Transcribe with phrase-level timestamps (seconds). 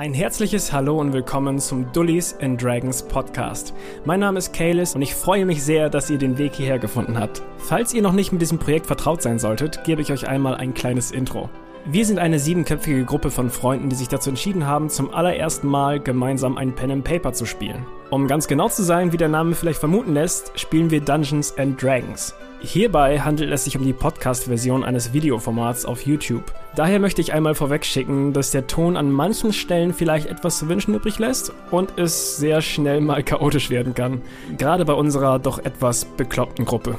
[0.00, 3.74] Ein herzliches Hallo und willkommen zum Dullies and Dragons Podcast.
[4.06, 7.18] Mein Name ist Kalis und ich freue mich sehr, dass ihr den Weg hierher gefunden
[7.18, 7.42] habt.
[7.58, 10.72] Falls ihr noch nicht mit diesem Projekt vertraut sein solltet, gebe ich euch einmal ein
[10.72, 11.50] kleines Intro.
[11.84, 16.00] Wir sind eine siebenköpfige Gruppe von Freunden, die sich dazu entschieden haben, zum allerersten Mal
[16.00, 17.84] gemeinsam ein Pen and Paper zu spielen.
[18.08, 21.82] Um ganz genau zu sein, wie der Name vielleicht vermuten lässt, spielen wir Dungeons and
[21.82, 22.34] Dragons.
[22.62, 26.44] Hierbei handelt es sich um die Podcast-Version eines Videoformats auf YouTube.
[26.76, 30.94] Daher möchte ich einmal vorwegschicken, dass der Ton an manchen Stellen vielleicht etwas zu wünschen
[30.94, 34.20] übrig lässt und es sehr schnell mal chaotisch werden kann.
[34.58, 36.98] Gerade bei unserer doch etwas bekloppten Gruppe.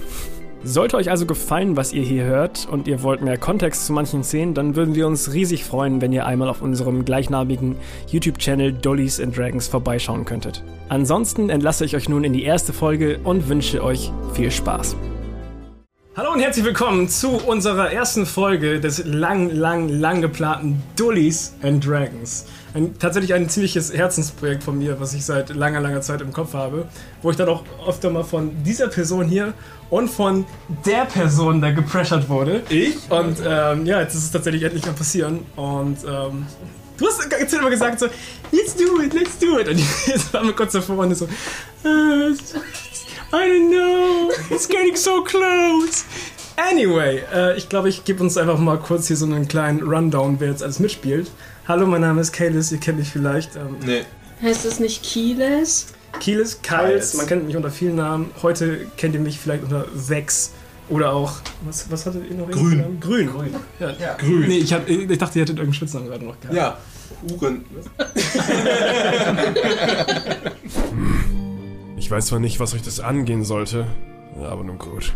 [0.64, 4.24] Sollte euch also gefallen, was ihr hier hört und ihr wollt mehr Kontext zu manchen
[4.24, 9.20] Szenen, dann würden wir uns riesig freuen, wenn ihr einmal auf unserem gleichnamigen YouTube-Channel Dollies
[9.20, 10.64] and Dragons vorbeischauen könntet.
[10.90, 14.96] Ansonsten entlasse ich euch nun in die erste Folge und wünsche euch viel Spaß.
[16.14, 21.88] Hallo und herzlich willkommen zu unserer ersten Folge des lang, lang, lang geplanten Dullies and
[21.88, 22.48] Dragons.
[22.74, 26.54] Ein, tatsächlich ein ziemliches Herzensprojekt von mir, was ich seit langer, langer Zeit im Kopf
[26.54, 26.86] habe,
[27.22, 29.54] wo ich dann auch öfter mal von dieser Person hier
[29.90, 30.46] und von
[30.86, 32.62] der Person da gepressured wurde.
[32.68, 33.10] Ich?
[33.10, 35.46] Und ähm, ja, jetzt ist es tatsächlich endlich mal passieren.
[35.56, 36.46] Und ähm,
[36.98, 38.08] du hast jetzt immer gesagt so,
[38.52, 39.70] let's do it, let's do it.
[39.70, 41.24] Und jetzt waren wir kurz davor und so,
[41.86, 42.34] äh,
[43.34, 46.04] I don't know, it's getting so close.
[46.58, 50.40] Anyway, äh, ich glaube, ich gebe uns einfach mal kurz hier so einen kleinen Rundown,
[50.40, 51.32] wer jetzt alles mitspielt.
[51.68, 53.56] Hallo, mein Name ist Kalis, ihr kennt mich vielleicht.
[53.56, 54.02] Ähm, Nee.
[54.42, 55.88] Heißt das nicht Kieles?
[56.20, 57.14] Kiles, Kyles, Kyles.
[57.16, 58.32] man kennt mich unter vielen Namen.
[58.42, 60.52] Heute kennt ihr mich vielleicht unter Vex
[60.90, 62.52] oder auch, was, was hattet ihr noch?
[62.52, 62.78] Grün.
[62.80, 63.00] Namen?
[63.00, 63.32] Grün.
[63.32, 63.56] Grün.
[63.80, 63.92] Ja.
[63.92, 64.16] Ja.
[64.18, 64.48] Grün.
[64.48, 66.56] Nee, ich, hab, ich dachte, ihr hättet irgendeinen Spitznamen gerade noch gehabt.
[66.58, 66.78] Ja.
[67.40, 67.64] Uhren.
[72.12, 73.88] Ich weiß zwar nicht, was euch das angehen sollte,
[74.44, 75.16] aber nun gut.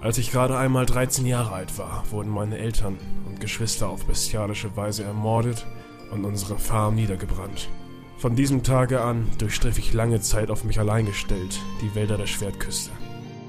[0.00, 4.76] Als ich gerade einmal 13 Jahre alt war, wurden meine Eltern und Geschwister auf bestialische
[4.76, 5.66] Weise ermordet
[6.12, 7.68] und unsere Farm niedergebrannt.
[8.16, 12.28] Von diesem Tage an durchstriff ich lange Zeit auf mich allein gestellt die Wälder der
[12.28, 12.92] Schwertküste.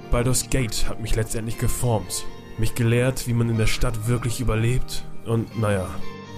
[0.09, 2.25] Baldur's Gate hat mich letztendlich geformt,
[2.57, 5.87] mich gelehrt, wie man in der Stadt wirklich überlebt und, naja,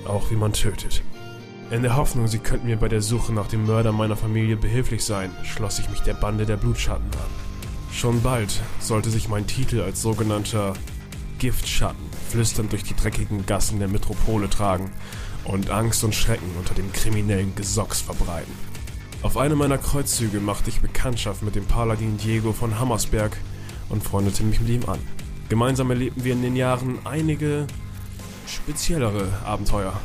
[0.05, 1.03] auch wie man tötet.
[1.73, 5.03] In der Hoffnung, sie könnten mir bei der Suche nach dem Mörder meiner Familie behilflich
[5.03, 7.91] sein, schloss ich mich der Bande der Blutschatten an.
[7.91, 10.73] Schon bald sollte sich mein Titel als sogenannter
[11.39, 14.91] Giftschatten flüsternd durch die dreckigen Gassen der Metropole tragen
[15.45, 18.53] und Angst und Schrecken unter dem kriminellen Gesocks verbreiten.
[19.23, 23.35] Auf einem meiner Kreuzzüge machte ich Bekanntschaft mit dem Paladin Diego von Hammersberg
[23.89, 24.99] und freundete mich mit ihm an.
[25.49, 27.65] Gemeinsam erlebten wir in den Jahren einige
[28.45, 29.99] speziellere Abenteuer.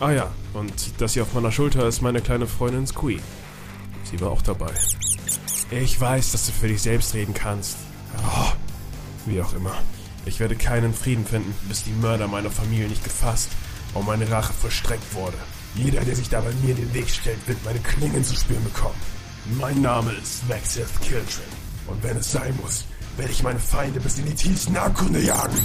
[0.00, 3.20] Ah ja, und das hier auf meiner Schulter ist meine kleine Freundin Squee.
[4.04, 4.72] Sie war auch dabei.
[5.70, 7.76] Ich weiß, dass du für dich selbst reden kannst.
[8.18, 8.52] Oh,
[9.26, 9.74] wie auch immer.
[10.26, 13.48] Ich werde keinen Frieden finden, bis die Mörder meiner Familie nicht gefasst
[13.94, 15.38] und meine Rache vollstreckt wurde.
[15.74, 18.62] Jeder, der sich da bei mir in den Weg stellt, wird meine Klingen zu spüren
[18.64, 18.94] bekommen.
[19.58, 21.44] Mein Name ist Vexeth Kiltrin.
[21.86, 22.84] Und wenn es sein muss,
[23.16, 25.56] werde ich meine Feinde bis in die tiefsten Abgründe jagen.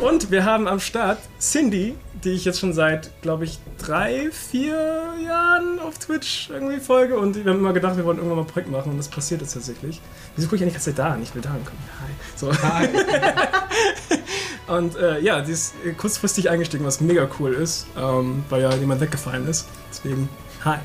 [0.00, 1.94] Und wir haben am Start Cindy,
[2.24, 7.18] die ich jetzt schon seit, glaube ich, drei, vier Jahren auf Twitch irgendwie folge.
[7.18, 9.40] Und wir haben immer gedacht, wir wollen irgendwann mal ein Projekt machen und das passiert
[9.40, 10.00] jetzt tatsächlich.
[10.36, 11.16] Wieso gucke ich eigentlich Zeit da?
[11.22, 11.82] Ich will da ankommen.
[12.00, 12.10] Hi.
[12.36, 12.52] So.
[12.62, 12.88] Hi.
[14.68, 19.00] Und äh, ja, die ist kurzfristig eingestiegen, was mega cool ist, ähm, weil ja jemand
[19.00, 19.66] weggefallen ist.
[19.90, 20.28] Deswegen,
[20.64, 20.78] hi.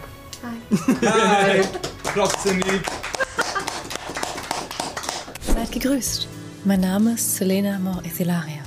[0.44, 1.62] Hi.
[2.04, 2.82] Applaus, Cindy.
[5.42, 6.28] Seid gegrüßt.
[6.66, 8.67] Mein Name ist Selena Mor Ethilaria.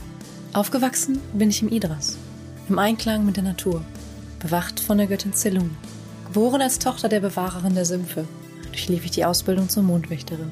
[0.53, 2.19] Aufgewachsen bin ich im Idras,
[2.69, 3.85] im Einklang mit der Natur,
[4.41, 5.77] bewacht von der Göttin Selun.
[6.27, 8.25] Geboren als Tochter der Bewahrerin der Sümpfe,
[8.65, 10.51] durchlief ich die Ausbildung zur Mondwächterin.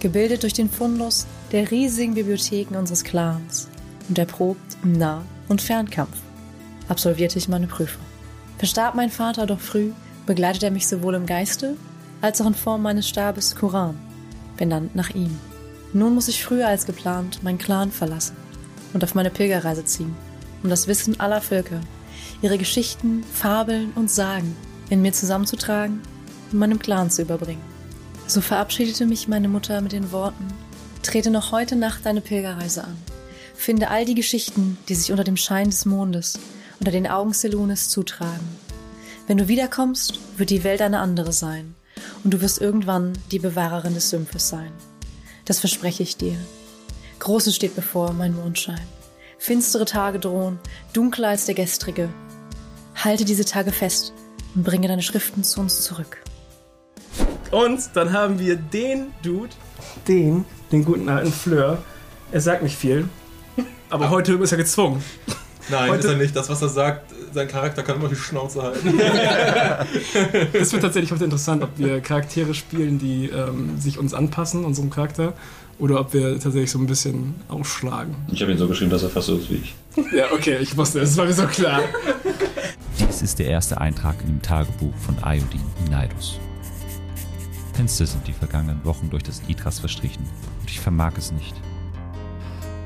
[0.00, 3.68] Gebildet durch den Fundus der riesigen Bibliotheken unseres Clans
[4.08, 6.16] und erprobt im Nah- und Fernkampf,
[6.88, 8.02] absolvierte ich meine Prüfung.
[8.58, 9.92] Verstarb mein Vater doch früh,
[10.26, 11.76] begleitet er mich sowohl im Geiste
[12.20, 13.96] als auch in Form meines Stabes Kuran,
[14.56, 15.38] benannt nach ihm.
[15.92, 18.39] Nun muss ich früher als geplant meinen Clan verlassen
[18.92, 20.14] und auf meine Pilgerreise ziehen,
[20.62, 21.80] um das Wissen aller Völker,
[22.42, 24.56] ihre Geschichten, Fabeln und Sagen
[24.90, 26.00] in mir zusammenzutragen
[26.52, 27.62] und meinem Clan zu überbringen.
[28.26, 30.46] So verabschiedete mich meine Mutter mit den Worten,
[31.02, 32.96] trete noch heute Nacht deine Pilgerreise an.
[33.54, 36.38] Finde all die Geschichten, die sich unter dem Schein des Mondes,
[36.78, 38.48] unter den Augen Selunes zutragen.
[39.26, 41.74] Wenn du wiederkommst, wird die Welt eine andere sein
[42.24, 44.72] und du wirst irgendwann die Bewahrerin des Sümpfes sein.
[45.44, 46.36] Das verspreche ich dir.
[47.20, 48.80] Großes steht bevor, mein Mondschein.
[49.38, 50.58] Finstere Tage drohen,
[50.92, 52.08] dunkler als der gestrige.
[52.94, 54.12] Halte diese Tage fest
[54.54, 56.18] und bringe deine Schriften zu uns zurück.
[57.50, 59.50] Und dann haben wir den Dude,
[60.08, 61.82] den, den guten alten Fleur.
[62.32, 63.08] Er sagt nicht viel,
[63.90, 65.02] aber heute ist er gezwungen.
[65.68, 66.34] Nein, Heute- ist er nicht.
[66.34, 68.98] Das, was er sagt, sein Charakter kann immer die Schnauze halten.
[70.52, 74.90] Das wird tatsächlich heute interessant, ob wir Charaktere spielen, die ähm, sich uns anpassen, unserem
[74.90, 75.32] Charakter,
[75.80, 78.14] oder ob wir tatsächlich so ein bisschen ausschlagen.
[78.30, 79.74] Ich habe ihn so geschrieben, dass er fast so ist wie ich.
[80.14, 81.80] Ja, okay, ich wusste, das war mir so klar.
[82.98, 85.60] Dies ist der erste Eintrag in dem Tagebuch von Iodin
[85.90, 86.38] Nidus.
[87.74, 90.22] Finster sind die vergangenen Wochen durch das Idras verstrichen
[90.60, 91.54] und ich vermag es nicht.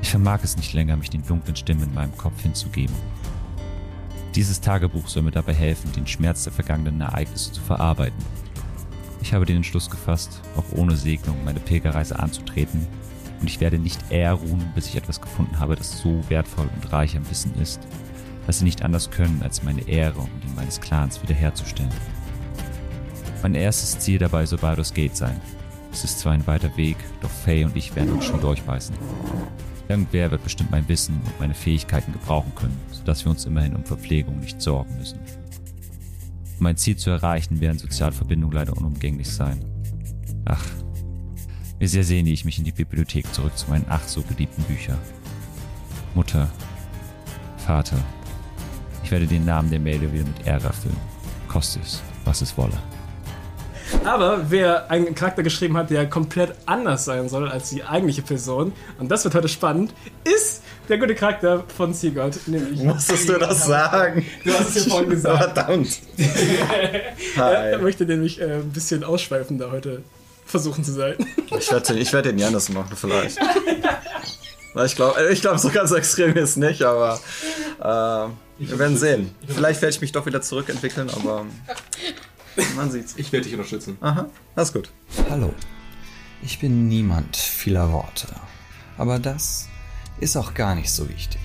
[0.01, 2.95] Ich vermag es nicht länger, mich den dunklen Stimmen in meinem Kopf hinzugeben.
[4.35, 8.23] Dieses Tagebuch soll mir dabei helfen, den Schmerz der vergangenen Ereignisse zu verarbeiten.
[9.25, 12.85] Ich habe den Entschluss gefasst, auch ohne Segnung meine Pilgerreise anzutreten,
[13.41, 16.93] und ich werde nicht eher ruhen, bis ich etwas gefunden habe, das so wertvoll und
[16.93, 17.79] reich am Wissen ist,
[18.45, 21.91] dass sie nicht anders können, als meine Ehre und die meines Clans wiederherzustellen.
[23.41, 25.41] Mein erstes Ziel dabei soll Baldur's Gate sein.
[25.91, 28.95] Es ist zwar ein weiter Weg, doch Faye und ich werden uns schon durchbeißen.
[29.89, 33.85] Irgendwer wird bestimmt mein Wissen und meine Fähigkeiten gebrauchen können, sodass wir uns immerhin um
[33.85, 35.17] Verpflegung nicht sorgen müssen.
[36.57, 39.63] Um mein Ziel zu erreichen, werden Sozialverbindungen leider unumgänglich sein.
[40.45, 40.63] Ach,
[41.79, 44.97] wie sehr sehne ich mich in die Bibliothek zurück zu meinen ach so geliebten Büchern.
[46.13, 46.49] Mutter,
[47.57, 47.97] Vater,
[49.03, 50.97] ich werde den Namen der Mädel wieder mit Ehre erfüllen.
[51.47, 52.77] Koste es, was es wolle.
[54.03, 58.73] Aber wer einen Charakter geschrieben hat, der komplett anders sein soll als die eigentliche Person,
[58.99, 59.93] und das wird heute spannend,
[60.23, 62.39] ist der gute Charakter von Sigurd.
[62.47, 64.25] Nämlich Musstest du das sagen?
[64.43, 65.37] Du hast es ja vorhin gesagt.
[65.37, 65.99] Verdammt.
[67.37, 70.03] Er möchte nämlich äh, ein bisschen ausschweifender heute
[70.45, 71.15] versuchen zu sein.
[71.57, 73.37] Ich werde ich werd den Janis machen, vielleicht.
[74.85, 77.19] Ich glaube, ich glaub, so ganz extrem ist nicht, aber
[77.79, 78.29] äh,
[78.59, 79.33] wir werden sehen.
[79.47, 81.45] Vielleicht werde ich mich doch wieder zurückentwickeln, aber
[82.75, 83.15] man sieht's.
[83.17, 83.97] Ich werde dich unterstützen.
[84.01, 84.91] Aha, alles gut.
[85.29, 85.53] Hallo.
[86.41, 88.27] Ich bin niemand vieler Worte.
[88.97, 89.67] Aber das
[90.19, 91.41] ist auch gar nicht so wichtig.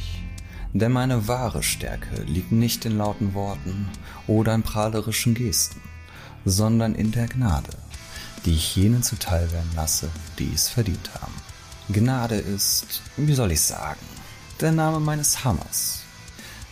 [0.72, 3.88] Denn meine wahre Stärke liegt nicht in lauten Worten
[4.26, 5.80] oder in prahlerischen Gesten,
[6.44, 7.76] sondern in der Gnade,
[8.44, 11.34] die ich jenen zuteil werden lasse, die es verdient haben.
[11.92, 14.00] Gnade ist, wie soll ich sagen,
[14.60, 16.02] der Name meines Hammers.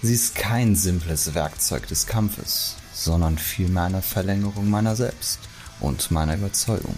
[0.00, 5.38] Sie ist kein simples Werkzeug des Kampfes, sondern vielmehr eine Verlängerung meiner selbst
[5.80, 6.96] und meiner Überzeugung.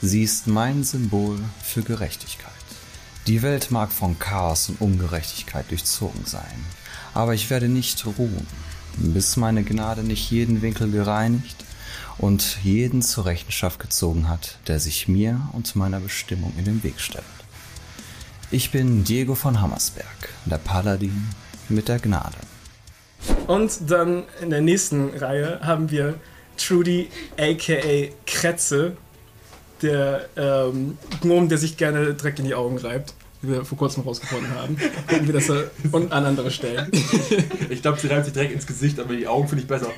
[0.00, 2.52] Sie ist mein Symbol für Gerechtigkeit.
[3.26, 6.64] Die Welt mag von Chaos und Ungerechtigkeit durchzogen sein,
[7.12, 8.46] aber ich werde nicht ruhen,
[8.96, 11.64] bis meine Gnade nicht jeden Winkel gereinigt
[12.18, 17.00] und jeden zur Rechenschaft gezogen hat, der sich mir und meiner Bestimmung in den Weg
[17.00, 17.24] stellt.
[18.50, 21.28] Ich bin Diego von Hammersberg, der Paladin
[21.68, 22.38] mit der Gnade.
[23.46, 26.14] Und dann in der nächsten Reihe haben wir
[26.56, 27.08] Trudy,
[27.38, 28.96] aka Kretze,
[29.82, 34.02] der ähm, Gnom, der sich gerne Dreck in die Augen reibt, wie wir vor kurzem
[34.04, 34.76] rausgefunden haben.
[35.08, 35.50] Gucken wir das
[35.92, 36.90] und an andere Stellen.
[37.68, 39.88] Ich glaube, sie reibt sich direkt ins Gesicht, aber die Augen finde ich besser.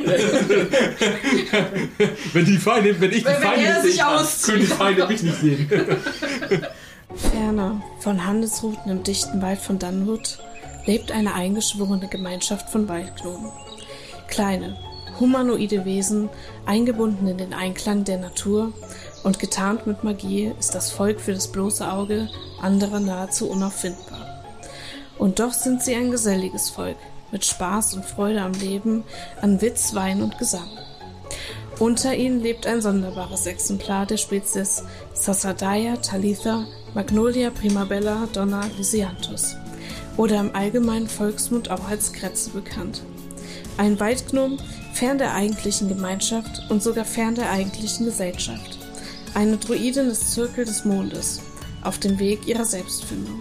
[2.32, 4.44] wenn die Feinde, wenn ich die Wenn- wenn Feinde er nicht sich sehen kann, auszieht.
[4.46, 5.70] können die Feinde mich nicht sehen.
[7.32, 10.38] Ferner, von Handelsrouten im dichten Wald von Dunwood,
[10.88, 13.52] lebt eine eingeschworene Gemeinschaft von Waldgnomen.
[14.26, 14.78] Kleine,
[15.20, 16.30] humanoide Wesen,
[16.64, 18.72] eingebunden in den Einklang der Natur
[19.22, 22.30] und getarnt mit Magie, ist das Volk für das bloße Auge
[22.62, 24.42] anderer nahezu unauffindbar.
[25.18, 26.96] Und doch sind sie ein geselliges Volk,
[27.32, 29.04] mit Spaß und Freude am Leben,
[29.42, 30.70] an Witz, Wein und Gesang.
[31.78, 36.64] Unter ihnen lebt ein sonderbares Exemplar der Spezies Sassadaya talitha
[36.94, 39.54] Magnolia primabella donna lysianthus
[40.18, 43.02] oder im allgemeinen Volksmund auch als Kretze bekannt.
[43.78, 44.58] Ein Waldgnom
[44.92, 48.76] fern der eigentlichen Gemeinschaft und sogar fern der eigentlichen Gesellschaft.
[49.32, 51.40] Eine Druidin des Zirkel des Mondes,
[51.82, 53.40] auf dem Weg ihrer Selbstfindung.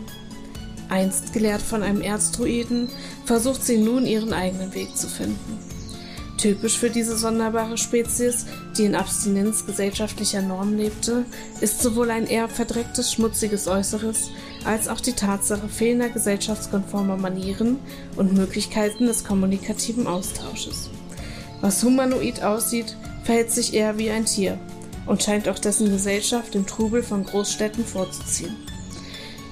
[0.90, 2.88] Einst gelehrt von einem Erzdruiden,
[3.26, 5.60] versucht sie nun ihren eigenen Weg zu finden.
[6.38, 8.46] Typisch für diese sonderbare Spezies,
[8.78, 11.26] die in Abstinenz gesellschaftlicher Normen lebte,
[11.62, 14.30] ist sowohl ein eher verdrecktes, schmutziges Äußeres
[14.66, 17.80] als auch die Tatsache fehlender gesellschaftskonformer Manieren
[18.16, 20.90] und Möglichkeiten des kommunikativen Austausches.
[21.62, 24.58] Was humanoid aussieht, verhält sich eher wie ein Tier
[25.06, 28.56] und scheint auch dessen Gesellschaft dem Trubel von Großstädten vorzuziehen.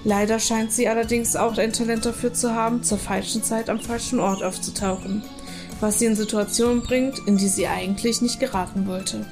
[0.04, 4.20] Leider scheint sie allerdings auch ein Talent dafür zu haben, zur falschen Zeit am falschen
[4.20, 5.24] Ort aufzutauchen,
[5.80, 9.26] was sie in Situationen bringt, in die sie eigentlich nicht geraten wollte.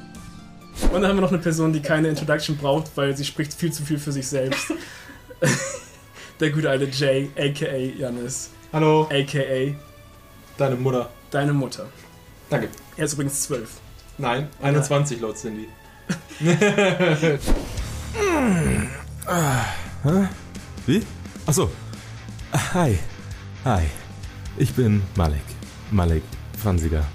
[0.92, 3.72] Und dann haben wir noch eine Person, die keine Introduction braucht, weil sie spricht viel
[3.72, 4.74] zu viel für sich selbst.
[6.40, 9.76] Der gute alte Jay, aka Janis, Hallo, aka
[10.58, 11.10] deine Mutter.
[11.32, 11.86] deine Mutter.
[12.50, 12.70] Danke.
[12.98, 13.70] Er ist übrigens zwölf.
[14.18, 15.68] Nein, 21 laut Cindy.
[20.86, 21.02] Wie?
[21.46, 21.72] Achso.
[22.74, 22.98] Hi.
[23.66, 23.84] Hi.
[24.58, 25.42] Ich bin Malek.
[25.92, 26.24] Malek
[26.62, 27.06] Fansiger.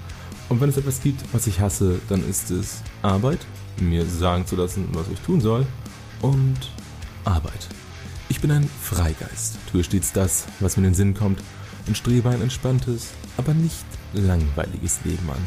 [0.49, 3.41] Und wenn es etwas gibt, was ich hasse, dann ist es Arbeit,
[3.81, 5.67] mir sagen zu lassen, was ich tun soll,
[6.23, 6.57] und
[7.25, 7.69] Arbeit.
[8.31, 11.43] Ich bin ein Freigeist, tue stets das, was mir in den Sinn kommt
[11.87, 13.09] und strebe ein entspanntes,
[13.39, 15.47] aber nicht langweiliges Leben an.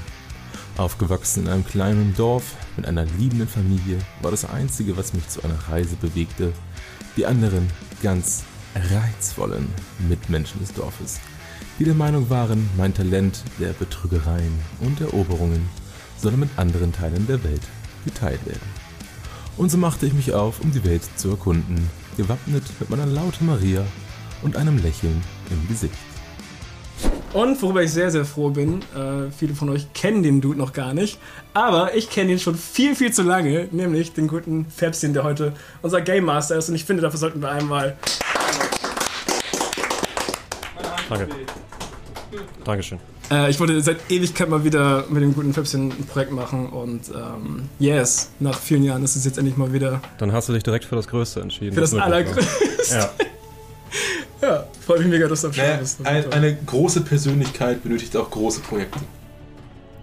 [0.78, 5.44] Aufgewachsen in einem kleinen Dorf mit einer liebenden Familie war das Einzige, was mich zu
[5.44, 6.54] einer Reise bewegte,
[7.18, 7.70] die anderen
[8.02, 9.68] ganz reizvollen
[10.10, 11.20] Mitmenschen des Dorfes,
[11.78, 15.70] die der Meinung waren, mein Talent der Betrügereien und Eroberungen
[16.18, 17.62] solle mit anderen Teilen der Welt
[18.06, 18.82] geteilt werden.
[19.58, 21.88] Und so machte ich mich auf, um die Welt zu erkunden,
[22.18, 23.84] gewappnet mit meiner lauten Maria
[24.42, 25.96] und einem Lächeln im Gesicht.
[27.34, 30.74] Und worüber ich sehr, sehr froh bin, äh, viele von euch kennen den Dude noch
[30.74, 31.18] gar nicht,
[31.54, 35.54] aber ich kenne ihn schon viel, viel zu lange, nämlich den guten Fabsin, der heute
[35.82, 37.98] unser Game Master ist und ich finde, dafür sollten wir einmal...
[41.08, 41.28] Danke.
[42.64, 43.00] Dankeschön.
[43.32, 47.10] Äh, ich wollte seit Ewigkeit mal wieder mit dem guten Fabsin ein Projekt machen und
[47.10, 50.02] ähm, yes, nach vielen Jahren ist es jetzt endlich mal wieder...
[50.18, 51.74] Dann hast du dich direkt für das Größte entschieden.
[51.74, 52.04] Für das war.
[52.04, 52.96] Allergrößte.
[52.96, 53.10] Ja.
[54.42, 56.00] Ja, freue mich mega, dass du am Start bist.
[56.00, 59.00] Das ist ein, eine große Persönlichkeit benötigt auch große Projekte.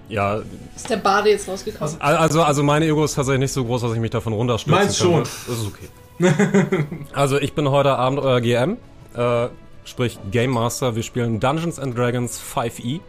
[0.09, 0.41] Ja,
[0.77, 2.01] Ist der Bade jetzt rausgekommen?
[2.01, 4.99] also, also mein Ego ist tatsächlich nicht so groß, dass ich mich davon runterstürzen Meins
[4.99, 5.27] könnte.
[5.27, 5.45] schon.
[5.49, 6.87] Das ist okay.
[7.13, 8.77] also ich bin heute Abend euer GM,
[9.15, 9.49] äh,
[9.85, 10.95] sprich Game Master.
[10.95, 13.01] Wir spielen Dungeons and Dragons 5e.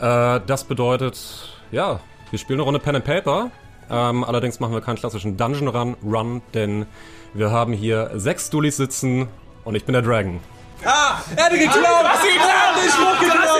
[0.00, 1.18] Äh, das bedeutet,
[1.70, 3.50] ja, wir spielen eine Runde Pen and Paper.
[3.90, 6.86] Ähm, allerdings machen wir keinen klassischen Dungeon Run, Run, denn
[7.34, 9.26] wir haben hier sechs Dullis sitzen
[9.64, 10.38] und ich bin der Dragon.
[10.84, 12.04] Ah, er hatte geklaut!
[12.04, 12.76] Was ihr geklaut?
[12.82, 13.50] Den Spruch geklaut!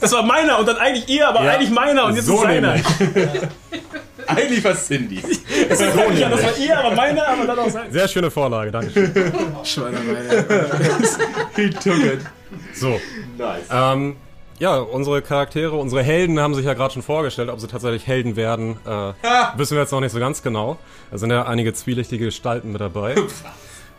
[0.00, 1.50] Das war meiner und dann eigentlich ihr, aber Ja.
[1.52, 2.74] eigentlich meiner und jetzt So ist seiner.
[4.26, 5.20] Eigentlich war es Cindy.
[5.68, 7.90] Das war ja, das war ihr, aber meiner, aber dann auch seiner.
[7.90, 9.10] Sehr schöne Vorlage, danke.
[9.64, 10.44] Schweinerei.
[11.56, 12.20] He took it.
[12.74, 13.00] So.
[13.36, 13.66] Nice.
[13.70, 14.16] Ähm,
[14.58, 17.48] ja, unsere Charaktere, unsere Helden haben sich ja gerade schon vorgestellt.
[17.48, 19.12] Ob sie tatsächlich Helden werden, äh,
[19.56, 20.78] wissen wir jetzt noch nicht so ganz genau.
[21.10, 23.16] Da sind ja einige zwielichtige Gestalten mit dabei.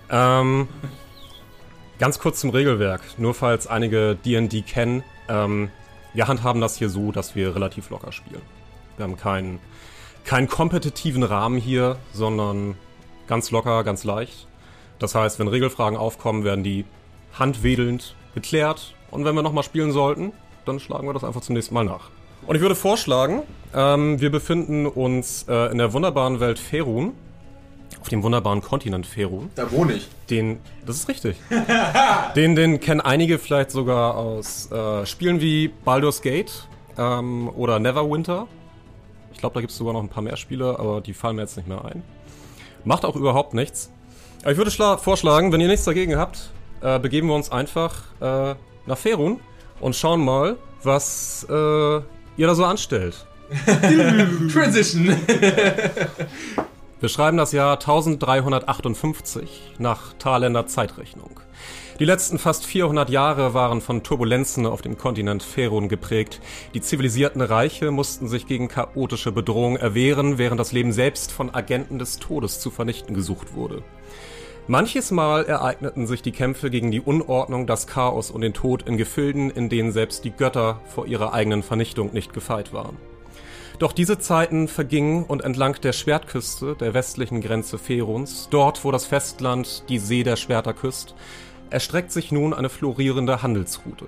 [0.10, 0.68] ähm,
[2.00, 5.04] ganz kurz zum Regelwerk, nur falls einige D&D kennen.
[5.28, 5.70] Ähm,
[6.14, 8.42] wir handhaben das hier so, dass wir relativ locker spielen.
[8.96, 9.60] Wir haben keinen,
[10.24, 12.78] keinen kompetitiven Rahmen hier, sondern
[13.28, 14.48] ganz locker, ganz leicht.
[15.00, 16.86] Das heißt, wenn Regelfragen aufkommen, werden die
[17.38, 18.94] handwedelnd geklärt.
[19.12, 20.32] Und wenn wir nochmal spielen sollten,
[20.66, 22.10] dann schlagen wir das einfach zum nächsten Mal nach.
[22.46, 23.42] Und ich würde vorschlagen,
[23.74, 27.14] ähm, wir befinden uns äh, in der wunderbaren Welt Ferun.
[28.02, 29.50] Auf dem wunderbaren Kontinent Ferun.
[29.56, 30.08] Da wohne ich.
[30.30, 31.38] Den, das ist richtig.
[32.36, 36.68] den, den kennen einige vielleicht sogar aus äh, Spielen wie Baldur's Gate
[37.00, 38.48] ähm, oder Neverwinter.
[39.34, 41.42] Ich glaube, da gibt es sogar noch ein paar mehr Spiele, aber die fallen mir
[41.44, 42.04] jetzt nicht mehr ein.
[42.84, 43.92] Macht auch überhaupt nichts.
[44.44, 46.52] Aber ich würde schla- vorschlagen, wenn ihr nichts dagegen habt,
[46.86, 48.54] äh, begeben wir uns einfach äh,
[48.86, 49.40] nach Ferun
[49.80, 52.04] und schauen mal, was äh, ihr
[52.38, 53.26] da so anstellt.
[54.54, 55.16] Transition.
[57.02, 61.40] Wir schreiben das Jahr 1358 nach Thaländer Zeitrechnung.
[62.00, 66.42] Die letzten fast 400 Jahre waren von Turbulenzen auf dem Kontinent Ferun geprägt.
[66.74, 72.00] Die zivilisierten Reiche mussten sich gegen chaotische Bedrohungen erwehren, während das Leben selbst von Agenten
[72.00, 73.84] des Todes zu vernichten gesucht wurde.
[74.68, 78.98] Manches Mal ereigneten sich die Kämpfe gegen die Unordnung, das Chaos und den Tod in
[78.98, 82.98] Gefilden, in denen selbst die Götter vor ihrer eigenen Vernichtung nicht gefeit waren.
[83.78, 89.06] Doch diese Zeiten vergingen und entlang der Schwertküste, der westlichen Grenze Feruns, dort wo das
[89.06, 91.14] Festland die See der Schwerter küsst,
[91.70, 94.08] erstreckt sich nun eine florierende Handelsroute.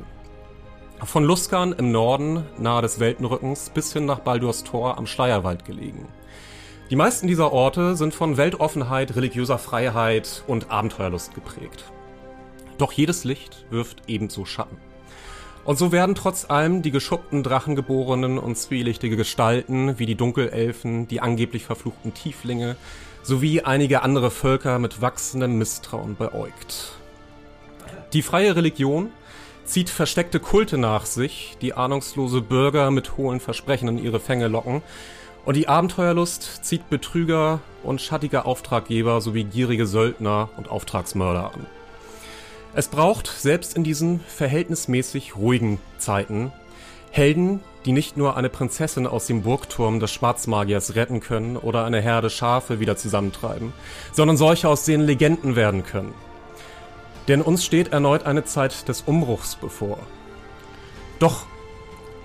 [1.03, 6.07] Von Luskan im Norden, nahe des Weltenrückens, bis hin nach Baldurs Tor am Schleierwald gelegen.
[6.89, 11.83] Die meisten dieser Orte sind von Weltoffenheit, religiöser Freiheit und Abenteuerlust geprägt.
[12.77, 14.77] Doch jedes Licht wirft ebenso Schatten.
[15.65, 21.19] Und so werden trotz allem die geschuppten Drachengeborenen und zwielichtige Gestalten wie die Dunkelelfen, die
[21.19, 22.77] angeblich verfluchten Tieflinge
[23.21, 26.93] sowie einige andere Völker mit wachsendem Misstrauen beäugt.
[28.13, 29.09] Die freie Religion
[29.65, 34.81] zieht versteckte Kulte nach sich, die ahnungslose Bürger mit hohlen Versprechen in ihre Fänge locken,
[35.47, 41.65] und die Abenteuerlust zieht Betrüger und schattige Auftraggeber sowie gierige Söldner und Auftragsmörder an.
[42.73, 46.51] Es braucht, selbst in diesen verhältnismäßig ruhigen Zeiten,
[47.11, 52.01] Helden, die nicht nur eine Prinzessin aus dem Burgturm des Schwarzmagiers retten können oder eine
[52.01, 53.71] Herde Schafe wieder zusammentreiben,
[54.11, 56.13] sondern solche, aus denen Legenden werden können.
[57.29, 59.97] Denn uns steht erneut eine Zeit des Umbruchs bevor.
[61.19, 61.45] Doch,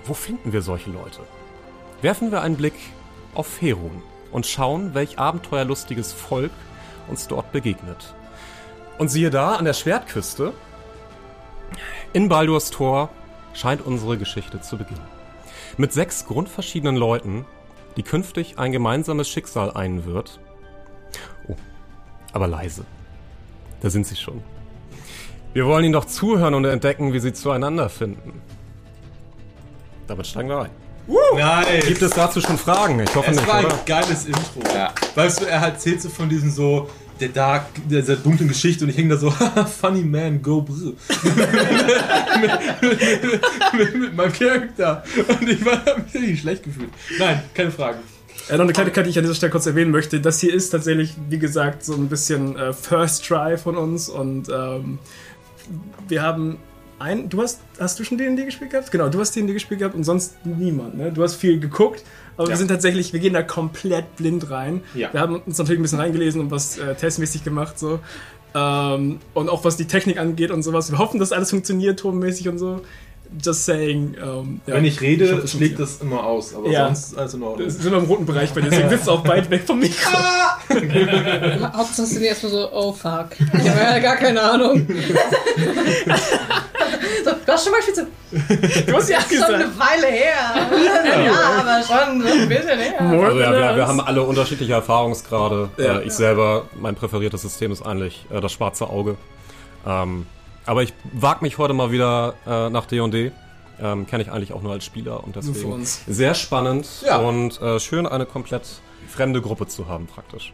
[0.03, 1.21] wo finden wir solche Leute?
[2.01, 2.73] Werfen wir einen Blick
[3.35, 6.51] auf Ferun und schauen, welch abenteuerlustiges Volk
[7.07, 8.13] uns dort begegnet.
[8.97, 10.53] Und siehe da, an der Schwertküste,
[12.13, 13.09] in Baldurs Tor,
[13.53, 15.01] scheint unsere Geschichte zu beginnen.
[15.77, 17.45] Mit sechs grundverschiedenen Leuten,
[17.97, 20.39] die künftig ein gemeinsames Schicksal einen wird.
[21.47, 21.55] Oh,
[22.31, 22.85] aber leise.
[23.81, 24.43] Da sind sie schon.
[25.53, 28.41] Wir wollen ihnen doch zuhören und entdecken, wie sie zueinander finden.
[30.07, 30.82] Damit steigen wir ein.
[31.07, 31.85] Nice.
[31.85, 32.99] Gibt es dazu schon Fragen?
[32.99, 33.79] Ich hoffe es nicht, war ein oder?
[33.85, 34.61] geiles Intro.
[35.15, 38.97] Weißt du, er erzählt so von diesem so, der Dark, dieser dunklen Geschichte und ich
[38.97, 39.29] hänge da so,
[39.81, 40.93] funny man, go brr.
[42.41, 43.01] mit,
[43.73, 45.03] mit, mit meinem Charakter.
[45.27, 46.89] Und ich war hab mich richtig schlecht gefühlt.
[47.19, 47.99] Nein, keine Fragen.
[48.49, 50.19] Äh, noch eine Kleinigkeit, die ich an dieser Stelle kurz erwähnen möchte.
[50.19, 54.49] Das hier ist tatsächlich, wie gesagt, so ein bisschen äh, First Try von uns und
[54.49, 54.99] ähm,
[56.07, 56.57] wir haben
[57.03, 57.29] ein.
[57.29, 57.59] Du hast.
[57.79, 58.89] Hast du schon D&D gespielt gehabt?
[58.91, 61.11] Genau, du hast D&D gespielt gehabt und sonst niemand, ne?
[61.11, 62.03] Du hast viel geguckt,
[62.37, 62.49] aber Ja.
[62.53, 64.81] wir sind tatsächlich, wir gehen da komplett blind rein.
[64.95, 65.11] Ja.
[65.13, 67.99] Wir haben uns natürlich ein bisschen reingelesen und was äh, testmäßig gemacht, so.
[68.55, 70.91] Ähm, und auch was die Technik angeht und sowas.
[70.91, 72.81] Wir hoffen, dass alles funktioniert, tonmäßig und so.
[73.43, 74.13] Just saying.
[74.23, 74.75] Ähm, ja.
[74.75, 76.85] Wenn ich rede, hoffe, das schlägt das immer aus, aber Ja.
[76.85, 77.67] sonst alles in Ordnung.
[77.67, 80.11] Sind wir im roten Bereich bei dir, deswegen bist du auch weit weg vom Mikro.
[81.73, 83.29] Hauptsache sind erstmal so, oh fuck.
[83.39, 84.85] Ich habe ja gar keine Ahnung.
[87.23, 88.85] so, du hast schon mal gespielt so.
[88.91, 89.53] Du hast ja Das ist schon gesagt.
[89.53, 91.25] eine Weile her.
[91.25, 92.99] ja, aber schon so ein bisschen her.
[93.01, 95.69] Also ja, wir, wir haben alle unterschiedliche Erfahrungsgrade.
[95.77, 95.99] Ja.
[95.99, 99.17] Äh, ich selber, mein präferiertes System ist eigentlich äh, das schwarze Auge.
[99.85, 100.25] Ähm,
[100.65, 103.31] aber ich wag mich heute mal wieder äh, nach D&D.
[103.81, 106.01] Ähm, Kenne ich eigentlich auch nur als Spieler und deswegen uns.
[106.07, 107.17] sehr spannend Ja.
[107.17, 108.61] und äh, schön eine komplett
[109.09, 110.53] fremde Gruppe zu haben praktisch.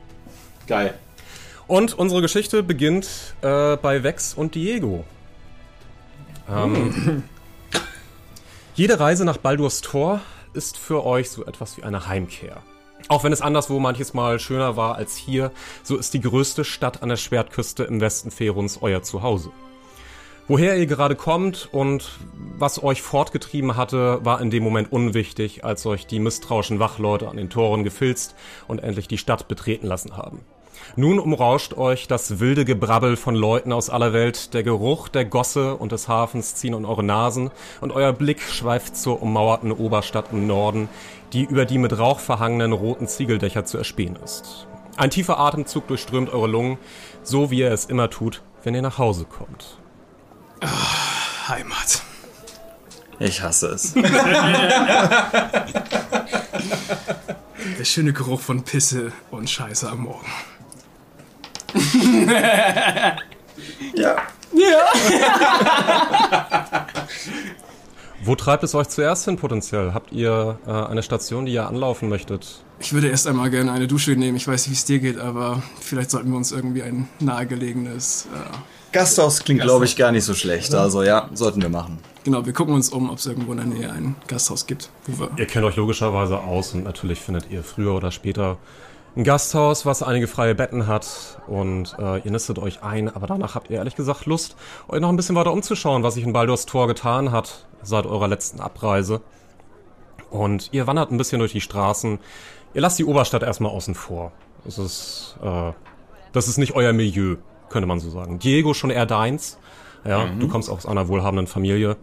[0.67, 0.93] Geil.
[1.67, 3.07] Und unsere Geschichte beginnt
[3.41, 5.03] äh, bei Vex und Diego.
[6.49, 7.23] Ähm,
[8.75, 10.21] jede Reise nach Baldur's Tor
[10.53, 12.63] ist für euch so etwas wie eine Heimkehr.
[13.07, 15.51] Auch wenn es anderswo manches Mal schöner war als hier,
[15.83, 19.51] so ist die größte Stadt an der Schwertküste im Westen Ferons euer Zuhause.
[20.47, 22.11] Woher ihr gerade kommt und
[22.57, 27.37] was euch fortgetrieben hatte, war in dem Moment unwichtig, als euch die misstrauischen Wachleute an
[27.37, 28.35] den Toren gefilzt
[28.67, 30.39] und endlich die Stadt betreten lassen haben.
[30.95, 35.75] Nun umrauscht euch das wilde Gebrabbel von Leuten aus aller Welt, der Geruch der Gosse
[35.75, 40.47] und des Hafens ziehen in eure Nasen und euer Blick schweift zur ummauerten Oberstadt im
[40.47, 40.89] Norden,
[41.33, 44.67] die über die mit Rauch verhangenen roten Ziegeldächer zu erspähen ist.
[44.97, 46.77] Ein tiefer Atemzug durchströmt eure Lungen,
[47.23, 49.77] so wie er es immer tut, wenn ihr nach Hause kommt.
[51.47, 52.01] Heimat.
[53.19, 53.93] Ich hasse es.
[57.77, 60.27] Der schöne Geruch von Pisse und Scheiße am Morgen.
[63.95, 64.15] ja.
[68.21, 69.93] Wo treibt es euch zuerst hin potenziell?
[69.93, 72.63] Habt ihr äh, eine Station, die ihr anlaufen möchtet?
[72.79, 74.37] Ich würde erst einmal gerne eine Dusche nehmen.
[74.37, 78.27] Ich weiß nicht, wie es dir geht, aber vielleicht sollten wir uns irgendwie ein nahegelegenes.
[78.33, 78.37] Äh,
[78.91, 80.73] Gasthaus klingt, glaube ich, gar nicht so schlecht.
[80.73, 81.99] Also ja, sollten wir machen.
[82.23, 85.19] genau, wir gucken uns um, ob es irgendwo in der Nähe ein Gasthaus gibt, wo
[85.19, 85.29] wir.
[85.37, 88.57] Ihr kennt euch logischerweise aus und natürlich findet ihr früher oder später
[89.15, 93.55] ein Gasthaus, was einige freie Betten hat und äh, ihr nistet euch ein, aber danach
[93.55, 94.55] habt ihr ehrlich gesagt Lust,
[94.87, 98.27] euch noch ein bisschen weiter umzuschauen, was sich in Baldur's Tor getan hat seit eurer
[98.27, 99.21] letzten Abreise.
[100.29, 102.19] Und ihr wandert ein bisschen durch die Straßen.
[102.73, 104.31] Ihr lasst die Oberstadt erstmal außen vor.
[104.63, 105.71] Das ist, äh,
[106.33, 107.37] das ist nicht euer Milieu,
[107.69, 108.37] könnte man so sagen.
[108.37, 109.57] Diego schon eher deins.
[110.05, 110.39] Ja, Mhm.
[110.39, 111.97] du kommst aus einer wohlhabenden Familie.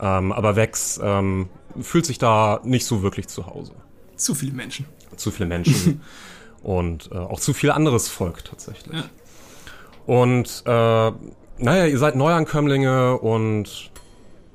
[0.00, 1.48] Ähm, aber Vex ähm,
[1.80, 3.72] fühlt sich da nicht so wirklich zu Hause.
[4.16, 4.84] Zu viele Menschen.
[5.16, 6.02] Zu viele Menschen.
[6.62, 8.94] und äh, auch zu viel anderes Volk tatsächlich.
[8.94, 9.04] Ja.
[10.06, 11.12] Und äh,
[11.58, 13.90] naja, ihr seid Neuankömmlinge und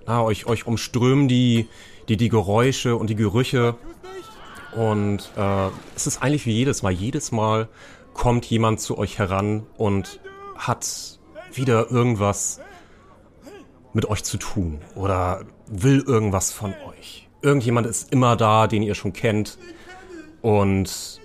[0.06, 1.68] na, euch, euch umströmen die,
[2.10, 3.76] die, die Geräusche und die Gerüche.
[4.76, 6.92] Und äh, es ist eigentlich wie jedes Mal.
[6.92, 7.68] Jedes Mal
[8.14, 10.20] kommt jemand zu euch heran und
[10.56, 11.20] hat
[11.54, 12.60] wieder irgendwas
[13.94, 17.28] mit euch zu tun oder will irgendwas von euch.
[17.42, 19.58] Irgendjemand ist immer da, den ihr schon kennt
[20.42, 21.20] und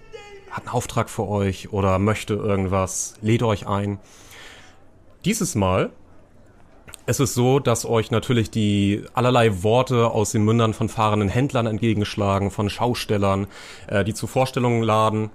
[0.53, 3.99] hat einen Auftrag für euch oder möchte irgendwas, lädt euch ein.
[5.25, 5.91] Dieses Mal
[7.07, 11.67] ist es so, dass euch natürlich die allerlei Worte aus den Mündern von fahrenden Händlern
[11.67, 13.47] entgegenschlagen, von Schaustellern,
[13.89, 15.31] äh, die zu Vorstellungen laden.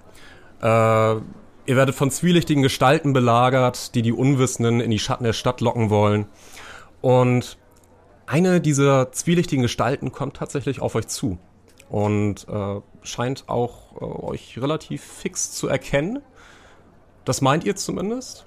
[0.62, 5.60] Äh, ihr werdet von zwielichtigen Gestalten belagert, die die Unwissenden in die Schatten der Stadt
[5.60, 6.26] locken wollen.
[7.00, 7.58] Und
[8.26, 11.38] eine dieser zwielichtigen Gestalten kommt tatsächlich auf euch zu
[11.88, 16.20] und äh, scheint auch äh, euch relativ fix zu erkennen.
[17.24, 18.46] Das meint ihr zumindest.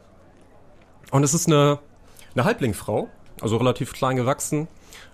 [1.12, 1.80] Und es ist eine,
[2.36, 3.10] eine Halblingfrau,
[3.42, 4.68] also relativ klein gewachsen,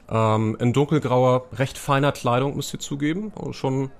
[0.10, 3.32] ähm, in dunkelgrauer, recht feiner Kleidung, müsst ihr zugeben.
[3.36, 3.92] Also schon,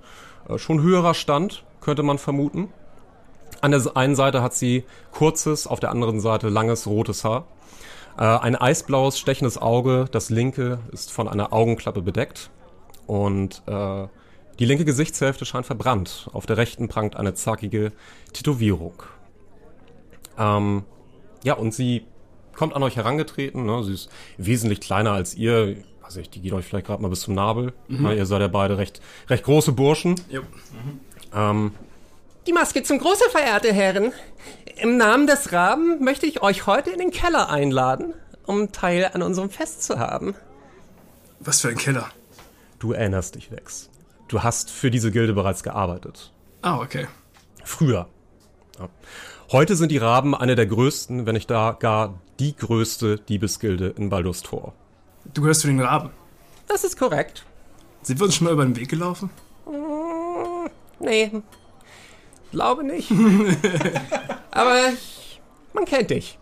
[0.48, 2.72] äh, schon höherer Stand, könnte man vermuten.
[3.62, 7.46] An der einen Seite hat sie kurzes, auf der anderen Seite langes rotes Haar.
[8.18, 12.50] Äh, ein eisblaues, stechendes Auge, das linke ist von einer Augenklappe bedeckt.
[13.08, 14.08] Und äh,
[14.60, 16.30] die linke Gesichtshälfte scheint verbrannt.
[16.34, 17.92] Auf der rechten prangt eine zackige
[18.34, 19.04] Tätowierung.
[20.38, 20.84] Ähm,
[21.44, 22.06] ja, und sie
[22.56, 23.66] kommt an euch herangetreten.
[23.66, 23.84] Ne?
[23.84, 25.78] Sie ist wesentlich kleiner als ihr.
[26.02, 27.74] Also ich, die geht euch vielleicht gerade mal bis zum Nabel.
[27.88, 28.04] Mhm.
[28.04, 28.16] Ne?
[28.16, 30.16] Ihr seid ja beide recht, recht große Burschen.
[30.30, 30.42] Jo.
[31.34, 31.72] Ähm,
[32.48, 34.14] die Maske zum Große, verehrte Herren.
[34.78, 38.14] Im Namen des Raben möchte ich euch heute in den Keller einladen,
[38.46, 40.34] um Teil an unserem Fest zu haben.
[41.40, 42.10] Was für ein Keller?
[42.80, 43.90] Du erinnerst dich, Vex.
[44.28, 46.32] Du hast für diese Gilde bereits gearbeitet.
[46.62, 47.08] Ah, okay.
[47.64, 48.08] Früher.
[48.80, 48.90] Ja.
[49.52, 54.10] Heute sind die Raben eine der größten, wenn nicht da gar die größte Diebesgilde in
[54.10, 54.74] Baldur's Tor.
[55.34, 56.12] Du gehörst zu den Raben.
[56.68, 57.46] Das ist korrekt.
[58.02, 59.30] Sind wir uns schon mal über den Weg gelaufen?
[59.66, 60.68] Mm,
[61.00, 61.32] nee.
[62.52, 63.12] Glaube nicht.
[64.52, 64.90] Aber
[65.74, 66.38] man kennt dich.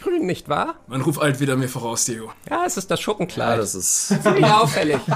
[0.00, 0.76] Grün, nicht wahr?
[0.86, 2.32] Man ruft alt wieder mir voraus, Diego.
[2.48, 3.50] Ja, es ist das Schuppenkleid.
[3.50, 4.08] Ja, das ist.
[4.22, 4.98] Ziemlich auffällig.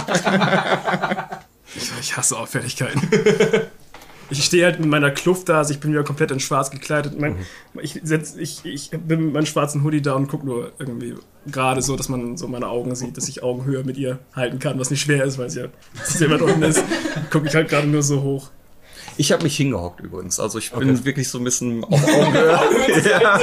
[1.75, 3.01] Ich, ich hasse Auffälligkeiten.
[4.31, 7.18] Ich stehe halt mit meiner Kluft da, also ich bin wieder komplett in schwarz gekleidet.
[7.21, 7.37] Mein,
[7.81, 11.14] ich, setz, ich, ich bin mit meinem schwarzen Hoodie da und gucke nur irgendwie
[11.47, 14.79] gerade so, dass man so meine Augen sieht, dass ich Augenhöhe mit ihr halten kann,
[14.79, 15.68] was nicht schwer ist, weil sie ja
[16.05, 16.83] selber unten ist.
[17.31, 18.51] Gucke ich halt gerade nur so hoch.
[19.16, 20.40] Ich habe mich hingehockt übrigens.
[20.40, 23.11] Also ich bin wirklich so ein bisschen auf Augenhöhe.
[23.11, 23.40] ja.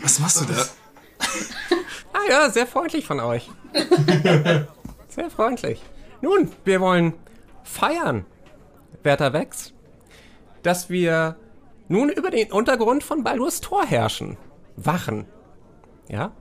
[0.00, 0.64] Was machst du da?
[2.12, 3.48] Ah ja, sehr freundlich von euch.
[5.08, 5.82] Sehr freundlich.
[6.22, 7.12] Nun, wir wollen
[7.62, 8.24] feiern,
[9.02, 9.74] werter Wex,
[10.62, 11.36] dass wir
[11.88, 14.38] nun über den Untergrund von Baldur's Tor herrschen.
[14.76, 15.26] Wachen.
[16.08, 16.32] Ja?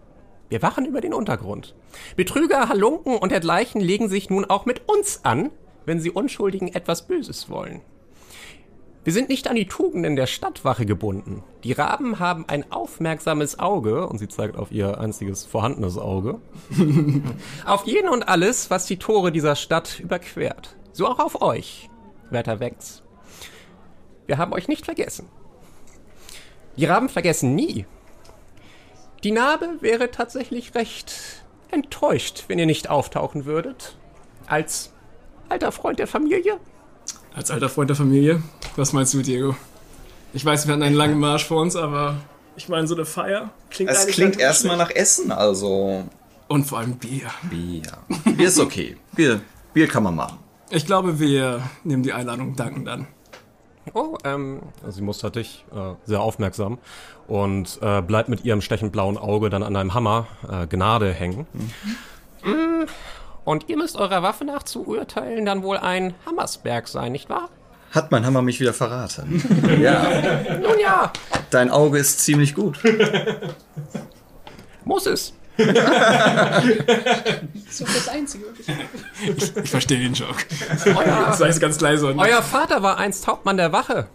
[0.49, 1.75] Wir wachen über den Untergrund.
[2.15, 5.51] Betrüger, Halunken und dergleichen legen sich nun auch mit uns an,
[5.85, 7.81] wenn sie Unschuldigen etwas Böses wollen.
[9.05, 11.43] Wir sind nicht an die Tugenden der Stadtwache gebunden.
[11.63, 16.41] Die Raben haben ein aufmerksames Auge, und sie zeigt auf ihr einziges vorhandenes Auge,
[17.67, 20.75] auf jeden und alles, was die Tore dieser Stadt überquert.
[20.91, 21.87] So auch auf euch,
[22.31, 23.03] werter Wex.
[24.25, 25.27] Wir haben euch nicht vergessen.
[26.77, 27.85] Die Raben vergessen nie.
[29.23, 33.97] Die Narbe wäre tatsächlich recht enttäuscht, wenn ihr nicht auftauchen würdet.
[34.47, 34.94] Als
[35.49, 36.59] alter Freund der Familie.
[37.33, 38.41] Als alter Freund der Familie,
[38.75, 39.55] was meinst du, Diego?
[40.33, 42.17] Ich weiß, wir hatten einen langen Marsch vor uns, aber
[42.55, 46.03] ich meine, so eine Feier klingt Es klingt ganz erstmal nach Essen, also.
[46.47, 47.29] Und vor allem Bier.
[47.49, 47.83] Bier.
[48.23, 48.97] Bier ist okay.
[49.15, 49.41] Bier,
[49.73, 50.39] Bier kann man machen.
[50.69, 53.07] Ich glaube, wir nehmen die Einladung dankend an.
[53.93, 56.79] Oh, ähm, sie mustert dich äh, sehr aufmerksam
[57.27, 61.45] und äh, bleibt mit ihrem stechend blauen Auge dann an einem Hammer äh, Gnade hängen.
[62.43, 62.85] Mm,
[63.45, 67.49] Und ihr müsst eurer Waffe nach zu urteilen dann wohl ein Hammersberg sein, nicht wahr?
[67.91, 69.41] Hat mein Hammer mich wieder verraten?
[69.81, 70.03] ja.
[70.61, 71.13] Nun ja,
[71.51, 72.79] Dein Auge ist ziemlich gut.
[74.83, 75.33] muss es.
[75.57, 76.65] Das
[77.69, 78.45] ist doch das Einzige.
[79.63, 80.43] Ich verstehe den Joke.
[80.85, 84.07] Euer, Das heißt ganz leise und euer Vater war einst Hauptmann der Wache.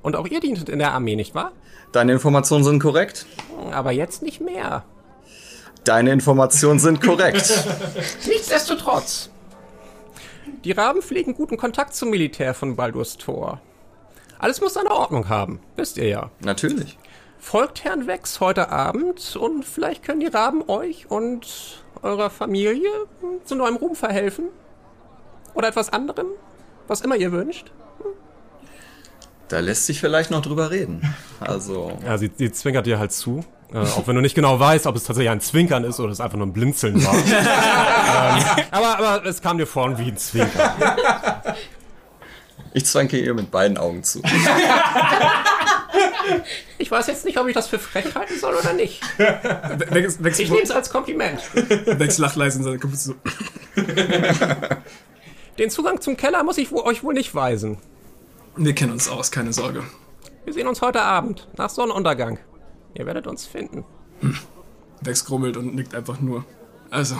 [0.00, 1.52] Und auch ihr dientet in der Armee, nicht wahr?
[1.92, 3.26] Deine Informationen sind korrekt.
[3.72, 4.84] Aber jetzt nicht mehr.
[5.84, 7.52] Deine Informationen sind korrekt.
[8.26, 9.30] Nichtsdestotrotz.
[10.64, 13.60] Die Raben pflegen guten Kontakt zum Militär von Baldur's Tor.
[14.38, 16.30] Alles muss seine Ordnung haben, wisst ihr ja.
[16.40, 16.98] Natürlich.
[17.38, 22.90] Folgt Herrn Wex heute Abend und vielleicht können die Raben euch und eurer Familie
[23.44, 24.48] zu neuem Ruhm verhelfen.
[25.54, 26.26] Oder etwas anderem,
[26.86, 27.72] was immer ihr wünscht.
[29.48, 31.14] Da lässt sich vielleicht noch drüber reden.
[31.40, 31.92] Also.
[32.04, 33.44] Ja, sie, sie zwinkert dir halt zu.
[33.72, 36.20] Äh, auch wenn du nicht genau weißt, ob es tatsächlich ein Zwinkern ist oder es
[36.20, 37.14] einfach nur ein Blinzeln war.
[37.14, 40.72] ähm, aber, aber es kam dir vor wie ein Zwinkern.
[42.72, 44.22] Ich zwanke ihr mit beiden Augen zu.
[46.78, 49.02] Ich weiß jetzt nicht, ob ich das für frech halten soll oder nicht.
[49.18, 51.40] Wex, Wex, Ich nehme es als Kompliment.
[51.54, 53.14] Wex lacht leise in seine Kapuze
[53.76, 53.82] so.
[55.58, 57.78] Den Zugang zum Keller muss ich euch wohl nicht weisen.
[58.56, 59.82] Wir kennen uns aus, keine Sorge.
[60.44, 62.38] Wir sehen uns heute Abend, nach Sonnenuntergang.
[62.94, 63.84] Ihr werdet uns finden.
[65.02, 66.44] Wex grummelt und nickt einfach nur.
[66.90, 67.16] Also,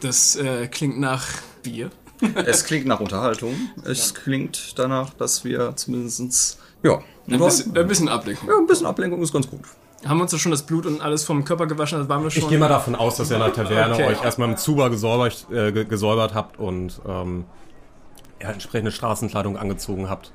[0.00, 1.24] das äh, klingt nach
[1.62, 1.90] Bier.
[2.44, 3.54] Es klingt nach Unterhaltung.
[3.84, 8.46] Es klingt danach, dass wir zumindestens ja, Ein bisschen, ein bisschen Ablenkung.
[8.48, 9.62] ja, ein bisschen Ablenkung ist ganz gut.
[10.04, 11.98] Haben wir uns doch schon das Blut und alles vom Körper gewaschen?
[11.98, 12.42] Das waren wir schon.
[12.42, 14.06] Ich gehe mal davon aus, dass ihr in der Taverne Okay.
[14.06, 17.44] euch erstmal im Zuber gesäubert, äh, ge- gesäubert habt und ähm,
[18.42, 20.32] ja, entsprechende Straßenkleidung angezogen habt.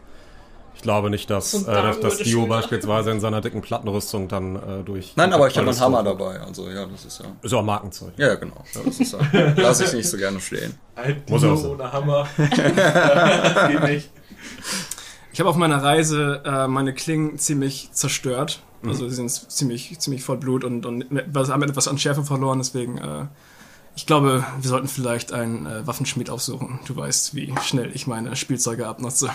[0.75, 4.83] Ich glaube nicht, dass, ein äh, dass, Dio beispielsweise in seiner dicken Plattenrüstung dann äh,
[4.83, 5.13] durch.
[5.15, 6.39] Nein, aber ich habe einen Hammer dabei.
[6.41, 7.25] Also ja, das ist ja.
[7.41, 8.13] Ist auch ein Markenzeug.
[8.17, 8.63] Ja, genau.
[8.73, 9.19] Ja, das ist ja.
[9.55, 10.77] Lass ich nicht so gerne stehen.
[10.95, 11.51] Alt Muss sein.
[11.51, 12.27] ohne Hammer.
[12.37, 14.09] geht nicht.
[15.33, 18.61] Ich habe auf meiner Reise äh, meine Klingen ziemlich zerstört.
[18.85, 22.99] Also sie sind ziemlich, ziemlich voll Blut und, und haben etwas an Schärfe verloren, deswegen
[22.99, 23.25] äh,
[23.95, 26.79] ich glaube, wir sollten vielleicht einen äh, Waffenschmied aufsuchen.
[26.85, 29.29] Du weißt, wie schnell ich meine Spielzeuge abnutze.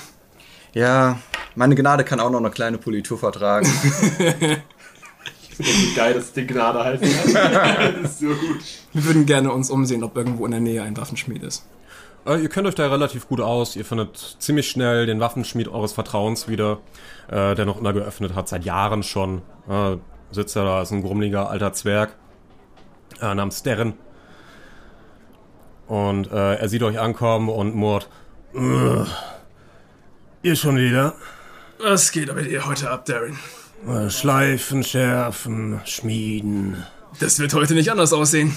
[0.75, 1.19] Ja,
[1.55, 3.67] meine Gnade kann auch noch eine kleine Politur vertragen.
[3.67, 7.03] Ich finde das so geil, dass die Gnade heißt.
[7.35, 8.61] das ist so gut.
[8.93, 11.67] Wir würden gerne uns umsehen, ob irgendwo in der Nähe ein Waffenschmied ist.
[12.27, 13.77] Äh, ihr kennt euch da relativ gut aus.
[13.77, 16.79] Ihr findet ziemlich schnell den Waffenschmied eures Vertrauens wieder,
[17.29, 19.43] äh, der noch immer geöffnet hat, seit Jahren schon.
[19.69, 19.97] Äh,
[20.31, 22.15] sitzt er da, ist ein grummeliger alter Zwerg
[23.21, 23.95] äh, namens Derren.
[25.89, 28.09] Und äh, er sieht euch ankommen und murrt.
[28.55, 29.07] "Ugh,
[30.43, 31.15] Ihr schon wieder?
[31.79, 33.39] Was geht aber dir heute ab, Darren?
[34.11, 36.85] Schleifen, schärfen, schmieden.
[37.19, 38.57] Das wird heute nicht anders aussehen.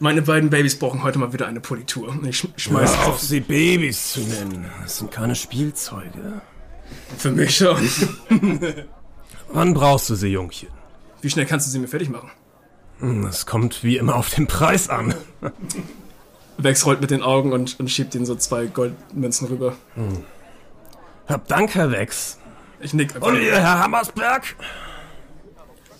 [0.00, 2.16] Meine beiden Babys brauchen heute mal wieder eine Politur.
[2.24, 4.66] Ich sch schmeiß Hör auf, sie Babys zu nennen.
[4.82, 6.40] Das sind keine Spielzeuge.
[7.16, 7.78] Für mich schon.
[9.52, 10.68] Wann brauchst du sie, Jungchen?
[11.22, 12.30] Wie schnell kannst du sie mir fertig machen?
[13.00, 15.14] Hm, Es kommt wie immer auf den Preis an.
[16.64, 19.76] Vex rollt mit den Augen und, und schiebt ihnen so zwei Goldmünzen rüber.
[21.28, 22.38] Hab Dank, Herr Wex.
[22.80, 23.14] Ich nick.
[23.20, 24.56] Und ihr, Herr Hammersberg?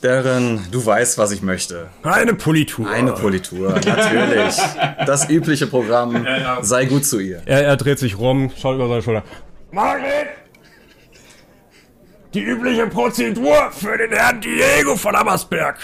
[0.03, 1.89] Deren, du weißt, was ich möchte.
[2.03, 2.91] Eine Politur.
[2.91, 4.57] Eine Politur, natürlich.
[5.07, 6.25] Das übliche Programm.
[6.25, 6.63] Ja, ja.
[6.63, 7.41] Sei gut zu ihr.
[7.47, 9.23] Er, er dreht sich rum, schaut über seine Schulter.
[9.71, 10.29] Margret!
[12.35, 15.79] Die übliche Prozedur für den Herrn Diego von Hammersberg.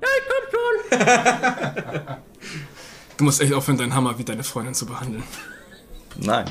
[0.00, 2.16] Ja, ich komm schon.
[3.20, 5.22] Du musst echt aufhören, deinen Hammer wie deine Freundin zu behandeln.
[6.16, 6.46] Nein.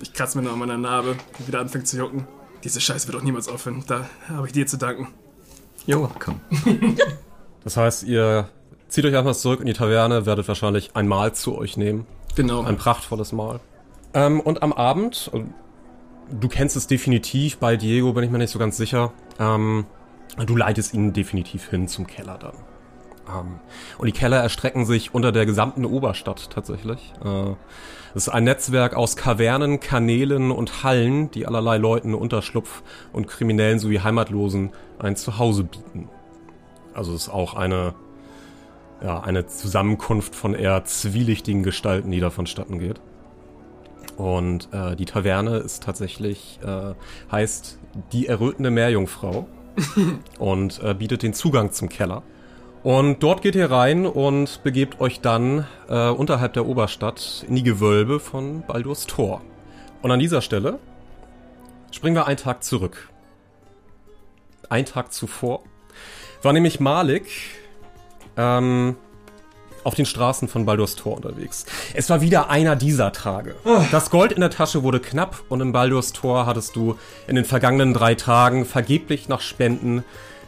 [0.00, 2.26] Ich kratze mir nur an meiner Narbe, die wieder anfängt zu jucken.
[2.64, 3.84] Diese Scheiße wird auch niemals aufhören.
[3.86, 5.08] Da habe ich dir zu danken.
[5.84, 6.40] Jo, komm.
[7.64, 8.48] Das heißt, ihr
[8.88, 12.06] zieht euch erstmal zurück in die Taverne, werdet wahrscheinlich ein Mahl zu euch nehmen.
[12.34, 12.62] Genau.
[12.62, 13.60] Ein prachtvolles Mahl.
[14.14, 15.42] Ähm, und am Abend, äh,
[16.30, 19.84] du kennst es definitiv, bei Diego bin ich mir nicht so ganz sicher, ähm,
[20.46, 22.54] du leitest ihn definitiv hin zum Keller dann.
[23.98, 27.12] Und die Keller erstrecken sich unter der gesamten Oberstadt tatsächlich.
[27.24, 27.50] Äh,
[28.14, 33.78] es ist ein Netzwerk aus Kavernen, Kanälen und Hallen, die allerlei Leuten Unterschlupf und Kriminellen
[33.78, 36.08] sowie Heimatlosen ein Zuhause bieten.
[36.94, 37.94] Also es ist auch eine,
[39.02, 43.00] ja, eine Zusammenkunft von eher zwielichtigen Gestalten, die da vonstatten geht.
[44.16, 46.94] Und äh, die Taverne ist tatsächlich, äh,
[47.30, 47.78] heißt
[48.12, 49.46] die errötende Meerjungfrau
[50.38, 52.22] und äh, bietet den Zugang zum Keller.
[52.86, 57.64] Und dort geht ihr rein und begebt euch dann äh, unterhalb der Oberstadt in die
[57.64, 59.42] Gewölbe von Baldurs Tor.
[60.02, 60.78] Und an dieser Stelle
[61.90, 63.08] springen wir einen Tag zurück.
[64.68, 65.64] Ein Tag zuvor
[66.42, 67.26] war nämlich Malik
[68.36, 68.94] ähm,
[69.82, 71.66] auf den Straßen von Baldurs Tor unterwegs.
[71.92, 73.56] Es war wieder einer dieser Tage.
[73.90, 76.96] Das Gold in der Tasche wurde knapp und im Baldurs Tor hattest du
[77.26, 80.04] in den vergangenen drei Tagen vergeblich nach Spenden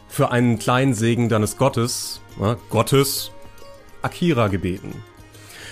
[0.07, 3.31] für einen kleinen Segen deines Gottes, ja, Gottes,
[4.01, 5.03] Akira gebeten.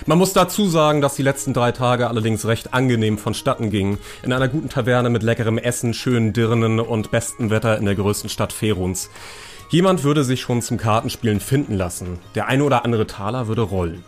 [0.06, 3.98] Man muss dazu sagen, dass die letzten drei Tage allerdings recht angenehm vonstatten gingen.
[4.22, 8.30] In einer guten Taverne mit leckerem Essen, schönen Dirnen und bestem Wetter in der größten
[8.30, 9.10] Stadt Feruns.
[9.70, 12.18] Jemand würde sich schon zum Kartenspielen finden lassen.
[12.34, 14.04] Der eine oder andere Taler würde rollen.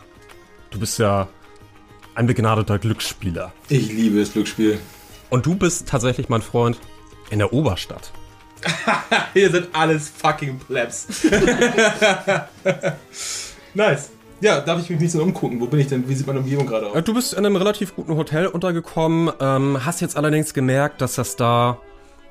[0.71, 1.29] Du bist ja
[2.15, 3.53] ein begnadeter Glücksspieler.
[3.69, 4.79] Ich liebe das Glücksspiel.
[5.29, 6.79] Und du bist tatsächlich, mein Freund,
[7.31, 8.13] in der Oberstadt.
[9.35, 11.07] Hier sind alles fucking Plebs.
[13.75, 14.11] nice.
[14.41, 15.61] Ja, darf ich mich ein bisschen umgucken?
[15.61, 16.09] Wo bin ich denn?
[16.09, 16.97] Wie sieht meine Umgebung gerade aus?
[16.97, 21.15] Äh, Du bist in einem relativ guten Hotel untergekommen, ähm, hast jetzt allerdings gemerkt, dass
[21.17, 21.79] das da.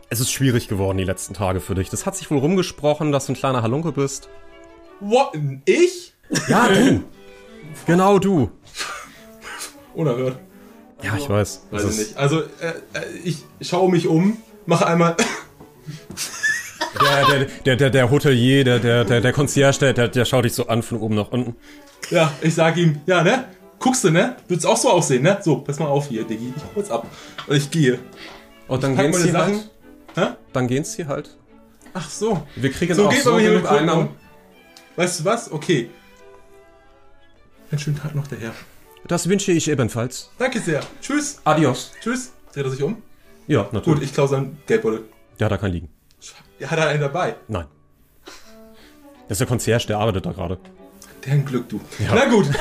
[0.10, 1.90] Es ist schwierig geworden die letzten Tage für dich.
[1.92, 4.28] Das hat sich wohl rumgesprochen, dass du ein kleiner Halunke bist.
[5.00, 5.38] What?
[5.66, 6.16] Ich?
[6.48, 7.04] Ja, du.
[7.86, 8.50] genau du.
[9.94, 10.40] Unerhört.
[11.04, 11.68] Ja, ich weiß.
[11.70, 12.18] Weiß ich nicht.
[12.18, 15.16] Also, äh, äh, ich schaue mich um, mache einmal.
[17.30, 20.54] Der, der, der, der, Hotelier, der, der, der, der Concierge, der, der, der schaut dich
[20.54, 21.56] so an von oben nach unten.
[22.10, 23.46] Ja, ich sag ihm, ja, ne?
[23.78, 24.36] Guckst du, ne?
[24.48, 25.38] Wird's auch so aussehen, ne?
[25.42, 26.52] So, pass mal auf hier, Diggi.
[26.56, 27.06] Ich jetzt ab.
[27.48, 28.00] Und ich gehe.
[28.68, 29.54] Und dann Ich pack gehen meine sie Sachen.
[30.16, 30.32] halt.
[30.32, 30.36] Hä?
[30.54, 31.38] Dann gehen sie halt.
[31.94, 32.46] Ach so.
[32.56, 34.10] Wir kriegen so auch geht so hier genug Einnahmen.
[34.96, 35.52] Weißt du was?
[35.52, 35.90] Okay.
[37.72, 38.52] Einen schönen Tag noch daher.
[39.08, 40.32] Das wünsche ich ebenfalls.
[40.40, 40.82] Danke sehr.
[41.02, 41.40] Tschüss.
[41.44, 41.92] Adios.
[42.02, 42.32] Tschüss.
[42.54, 43.02] Dreht er sich um?
[43.48, 43.86] Ja, natürlich.
[44.00, 45.04] Gut, ich klaue seinen Geldbeutel.
[45.40, 45.90] Der hat da keinen liegen.
[46.60, 47.36] Ja, hat er einen dabei?
[47.48, 47.66] Nein.
[49.28, 50.58] Das ist der Concierge, der arbeitet da gerade.
[51.26, 51.80] Dein Glück, du.
[52.00, 52.16] Ja.
[52.16, 52.48] Na gut.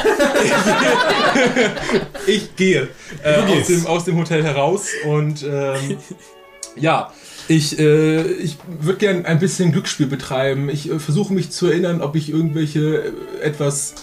[2.27, 2.89] ich gehe
[3.23, 5.99] äh, aus, dem, aus dem Hotel heraus und ähm,
[6.77, 7.13] ja,
[7.49, 10.69] ich, äh, ich würde gern ein bisschen Glücksspiel betreiben.
[10.69, 13.95] Ich äh, versuche mich zu erinnern, ob ich irgendwelche äh, etwas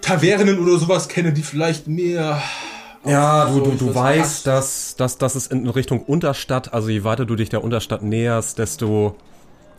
[0.00, 2.42] Tavernen oder sowas kenne, die vielleicht mehr
[3.04, 6.88] Ja, du, So, du, du weiß, weißt, dass, dass, dass es in Richtung Unterstadt, also
[6.88, 9.16] je weiter du dich der Unterstadt näherst, desto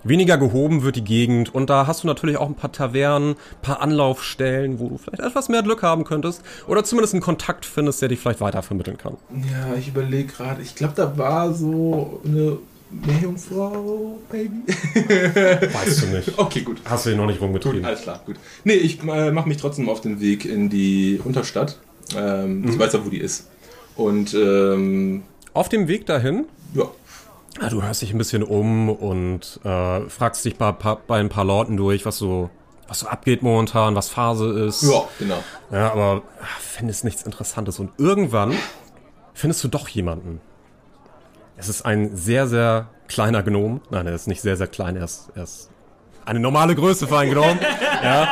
[0.03, 1.53] weniger gehoben wird die Gegend.
[1.53, 5.21] Und da hast du natürlich auch ein paar Tavernen, ein paar Anlaufstellen, wo du vielleicht
[5.21, 6.41] etwas mehr Glück haben könntest.
[6.67, 9.17] Oder zumindest einen Kontakt findest, der dich vielleicht weitervermitteln kann.
[9.31, 10.61] Ja, ich überlege gerade.
[10.61, 12.59] Ich glaube, da war so eine
[12.91, 14.63] Meerjungfrau, Baby.
[15.73, 16.37] Weißt du nicht.
[16.37, 16.81] Okay, gut.
[16.85, 17.79] Hast du ihn noch nicht rumgetrieben.
[17.79, 18.35] Gut, alles klar, gut.
[18.63, 21.79] Nee, ich äh, mache mich trotzdem auf den Weg in die Unterstadt.
[22.15, 22.79] Ähm, Ich Mhm.
[22.79, 23.49] weiß ja, wo die ist.
[23.95, 26.83] Und ähm, Auf dem Weg dahin ja.
[27.61, 31.29] Ja, du hörst dich ein bisschen um und äh, fragst dich bei, bei, bei ein
[31.29, 32.49] paar Leuten durch, was so,
[32.89, 34.83] was so abgeht momentan, was Phase ist.
[34.83, 35.41] Ja, genau.
[35.71, 37.79] Ja, aber ach, findest nichts Interessantes.
[37.79, 38.53] Und irgendwann
[39.33, 40.41] findest du doch jemanden.
[41.55, 43.79] Es ist ein sehr, sehr kleiner Gnom.
[43.89, 44.97] Nein, er ist nicht sehr, sehr klein.
[44.97, 45.69] Er ist, er ist
[46.25, 47.57] eine normale Größe für einen Gnom.
[48.03, 48.27] ja.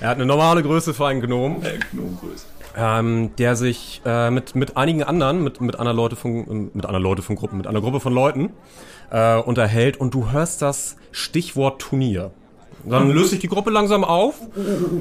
[0.00, 1.62] Er hat eine normale Größe für einen Gnom.
[1.62, 2.44] Äh, Gnomgröße.
[2.76, 6.98] Ähm, der sich äh, mit, mit einigen anderen, mit, mit einer Leute von, mit einer
[6.98, 8.50] Leute von Gruppen, mit einer Gruppe von Leuten
[9.10, 12.32] äh, unterhält und du hörst das Stichwort Turnier.
[12.86, 14.34] Dann löst sich die Gruppe langsam auf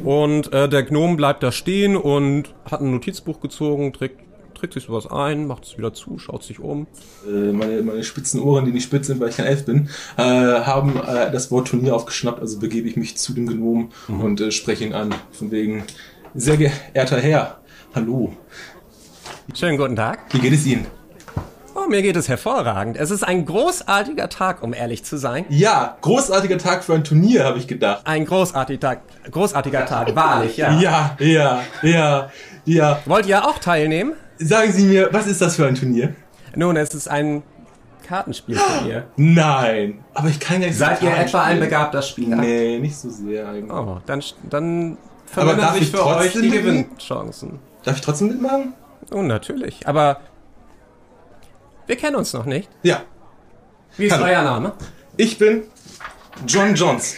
[0.03, 4.21] und äh, der Gnom bleibt da stehen und hat ein Notizbuch gezogen, trägt,
[4.53, 6.87] trägt sich sowas ein, macht es wieder zu, schaut sich um.
[7.27, 10.21] Äh, meine, meine spitzen Ohren, die nicht spitz sind, weil ich kein Elf bin, äh,
[10.21, 12.39] haben äh, das Wort Turnier aufgeschnappt.
[12.39, 15.13] Also begebe ich mich zu dem Gnom und äh, spreche ihn an.
[15.31, 15.83] Von wegen,
[16.35, 17.59] sehr geehrter Herr,
[17.95, 18.33] hallo.
[19.53, 20.19] Schönen guten Tag.
[20.31, 20.87] Wie geht es Ihnen?
[21.75, 22.97] Oh, mir geht es hervorragend.
[22.97, 25.45] Es ist ein großartiger Tag, um ehrlich zu sein.
[25.49, 28.01] Ja, großartiger Tag für ein Turnier, habe ich gedacht.
[28.05, 29.01] Ein großartiger Tag,
[29.31, 30.79] großartiger Tag, wahrlich, ja.
[30.79, 32.31] Ja, ja, ja,
[32.65, 32.99] ja.
[33.05, 34.13] Wollt ihr auch teilnehmen?
[34.37, 36.13] Sagen Sie mir, was ist das für ein Turnier?
[36.55, 37.41] Nun, es ist ein
[38.07, 39.07] Kartenspielturnier.
[39.15, 42.37] Nein, aber ich kann ja nicht Seid ihr etwa ein begabter Spieler?
[42.37, 43.71] Nee, nicht so sehr eigentlich.
[43.71, 46.49] Oh, dann, dann vermindern sich ich für euch trotzdem die?
[46.51, 47.59] Gewinnchancen.
[47.83, 48.73] Darf ich trotzdem mitmachen?
[49.11, 49.87] Oh, natürlich.
[49.87, 50.21] Aber
[51.87, 52.69] wir kennen uns noch nicht.
[52.83, 53.03] Ja.
[53.97, 54.25] Wie ist Hallo.
[54.25, 54.71] euer Name?
[55.17, 55.63] Ich bin
[56.47, 57.15] John Johns.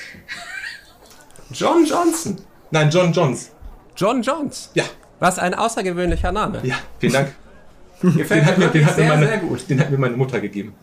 [1.51, 2.37] John Johnson.
[2.71, 3.51] Nein, John Johns.
[3.95, 4.71] John Johns.
[4.73, 4.83] Ja.
[5.19, 6.59] Was ein außergewöhnlicher Name.
[6.63, 7.35] Ja, vielen Dank.
[8.01, 9.69] Gefällt Den hat, mir den, hat sehr, meine, sehr gut.
[9.69, 10.75] den hat mir meine Mutter gegeben.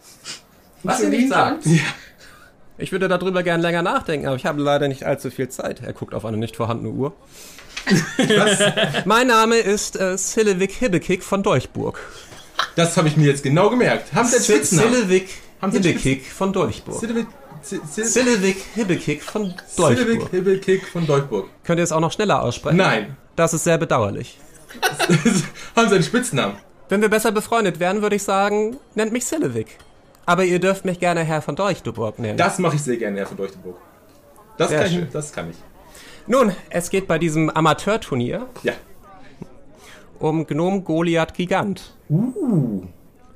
[0.82, 1.66] Was ihr nicht sagt.
[1.66, 1.82] Ja.
[2.78, 5.82] Ich würde darüber gern länger nachdenken, aber ich habe leider nicht allzu viel Zeit.
[5.82, 7.12] Er guckt auf eine nicht vorhandene Uhr.
[9.04, 11.98] Mein Name ist äh, Silivik Hibbekick von Dolchburg.
[12.76, 14.12] Das habe ich mir jetzt genau gemerkt.
[14.14, 14.92] Haben Sie einen Spitznamen?
[14.94, 15.28] Silivik
[15.60, 17.00] Hibbekick von Dolchburg.
[17.00, 17.26] Silivik,
[17.62, 20.30] Sil- Sil- Silivik Hibbekick von Silivik Dolchburg.
[20.30, 21.48] Hibbelkick von Dolchburg.
[21.64, 22.76] Könnt ihr es auch noch schneller aussprechen?
[22.78, 23.16] Nein.
[23.36, 24.38] Das ist sehr bedauerlich.
[25.76, 26.56] Haben Sie einen Spitznamen?
[26.88, 29.78] Wenn wir besser befreundet wären, würde ich sagen, nennt mich Silivik.
[30.26, 32.36] Aber ihr dürft mich gerne Herr von Dolchburg nennen.
[32.38, 33.76] Das mache ich sehr gerne, Herr von Dolchburg.
[34.58, 35.02] Das Sehr kann, schön.
[35.04, 35.56] ich, das kann ich.
[36.26, 38.74] Nun, es geht bei diesem Amateurturnier Ja.
[40.18, 41.94] um Gnom Goliath Gigant.
[42.08, 42.82] Uh,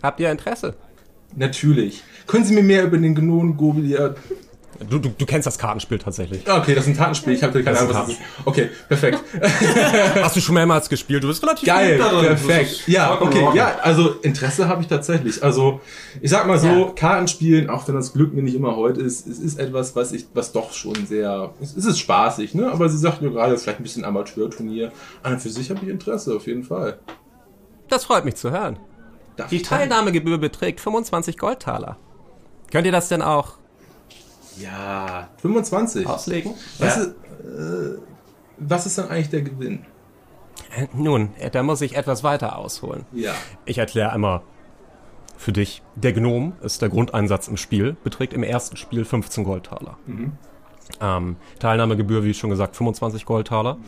[0.02, 0.74] Habt ihr Interesse?
[1.34, 2.02] natürlich.
[2.26, 4.16] Können Sie mir mehr über den Gnon Goliath...
[4.88, 6.42] Du, du, du kennst das Kartenspiel tatsächlich.
[6.48, 7.34] Ah, Okay, das ist ein Kartenspiel.
[7.34, 8.20] Ich habe keine Das Ahnung, was das ist.
[8.44, 9.18] Okay, perfekt.
[10.22, 11.22] Hast du schon mehrmals gespielt?
[11.24, 12.30] Du bist relativ Geil, gut darin.
[12.30, 12.82] Das perfekt.
[12.88, 15.42] Ja, okay, ja, also Interesse habe ich tatsächlich.
[15.42, 15.80] Also
[16.20, 16.92] ich sag mal so, Ja.
[16.94, 20.26] Kartenspielen, auch wenn das Glück mir nicht immer heute ist, es ist etwas, was ich,
[20.34, 22.70] was doch schon sehr, es ist spaßig, ne?
[22.70, 24.92] Aber sie sagt mir gerade vielleicht ein bisschen Amateurturnier.
[25.22, 26.98] An und für sich habe ich Interesse, auf jeden Fall.
[27.88, 28.78] Das freut mich zu hören.
[29.36, 31.96] Darf Die Teilnahmegebühr beträgt 25 Goldtaler.
[32.72, 33.54] Könnt ihr das denn auch
[34.58, 36.06] Ja, 25.
[36.06, 36.54] auslegen?
[36.78, 37.02] Was, Ja.
[37.02, 37.98] ist, äh,
[38.58, 39.84] was ist dann eigentlich der Gewinn?
[40.76, 43.04] Äh, Nun, äh, da muss ich etwas weiter ausholen.
[43.12, 43.32] Ja.
[43.64, 44.42] Ich erkläre einmal
[45.36, 45.82] für dich.
[45.96, 49.98] Der Gnom ist der Grundeinsatz im Spiel, beträgt im ersten Spiel 15 Goldtaler.
[50.06, 50.32] Mhm.
[51.00, 53.78] Ähm, Teilnahmegebühr, wie schon gesagt, 25 Goldtaler.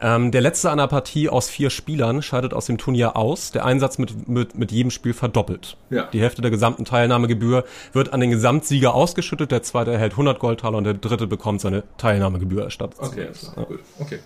[0.00, 3.50] Ähm, der letzte einer Partie aus vier Spielern scheidet aus dem Turnier aus.
[3.50, 5.76] Der Einsatz mit, mit, mit jedem Spiel verdoppelt.
[5.90, 6.04] Ja.
[6.04, 9.50] Die Hälfte der gesamten Teilnahmegebühr wird an den Gesamtsieger ausgeschüttet.
[9.50, 12.98] Der zweite erhält 100 Goldtaler und der dritte bekommt seine Teilnahmegebühr erstattet.
[13.00, 13.80] Okay, alles klar, gut.
[13.98, 14.20] Okay.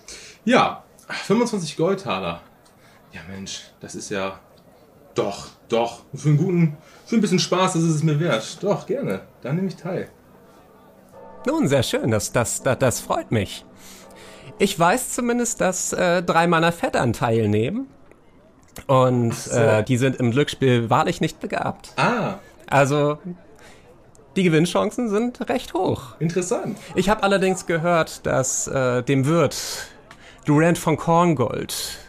[0.45, 2.41] Ja, 25 Goldtaler.
[3.11, 4.39] Ja, Mensch, das ist ja.
[5.15, 6.01] Doch, doch.
[6.13, 8.63] Für einen guten, für ein bisschen Spaß, das ist es mir wert.
[8.63, 9.21] Doch, gerne.
[9.41, 10.09] Da nehme ich teil.
[11.45, 12.11] Nun, sehr schön.
[12.11, 13.65] Das, das, das, das freut mich.
[14.59, 17.87] Ich weiß zumindest, dass äh, drei meiner Vettern teilnehmen.
[18.87, 19.59] Und so.
[19.59, 21.93] äh, die sind im Glücksspiel wahrlich nicht begabt.
[21.97, 22.35] Ah,
[22.67, 23.17] Also,
[24.35, 26.15] die Gewinnchancen sind recht hoch.
[26.19, 26.77] interessant.
[26.95, 29.55] Ich habe allerdings gehört, dass äh, dem Wirt
[30.45, 31.99] Durant von Korngold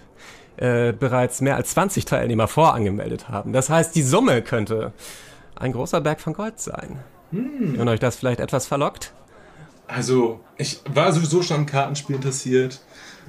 [0.57, 3.53] äh, bereits mehr als 20 Teilnehmer vorangemeldet haben.
[3.53, 4.93] Das heißt, die Summe könnte
[5.57, 6.99] ein großer Berg von Gold sein.
[7.30, 7.78] Hm.
[7.78, 9.12] Und euch das vielleicht etwas verlockt?
[9.87, 12.80] Also, ich war sowieso schon am Kartenspiel interessiert.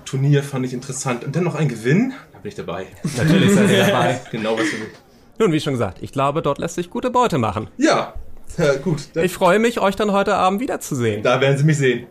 [0.05, 1.23] Turnier fand ich interessant.
[1.23, 2.13] Und dann noch ein Gewinn.
[2.33, 2.87] Da bin ich dabei.
[3.17, 4.19] Natürlich seid ihr dabei.
[4.31, 5.01] Genau, was du willst.
[5.39, 7.67] Nun, wie schon gesagt, ich glaube, dort lässt sich gute Beute machen.
[7.77, 8.13] Ja,
[8.57, 8.99] ja gut.
[9.15, 11.23] Ich freue mich, euch dann heute Abend wiederzusehen.
[11.23, 12.07] da werden Sie mich sehen.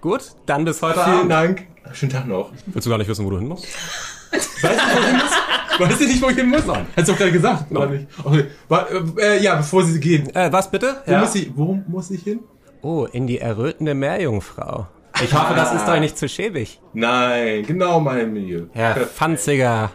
[0.00, 1.30] Gut, dann bis heute Vielen Abend.
[1.30, 1.66] Dank.
[1.92, 2.52] Schönen Tag noch.
[2.66, 3.66] Willst du gar nicht wissen, wo du hin musst?
[4.30, 5.78] Weißt du, wo ich hin muss?
[5.88, 6.66] Weißt du nicht, wo ich hin muss?
[6.66, 6.86] Nein.
[6.96, 8.06] Hast du doch gerade gesagt, oder nicht?
[8.22, 8.44] Okay.
[9.18, 10.32] Äh, ja, bevor Sie gehen.
[10.34, 11.02] Äh, was bitte?
[11.06, 12.40] Wo, muss ich, wo muss ich hin?
[12.82, 14.88] Oh, in die errötende Meerjungfrau.
[15.22, 16.80] Ich hoffe, das ist euch nicht zu schäbig.
[16.94, 18.64] Nein, genau mein Milieu.
[18.72, 19.92] Herr Fanziger.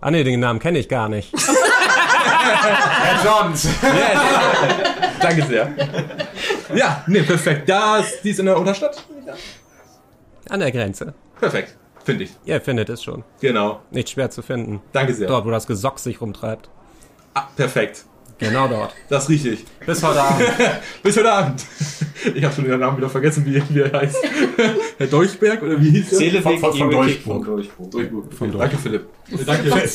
[0.00, 1.32] Ah ne, den Namen kenne ich gar nicht.
[1.36, 3.68] Herr Johns.
[5.20, 5.72] Danke sehr.
[6.74, 7.68] Ja, nee, perfekt.
[7.68, 9.04] Das, die ist in der Unterstadt?
[10.48, 11.14] An der Grenze.
[11.40, 12.30] Perfekt, finde ich.
[12.44, 13.24] Ihr findet es schon.
[13.40, 13.80] Genau.
[13.90, 14.80] Nicht schwer zu finden.
[14.92, 15.26] Danke sehr.
[15.26, 16.70] Dort, wo das Gesock sich rumtreibt.
[17.34, 18.04] Ah, perfekt.
[18.38, 18.94] Genau dort.
[19.08, 19.64] Das rieche ich.
[19.84, 20.44] Bis heute Abend.
[21.02, 21.64] Bis heute Abend.
[22.34, 24.16] Ich habe schon den Namen wieder vergessen, wie, wie er heißt.
[24.98, 26.18] Herr Dolchberg oder wie hieß er?
[26.18, 27.44] Seeleweg Von- von- von Dolchburg.
[27.44, 27.90] von Durchbruch.
[27.90, 28.32] Durchburg.
[28.34, 29.06] Von Danke, Philipp.
[29.44, 29.88] Danke.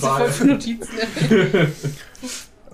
[0.00, 0.88] Voll für Notizen.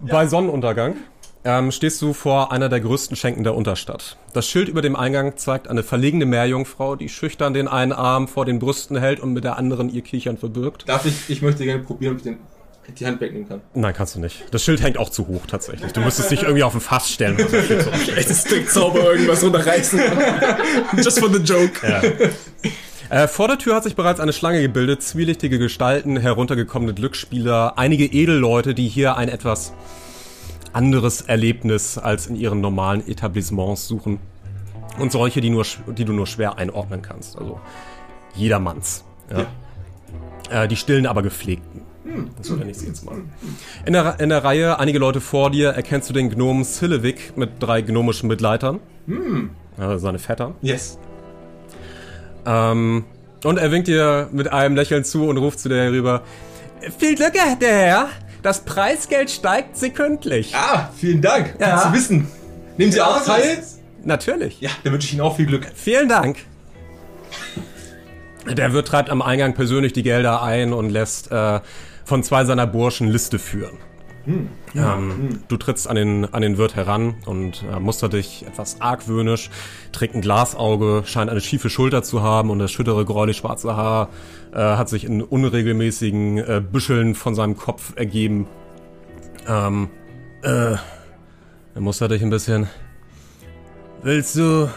[0.00, 0.96] Bei Sonnenuntergang
[1.44, 4.16] ähm, stehst du vor einer der größten Schenken der Unterstadt.
[4.32, 8.44] Das Schild über dem Eingang zeigt eine verlegene Meerjungfrau, die schüchtern den einen Arm vor
[8.46, 10.88] den Brüsten hält und mit der anderen ihr Kichern verbirgt.
[10.88, 12.38] Darf ich, ich möchte gerne probieren, ob ich den,
[12.98, 13.60] die Hand wegnehmen kann.
[13.74, 14.44] Nein, kannst du nicht.
[14.50, 15.92] Das Schild hängt auch zu hoch tatsächlich.
[15.92, 17.38] Du müsstest dich irgendwie auf ein Fass stellen.
[18.16, 20.00] Echtes Trickzauber irgendwas runterreißen.
[20.96, 21.86] Just for the joke.
[21.86, 22.02] Ja.
[23.10, 28.04] Äh, vor der Tür hat sich bereits eine Schlange gebildet, zwielichtige Gestalten, heruntergekommene Glücksspieler, einige
[28.06, 29.72] Edelleute, die hier ein etwas
[30.72, 34.18] anderes Erlebnis als in ihren normalen Etablissements suchen.
[34.98, 37.38] Und solche, die, nur, die du nur schwer einordnen kannst.
[37.38, 37.60] Also
[38.34, 39.04] jedermanns.
[39.30, 40.62] Ja.
[40.62, 41.82] Äh, die stillen, aber gepflegten.
[42.36, 43.16] Das nenne ich sie jetzt mal.
[43.86, 47.50] In der, in der Reihe, einige Leute vor dir, erkennst du den Gnomen Silevik mit
[47.60, 48.80] drei gnomischen Mitleitern.
[49.78, 50.54] Also seine Vettern.
[50.60, 50.98] Yes.
[52.46, 53.04] Ähm,
[53.42, 56.22] und er winkt dir mit einem Lächeln zu und ruft zu dir herüber.
[56.98, 58.08] Viel Glück, der Herr.
[58.42, 60.54] Das Preisgeld steigt sekündlich.
[60.54, 61.54] Ah, vielen Dank.
[61.58, 61.76] Ja.
[61.76, 62.28] Gut zu wissen.
[62.76, 63.62] Nehmen Sie auch teil?
[64.04, 64.60] Natürlich.
[64.60, 65.66] Ja, dann wünsche ich Ihnen auch viel Glück.
[65.74, 66.38] Vielen Dank.
[68.46, 71.60] Der Wirt treibt am Eingang persönlich die Gelder ein und lässt äh,
[72.04, 73.78] von zwei seiner Burschen Liste führen.
[74.74, 79.50] Ähm, Du trittst an den, an den Wirt heran und äh, mustert dich etwas argwöhnisch,
[79.92, 84.08] trägt ein Glasauge, scheint eine schiefe Schulter zu haben und das schüttere gräulich-schwarze Haar
[84.52, 88.46] äh, hat sich in unregelmäßigen äh, Büscheln von seinem Kopf ergeben.
[89.46, 89.90] Ähm,
[90.42, 90.76] äh,
[91.74, 92.68] er mustert dich ein bisschen.
[94.02, 94.70] Willst du,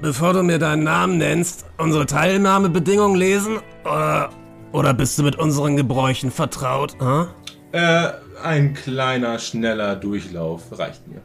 [0.00, 3.58] bevor du mir deinen Namen nennst, unsere Teilnahmebedingungen lesen?
[3.84, 4.30] Oder,
[4.74, 6.96] oder bist du mit unseren Gebräuchen vertraut?
[6.98, 7.28] Hm?
[7.72, 8.08] Äh,
[8.42, 11.22] ein kleiner, schneller Durchlauf reicht mir.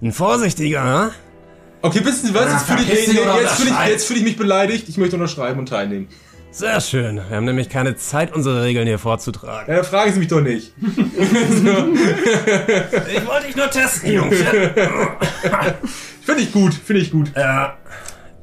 [0.00, 1.10] Ein vorsichtiger, hm?
[1.82, 2.52] Okay, wissen Sie was?
[2.52, 4.88] Jetzt fühle ich, jetzt fühle ich, jetzt fühle ich mich beleidigt.
[4.88, 6.06] Ich möchte unterschreiben und teilnehmen.
[6.52, 7.16] Sehr schön.
[7.16, 9.74] Wir haben nämlich keine Zeit, unsere Regeln hier vorzutragen.
[9.74, 10.72] Dann fragen Sie mich doch nicht.
[13.14, 14.36] Ich wollte dich nur testen, Jungs.
[16.20, 17.32] Finde ich gut, finde ich gut.
[17.34, 17.76] Ja,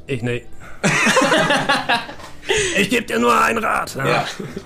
[0.08, 0.46] ich nicht.
[2.78, 3.96] ich gebe dir nur einen Rat.
[3.96, 4.08] Ja?
[4.08, 4.26] Ja.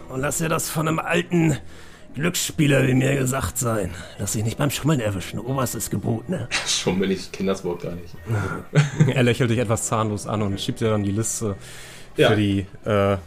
[0.09, 1.57] Und lass dir das von einem alten
[2.15, 3.91] Glücksspieler wie mir gesagt sein.
[4.19, 5.39] Lass dich nicht beim Schummeln erwischen.
[5.39, 6.47] Oberstes Gebot, ne?
[6.67, 8.13] Schummeln, ich kenne das Wort gar nicht.
[9.15, 11.55] Er lächelt dich etwas zahnlos an und schiebt dir dann die Liste
[12.15, 12.29] Ja.
[12.29, 13.17] für, die, äh,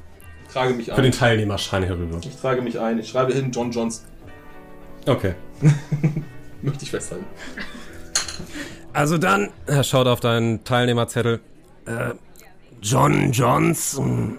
[0.53, 1.03] Trage mich für ein.
[1.03, 2.21] den Teilnehmerschein herüber.
[2.23, 2.99] Ich trage mich ein.
[3.01, 4.05] Ich schreibe hin John Johns.
[5.05, 5.35] Okay.
[6.63, 7.25] Möchte ich festhalten.
[8.93, 11.41] Also dann, er schaut auf deinen Teilnehmerzettel.
[11.87, 12.15] Äh,
[12.81, 14.39] John Johnson.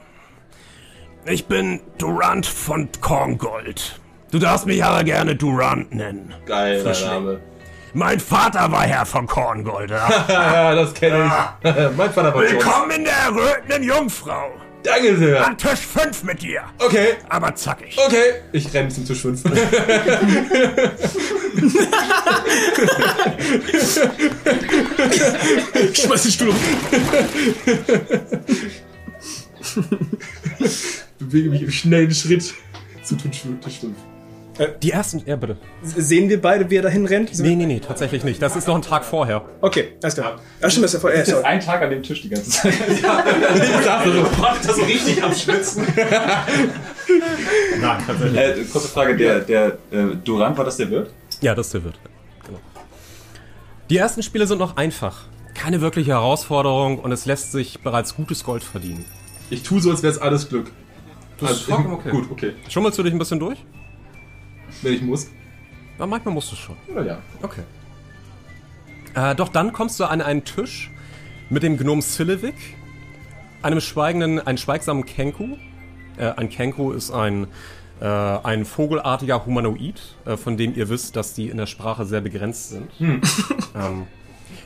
[1.29, 3.99] Ich bin Durant von Korngold.
[4.31, 6.33] Du darfst mich aber gerne Durant nennen.
[6.45, 7.09] Geiler Frischling.
[7.09, 7.39] Name.
[7.93, 9.89] Mein Vater war Herr von Korngold.
[9.89, 10.73] Ja?
[10.75, 11.69] das kenne ich.
[11.97, 12.41] mein Vater war.
[12.41, 14.51] Willkommen in der errötenden Jungfrau.
[14.83, 15.45] Danke sehr.
[15.45, 16.61] An Tisch 5 mit dir.
[16.79, 17.97] Okay, Aber zackig.
[17.97, 18.35] okay.
[18.53, 19.43] Ich renne zum Tisch 5.
[25.93, 26.55] Schmeiß den Stuhl um.
[31.27, 32.53] Bewege mich im schnellen Schritt
[33.03, 33.57] zu Tisch 5.
[34.81, 35.57] Die ersten, ja bitte.
[35.83, 37.37] Sehen wir beide, wie er dahin rennt?
[37.37, 38.41] Nee, nee, nee, tatsächlich nicht.
[38.41, 39.43] Das ist noch ein Tag vorher.
[39.61, 40.39] Okay, alles klar.
[40.61, 41.11] Ach stimmt, das ist ja voll.
[41.11, 41.43] Äh, sorry.
[41.45, 42.73] Ein Tag an dem Tisch die ganze Zeit.
[42.91, 44.25] Ich dachte so.
[44.65, 45.85] das so richtig am Schwitzen.
[47.79, 48.39] Nein, tatsächlich.
[48.39, 51.11] Äh, kurze Frage, der, der äh, Durant, war das der Wirt?
[51.41, 51.99] Ja, das ist der Wirt.
[52.45, 52.59] Genau.
[53.91, 55.25] Die ersten Spiele sind noch einfach.
[55.53, 59.05] Keine wirkliche Herausforderung und es lässt sich bereits gutes Gold verdienen.
[59.51, 60.71] Ich tue so, als wäre es alles Glück.
[61.39, 62.09] Das ist vollkommen okay.
[62.11, 62.53] Gut, okay.
[62.69, 63.63] Schummelst du dich ein bisschen durch?
[64.81, 65.27] Wenn ich muss.
[65.97, 66.75] Na, manchmal musst du schon.
[66.93, 67.19] Na ja.
[67.41, 67.61] Okay.
[69.13, 70.91] Äh, doch dann kommst du an einen Tisch
[71.49, 72.55] mit dem Gnom Silivik,
[73.61, 75.57] einem schweigenden, einem schweigsamen Kenku
[76.17, 77.47] Äh, ein Kenku ist ein,
[77.99, 82.21] äh, ein vogelartiger Humanoid, äh, von dem ihr wisst, dass die in der Sprache sehr
[82.21, 82.91] begrenzt sind.
[82.97, 83.21] Hm.
[83.75, 84.07] Ähm,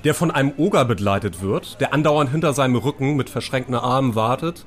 [0.06, 4.66] der von einem Oger begleitet wird, der andauernd hinter seinem Rücken mit verschränkten Armen wartet.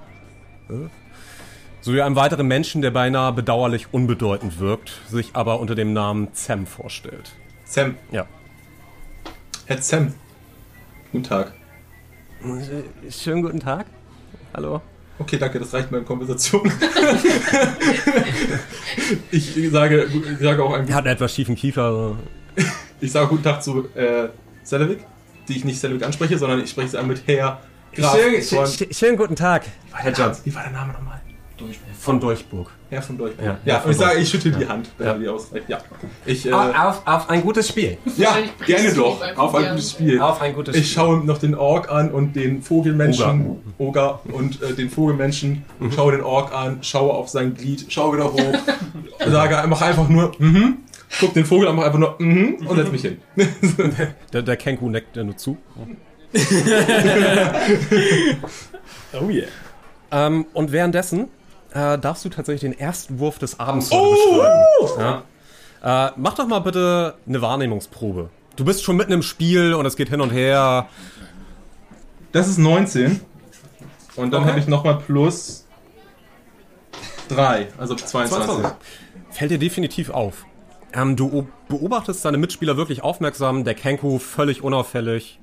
[1.85, 6.33] Äh, sowie einem weiteren Menschen, der beinahe bedauerlich unbedeutend wirkt, sich aber unter dem Namen
[6.33, 7.33] Zem vorstellt.
[7.65, 7.97] Sam.
[8.11, 8.27] Ja.
[9.67, 10.15] Herr Sam.
[11.13, 11.53] Guten Tag.
[13.11, 13.87] Schönen guten Tag.
[14.55, 14.81] Hallo.
[15.19, 16.63] Okay, danke, das reicht meine Konversation.
[19.31, 22.17] ich sage, ich sage auch einen Er hat einen etwas schiefen Kiefer.
[23.01, 24.29] Ich sage guten Tag zu äh,
[24.65, 25.05] Selevik,
[25.49, 27.61] die ich nicht Selevik anspreche, sondern ich spreche sie an mit Herr
[27.95, 28.19] Graf.
[28.19, 29.63] Schön, schönen guten Tag.
[29.93, 30.45] Herr Johns.
[30.45, 31.24] Wie war der Name nochmal?
[32.01, 32.71] Von Durchburg.
[32.91, 33.45] Herr von Durchburg.
[33.47, 34.23] Ja, Ja, von ich sage, Durchburg.
[34.23, 34.69] ich schüttel die Ja.
[34.69, 35.15] Hand, wenn Ja.
[35.15, 35.69] die ausreicht.
[35.69, 35.79] Ja.
[36.27, 37.97] Ich, äh, Auf, auf ein gutes Spiel.
[38.17, 38.37] ja,
[38.67, 39.21] gerne doch.
[39.37, 40.21] Auf ein gutes Spiel.
[40.21, 40.95] Auf ein gutes Ich Spiel.
[40.97, 43.57] schaue noch den Ork an und den Vogelmenschen.
[43.79, 44.21] Oger.
[44.25, 45.65] und äh, den Vogelmenschen.
[45.79, 45.93] Mhm.
[45.93, 48.55] Schaue den Ork an, schaue auf sein Glied, schaue wieder hoch.
[49.27, 50.79] sage, mach einfach nur, mhm.
[51.21, 52.67] Guck den Vogel an, mach einfach nur, mhm.
[52.67, 53.19] Und setz mich hin.
[54.33, 55.57] Der, der Kenku neckt dir nur zu.
[59.13, 59.47] oh yeah.
[60.11, 61.29] Ähm, und währenddessen
[61.75, 64.83] äh, darfst du tatsächlich den ersten Wurf des Abends heute Oh!
[64.83, 65.23] beschreiben.
[65.83, 66.07] Ja.
[66.09, 68.31] Äh, mach doch mal bitte eine Wahrnehmungsprobe.
[68.57, 70.89] Du bist schon mitten im Spiel und es geht hin und her.
[72.33, 73.21] Das ist 19.
[74.17, 74.51] Und dann Okay.
[74.51, 75.67] habe ich nochmal plus
[77.29, 78.47] 3, also 22.
[78.47, 78.73] 22.
[79.31, 80.47] Fällt dir definitiv auf.
[80.93, 83.65] Ähm, du beobachtest deine Mitspieler wirklich aufmerksam.
[83.65, 85.41] Der Kenku völlig unauffällig.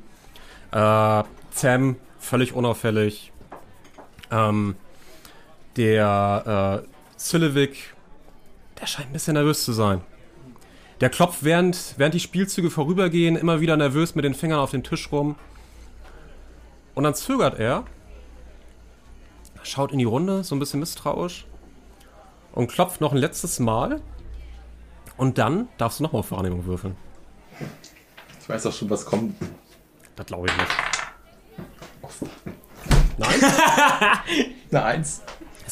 [0.72, 3.34] Äh, Sam völlig unauffällig.
[4.32, 4.76] Ähm,
[5.78, 7.94] der äh, Silivik,
[8.80, 10.02] der scheint ein bisschen nervös zu sein.
[11.00, 14.84] Der klopft während, während die Spielzüge vorübergehen, immer wieder nervös mit den Fingern auf den
[14.84, 15.36] Tisch rum.
[16.94, 17.86] Und dann zögert er,
[19.64, 21.46] schaut in die Runde, so ein bisschen misstrauisch
[22.52, 24.02] und klopft noch ein letztes Mal.
[25.18, 26.96] Und dann darfst du nochmal auf Wahrnehmung würfeln.
[28.40, 29.36] Ich weiß auch schon, was kommt.
[30.16, 30.72] Das glaube ich nicht.
[33.18, 33.40] Nein?
[34.72, 35.22] Eine 1.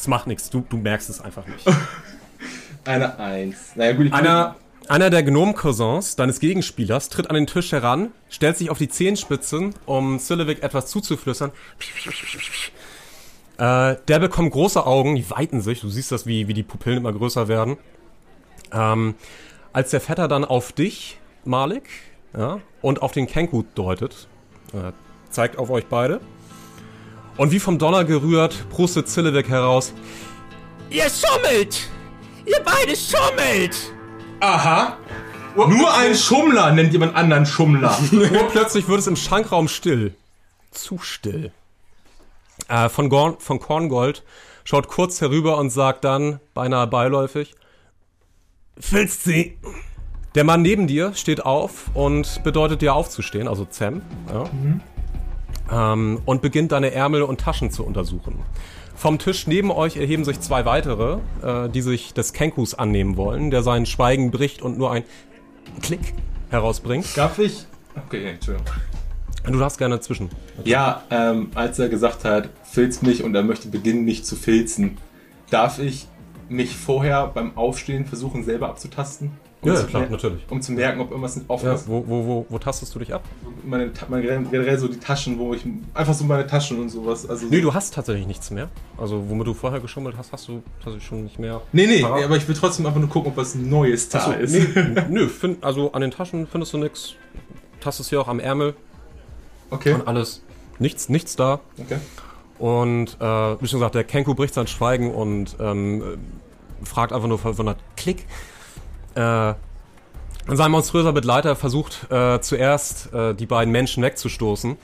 [0.00, 1.66] Es macht nichts, du, du merkst es einfach nicht.
[2.86, 3.76] Eine 1.
[3.76, 4.56] Naja, gut, ich Einer,
[4.88, 9.74] einer der Gnom-Cousins deines Gegenspielers tritt an den Tisch heran, stellt sich auf die Zehenspitzen,
[9.84, 11.50] um Silivik etwas zuzuflüstern.
[13.58, 15.82] Äh, der bekommt große Augen, die weiten sich.
[15.82, 17.76] Du siehst das, wie, wie die Pupillen immer größer werden.
[18.72, 19.16] Ähm,
[19.74, 21.90] als der Vetter dann auf dich, Malik,
[22.34, 24.28] ja, und auf den Kenku deutet,
[24.72, 24.92] äh,
[25.28, 26.22] zeigt auf euch beide.
[27.40, 29.94] Und wie vom Donner gerührt, prustet Zilleweg heraus.
[30.90, 31.88] Ihr schummelt!
[32.44, 33.74] Ihr beide schummelt!
[34.40, 34.98] Aha.
[35.56, 37.98] Nur ein Schummler nennt jemand anderen Schummler.
[38.12, 40.14] Urplötzlich wird es im Schankraum still.
[40.70, 41.50] Zu still.
[42.68, 44.22] Äh, von, Gorn, von Korngold
[44.64, 47.54] schaut kurz herüber und sagt dann, beinahe beiläufig,
[48.76, 49.56] Willst sie?
[50.34, 54.44] Der Mann neben dir steht auf und bedeutet dir aufzustehen, also Sam, ja,
[55.70, 58.40] ähm, und beginnt deine Ärmel und Taschen zu untersuchen.
[58.94, 63.50] Vom Tisch neben euch erheben sich zwei weitere, äh, die sich des Kenkus annehmen wollen,
[63.50, 65.04] der sein Schweigen bricht und nur ein
[65.80, 66.14] Klick
[66.50, 67.06] herausbringt.
[67.16, 67.66] Darf ich?
[68.06, 68.66] Okay, Entschuldigung.
[69.44, 70.28] Du darfst gerne zwischen.
[70.64, 74.98] Ja, ähm, als er gesagt hat, filz mich und er möchte beginnen, mich zu filzen,
[75.48, 76.06] darf ich
[76.48, 79.32] mich vorher beim Aufstehen versuchen, selber abzutasten?
[79.62, 80.40] Um Ja, zu klar, natürlich.
[80.48, 81.86] Um zu merken, ob irgendwas offen Ja, ist.
[81.86, 83.22] wo, wo, wo, wo tastest du dich ab?
[83.64, 87.28] Meine, meine, generell so die Taschen, wo ich einfach so meine Taschen und sowas.
[87.28, 88.70] Also Nee, du hast tatsächlich nichts mehr.
[88.96, 91.60] Also, womit du vorher geschummelt hast, hast du tatsächlich schon nicht mehr.
[91.72, 92.24] Nee, nee, parat.
[92.24, 94.52] aber ich will trotzdem einfach nur gucken, ob was Neues da Achso, ist.
[94.52, 97.14] nee, nö, find, also an den Taschen findest du nichts.
[97.80, 98.74] Tastest hier auch am Ärmel.
[99.70, 99.92] Okay.
[99.92, 100.42] Und alles.
[100.78, 101.60] Nichts, nichts da.
[101.78, 101.98] Okay.
[102.58, 103.24] Und äh,
[103.60, 107.78] wie schon gesagt, der Kenku bricht sein Schweigen und ähm, äh, fragt einfach nur verwundert,
[107.96, 108.24] Klick.
[109.20, 109.54] Äh,
[110.48, 114.76] sein monströser Begleiter versucht äh, zuerst äh, die beiden Menschen wegzustoßen.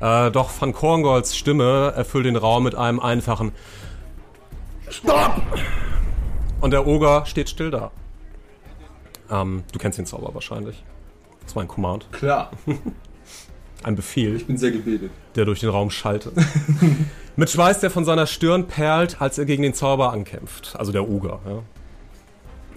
[0.00, 3.52] Äh, doch Van Korngolds Stimme erfüllt den Raum mit einem einfachen
[4.88, 5.42] Stopp!
[6.60, 7.90] Und der Oger steht still da.
[9.30, 10.82] Ähm, du kennst den Zauber wahrscheinlich.
[11.44, 12.10] Das war ein Command.
[12.12, 12.50] Klar.
[13.84, 14.36] Ein Befehl.
[14.36, 15.10] Ich bin sehr gebildet.
[15.34, 16.34] Der durch den Raum schaltet.
[17.36, 20.76] Mit Schweiß, der von seiner Stirn perlt, als er gegen den Zauber ankämpft.
[20.78, 21.40] Also der Oger.
[21.44, 21.62] Ja.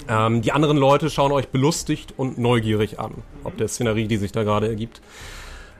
[0.07, 3.11] Ähm, die anderen Leute schauen euch belustigt und neugierig an,
[3.43, 5.01] ob der Szenerie, die sich da gerade ergibt.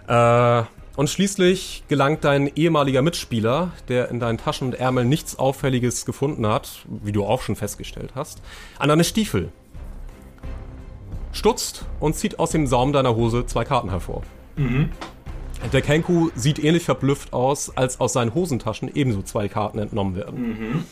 [0.07, 0.63] Äh,
[0.95, 6.47] und schließlich gelangt dein ehemaliger Mitspieler, der in deinen Taschen und Ärmeln nichts Auffälliges gefunden
[6.47, 8.41] hat, wie du auch schon festgestellt hast,
[8.80, 9.49] an deine Stiefel.
[11.34, 14.23] Stutzt und zieht aus dem Saum deiner Hose zwei Karten hervor.
[14.55, 14.89] Mhm.
[15.73, 20.47] Der Kenku sieht ähnlich verblüfft aus, als aus seinen Hosentaschen ebenso zwei Karten entnommen werden.
[20.47, 20.84] Mhm.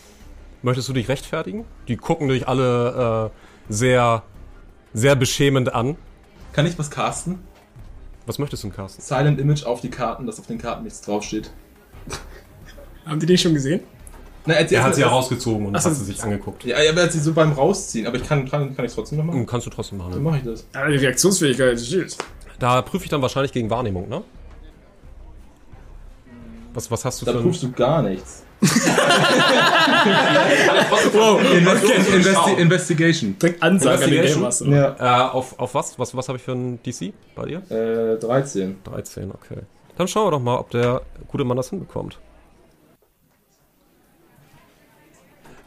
[0.64, 1.66] Möchtest du dich rechtfertigen?
[1.88, 3.32] Die gucken dich alle
[3.70, 4.24] äh, sehr,
[4.94, 5.98] sehr beschämend an.
[6.54, 7.40] Kann ich was casten?
[8.26, 9.04] Was möchtest du denn casten?
[9.04, 11.52] Silent Image auf die Karten, dass auf den Karten nichts draufsteht.
[13.06, 13.82] Haben die den schon gesehen?
[14.46, 16.64] Na, erzähl- Er hat sie ja rausgezogen und Ach hat sie sich angeguckt.
[16.64, 18.08] Ja, aber sie so beim Rausziehen.
[18.08, 19.40] Aber ich kann, kann, kann ich es trotzdem noch machen?
[19.40, 20.12] Hm, Kannst du trotzdem machen.
[20.14, 20.66] Dann mache ich das.
[20.74, 22.18] Aber die Reaktionsfähigkeit steht.
[22.60, 24.22] Da prüfe ich dann wahrscheinlich gegen Wahrnehmung, ne?
[26.74, 28.43] Was, was hast du Da für ein- prüfst du gar nichts.
[31.12, 33.38] Wow, Investi Investi Investigation.
[33.40, 34.68] Direkt Ansage an den Game Master.
[34.68, 34.96] Ja.
[35.00, 36.00] Äh, auf, auf was?
[36.00, 37.62] Was, was habe ich für ein DC bei dir?
[37.70, 38.78] Äh, 13.
[38.84, 39.60] 13, okay.
[39.98, 42.20] Dann schauen wir doch mal, ob der gute Mann das hinbekommt.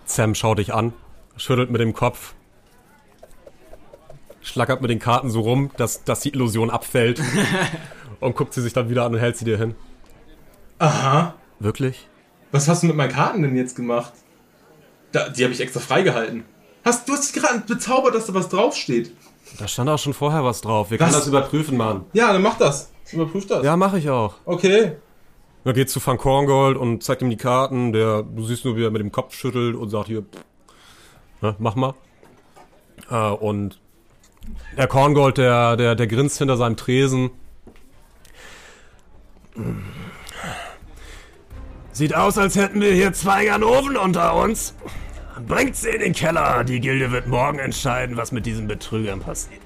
[0.04, 0.92] Sam schaut dich an,
[1.36, 2.34] schüttelt mit dem Kopf,
[4.40, 7.20] schlackert mit den Karten so rum, dass, dass die Illusion abfällt
[8.20, 9.74] und guckt sie sich dann wieder an und hält sie dir hin.
[10.78, 11.34] Aha.
[11.58, 12.08] Wirklich?
[12.56, 14.14] Was hast du mit meinen Karten denn jetzt gemacht?
[15.12, 16.44] Da, die habe ich extra freigehalten.
[16.86, 19.12] Hast, du hast dich gerade bezaubert, dass da was draufsteht.
[19.58, 20.90] Da stand auch schon vorher was drauf.
[20.90, 21.18] Wir können Was?
[21.18, 22.06] das überprüfen, Mann.
[22.14, 22.90] Ja, dann mach das.
[23.12, 23.62] Überprüf das.
[23.62, 24.36] Ja, mache ich auch.
[24.46, 24.92] Okay.
[25.64, 27.92] Er geht zu Van Korngold und zeigt ihm die Karten.
[27.92, 30.24] Der, du siehst nur, wie er mit dem Kopf schüttelt und sagt hier,
[31.42, 31.94] ne, mach mal.
[33.10, 33.78] Äh, und
[34.78, 37.32] der Korngold, der, der, der grinst hinter seinem Tresen.
[41.96, 44.74] Sieht aus, als hätten wir hier zwei Ganoven unter uns.
[45.48, 46.62] Bringt sie in den Keller.
[46.62, 49.62] Die Gilde wird morgen entscheiden, was mit diesen Betrügern passiert.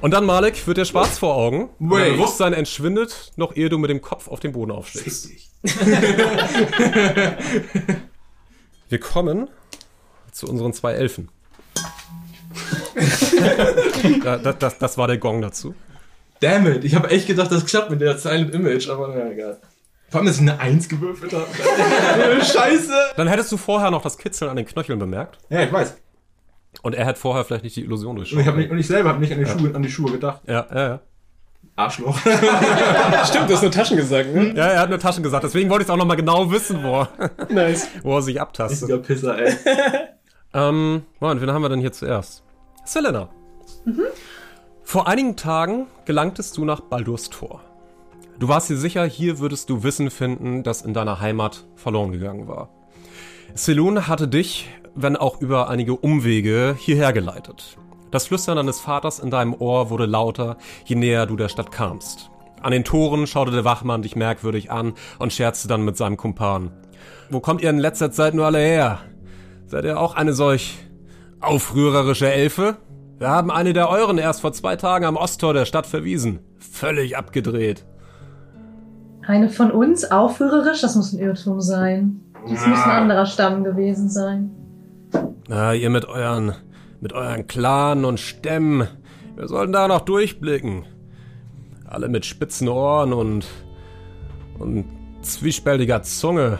[0.00, 1.68] Und dann, Malik, wird dir schwarz vor Augen.
[1.78, 2.14] Und Dein Wait.
[2.14, 5.30] Bewusstsein entschwindet, noch ehe du mit dem Kopf auf den Boden aufschlägst.
[8.88, 9.48] Wir kommen
[10.32, 11.28] zu unseren zwei Elfen.
[14.24, 15.76] das, das, das war der Gong dazu.
[16.40, 16.84] Damn it.
[16.84, 19.58] Ich habe echt gedacht, das klappt mit der Silent Image, aber na egal.
[20.08, 21.46] Vor allem, dass ich eine 1 gewürfelt habe.
[22.44, 22.92] Scheiße.
[23.16, 25.38] Dann hättest du vorher noch das Kitzeln an den Knöcheln bemerkt.
[25.50, 25.96] Ja, ich weiß.
[26.82, 28.56] Und er hat vorher vielleicht nicht die Illusion Und durchschaut.
[28.56, 29.56] nicht, und ich selber habe nicht an die, Ja.
[29.58, 30.40] Schuhe, an die Schuhe gedacht.
[30.46, 31.00] Ja, ja, ja.
[31.76, 32.18] Arschloch.
[33.24, 34.52] Stimmt, du hast nur Taschen gesagt, ne?
[34.56, 35.44] Ja, er hat nur Taschen gesagt.
[35.44, 37.08] Deswegen wollte ich es auch nochmal genau wissen, wo er,
[37.48, 37.86] Nice.
[38.02, 38.88] wo er sich abtastet.
[38.88, 39.54] Richtiger Pisser, ey.
[40.52, 42.42] Ähm, Moment, wen haben wir denn hier zuerst?
[42.84, 43.28] Selena.
[44.90, 47.60] Vor einigen Tagen gelangtest du nach Baldurs Tor.
[48.40, 52.48] Du warst dir sicher, hier würdest du Wissen finden, das in deiner Heimat verloren gegangen
[52.48, 52.70] war.
[53.54, 57.78] Selun hatte dich, wenn auch über einige Umwege, hierher geleitet.
[58.10, 62.28] Das Flüstern deines Vaters in deinem Ohr wurde lauter, je näher du der Stadt kamst.
[62.60, 66.72] An den Toren schaute der Wachmann dich merkwürdig an und scherzte dann mit seinem Kumpan.
[67.30, 68.98] Wo kommt ihr in letzter Zeit nur alle her?
[69.66, 70.78] Seid ihr auch eine solch
[71.38, 72.76] aufrührerische Elfe?
[73.20, 76.38] Wir haben eine der euren erst vor zwei Tagen am Osttor der Stadt verwiesen.
[76.56, 77.84] Völlig abgedreht.
[79.26, 82.22] Eine von uns, aufrührerisch, das muss ein Irrtum sein.
[82.48, 84.50] Das muss ein anderer Stamm gewesen sein.
[85.48, 86.54] Na, ihr mit euren,
[87.02, 88.88] mit euren Clanen und Stämmen.
[89.36, 90.86] Wir sollten da noch durchblicken.
[91.84, 93.46] Alle mit spitzen Ohren und,
[94.58, 94.86] und
[95.20, 96.58] zwiespältiger Zunge.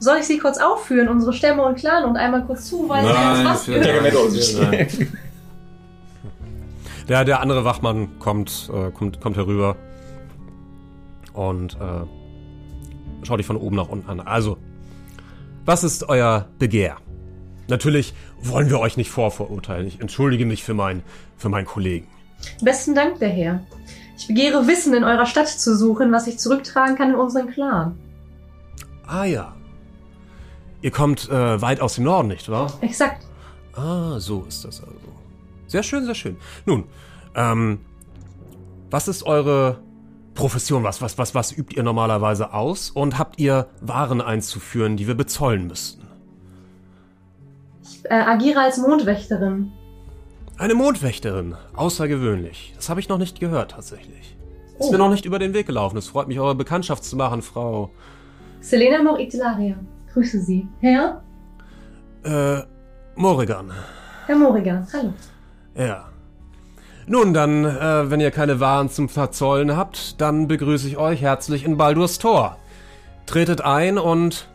[0.00, 3.08] Soll ich sie kurz aufführen, unsere Stämme und Clan, und einmal kurz zuweisen,
[3.46, 5.08] was gehört?
[7.08, 9.76] Der, der andere Wachmann kommt, äh, kommt, kommt herüber
[11.32, 14.20] und äh, schaut dich von oben nach unten an.
[14.20, 14.58] Also,
[15.64, 16.96] was ist euer Begehr?
[17.68, 19.86] Natürlich wollen wir euch nicht vorverurteilen.
[19.86, 21.02] Ich entschuldige mich für, mein,
[21.36, 22.06] für meinen Kollegen.
[22.60, 23.60] Besten Dank, der Herr.
[24.18, 27.98] Ich begehre Wissen in eurer Stadt zu suchen, was ich zurücktragen kann in unseren Clan.
[29.06, 29.54] Ah ja.
[30.80, 32.72] Ihr kommt äh, weit aus dem Norden, nicht wahr?
[32.80, 33.24] Exakt.
[33.74, 35.01] Ah, so ist das also.
[35.72, 36.36] Sehr schön, sehr schön.
[36.66, 36.84] Nun,
[37.34, 37.78] ähm,
[38.90, 39.78] was ist eure
[40.34, 40.84] Profession?
[40.84, 42.90] Was, was, was, was übt ihr normalerweise aus?
[42.90, 46.06] Und habt ihr Waren einzuführen, die wir bezollen müssten?
[47.82, 49.72] Ich äh, agiere als Mondwächterin.
[50.58, 51.54] Eine Mondwächterin.
[51.74, 52.74] Außergewöhnlich.
[52.76, 54.36] Das habe ich noch nicht gehört, tatsächlich.
[54.78, 54.92] Ist Oh.
[54.92, 55.96] mir noch nicht über den Weg gelaufen.
[55.96, 57.90] Es freut mich, eure Bekanntschaft zu machen, Frau.
[58.60, 59.76] Selena Moritilaria.
[60.12, 60.68] Grüße Sie.
[60.80, 61.22] Herr?
[62.24, 62.60] Äh,
[63.16, 63.72] Morrigan.
[64.26, 64.86] Herr Morrigan.
[64.92, 65.14] Hallo.
[65.76, 66.08] Ja.
[67.06, 71.64] Nun, dann, äh, wenn ihr keine Waren zum Verzollen habt, dann begrüße ich euch herzlich
[71.64, 72.58] in Baldurs Tor.
[73.26, 74.48] Tretet ein und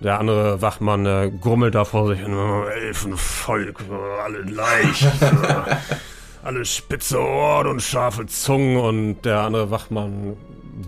[0.00, 2.34] der andere Wachmann äh, grummelt da vor sich hin.
[2.34, 3.78] "Oh, Elfenvolk,
[4.24, 5.02] alle gleich.
[5.04, 5.76] äh,
[6.42, 10.36] alle spitze Ohren und scharfe Zungen und der andere Wachmann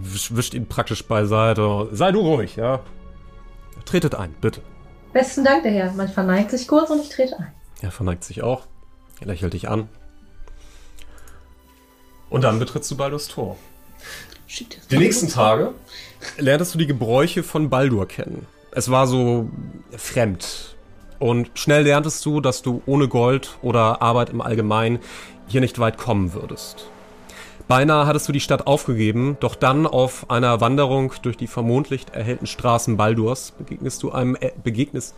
[0.02, 1.88] wisch- wischt ihn praktisch beiseite.
[1.92, 2.80] Sei du ruhig, ja.
[3.84, 4.60] Tretet ein, bitte.
[5.12, 5.92] Besten Dank, der Herr.
[5.92, 7.52] Man verneigt sich kurz und ich trete ein.
[7.80, 8.66] Er verneigt sich auch.
[9.20, 9.88] Er lächelt dich an.
[12.30, 13.56] Und dann betrittst du Baldurs Tor.
[14.90, 15.72] Die nächsten Tage
[16.38, 18.46] lerntest du die Gebräuche von Baldur kennen.
[18.70, 19.50] Es war so
[19.96, 20.76] fremd.
[21.18, 25.00] Und schnell lerntest du, dass du ohne Gold oder Arbeit im Allgemeinen
[25.48, 26.86] hier nicht weit kommen würdest.
[27.66, 32.10] Beinahe hattest du die Stadt aufgegeben, doch dann auf einer Wanderung durch die vom Mondlicht
[32.10, 35.14] erhellten Straßen Baldurs begegnest du einem, äh, begegnest,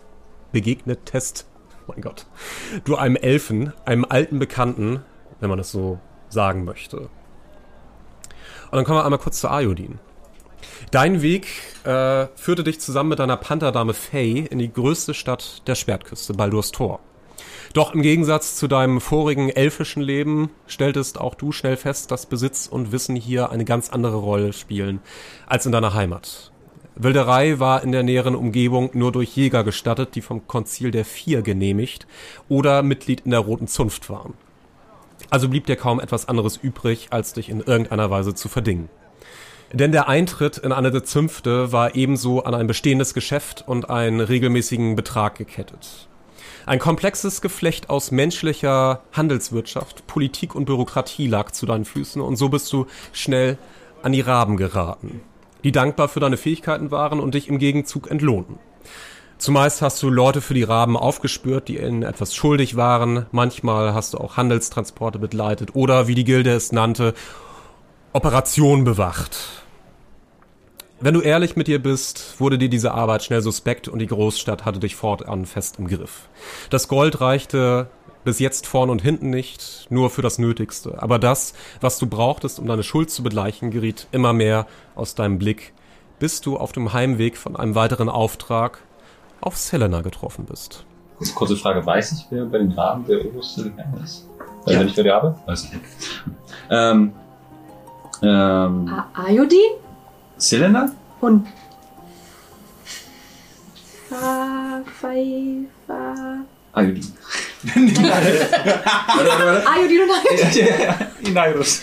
[0.51, 1.47] begegnetest,
[1.91, 2.27] mein Gott,
[2.85, 5.03] du einem Elfen, einem alten Bekannten,
[5.41, 6.97] wenn man es so sagen möchte.
[8.71, 9.99] Und dann kommen wir einmal kurz zu Ayodin.
[10.91, 11.49] Dein Weg
[11.85, 16.71] äh, führte dich zusammen mit deiner Pantherdame Faye in die größte Stadt der Schwertküste, Baldurs
[16.71, 17.01] Tor.
[17.73, 22.67] Doch im Gegensatz zu deinem vorigen elfischen Leben stelltest auch du schnell fest, dass Besitz
[22.67, 25.01] und Wissen hier eine ganz andere Rolle spielen
[25.47, 26.50] als in deiner Heimat.
[27.03, 31.41] Wilderei war in der näheren Umgebung nur durch Jäger gestattet, die vom Konzil der Vier
[31.41, 32.07] genehmigt
[32.51, 34.35] oder Mitglied in der Roten Zunft waren.
[35.31, 38.91] Also blieb dir kaum etwas anderes übrig, als dich in irgendeiner Weise zu verdingen.
[39.73, 44.21] Denn der Eintritt in eine der Zünfte war ebenso an ein bestehendes Geschäft und einen
[44.21, 46.07] regelmäßigen Betrag gekettet.
[46.67, 52.51] Ein komplexes Geflecht aus menschlicher Handelswirtschaft, Politik und Bürokratie lag zu deinen Füßen und so
[52.51, 53.57] bist du schnell
[54.03, 55.23] an die Raben geraten,
[55.65, 58.59] die dankbar für deine Fähigkeiten waren und dich im Gegenzug entlohnten.
[59.39, 63.25] Zumeist hast du Leute für die Raben aufgespürt, die ihnen etwas schuldig waren.
[63.33, 67.15] Manchmal hast du auch Handelstransporte begleitet oder, wie die Gilde es nannte,
[68.13, 69.61] Operation bewacht.
[71.03, 74.67] Wenn du ehrlich mit dir bist, wurde dir diese Arbeit schnell suspekt und die Großstadt
[74.67, 76.29] hatte dich fortan fest im Griff.
[76.69, 77.89] Das Gold reichte
[78.25, 81.03] bis jetzt vorn und hinten nicht, nur für das Nötigste.
[81.03, 85.39] Aber das, was du brauchtest, um deine Schuld zu begleichen, geriet immer mehr aus deinem
[85.39, 85.73] Blick,
[86.19, 88.79] bis du auf dem Heimweg von einem weiteren Auftrag
[89.41, 90.85] auf Selena getroffen bist.
[91.17, 94.27] Kurze, kurze Frage, weiß ich, wer bei den Raben der oberste gegangen ist?
[94.65, 94.83] Weiß ja.
[94.85, 95.35] nicht, wer die Rabe?
[95.47, 95.85] Weiß ich nicht.
[96.71, 97.13] Ähm,
[98.23, 99.59] ähm, Ayodin?
[100.37, 100.93] Selena?
[101.21, 101.47] Und.
[104.09, 106.45] Fa, Fei, Fa.
[106.73, 107.13] Ayodin.
[109.67, 110.69] Ayodin und Ayodin.
[111.25, 111.83] Inairus.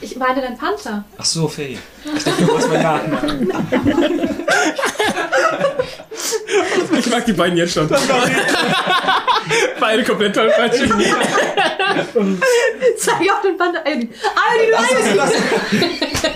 [0.00, 1.04] Ich meine dein Panther.
[1.18, 1.78] Ach so, Faye.
[2.16, 3.52] Ich dachte, du wolltest mein Nachnamen.
[6.98, 7.88] Ich mag die beiden jetzt schon.
[9.80, 10.78] Beide komplett toll falsch.
[12.98, 13.84] Zeig auch den Panther.
[13.84, 14.10] Ayodin.
[14.36, 16.31] Ayodin, Ayodin.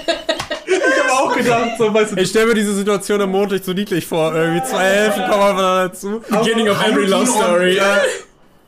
[1.39, 2.17] Ich gedacht, so, weißt du.
[2.17, 4.35] Ich stelle mir diese Situation im Mondlicht so niedlich vor.
[4.35, 6.21] Irgendwie zwei Elfen kommen aufeinander zu.
[6.29, 7.77] Beginning of every love story.
[7.79, 7.83] Äh,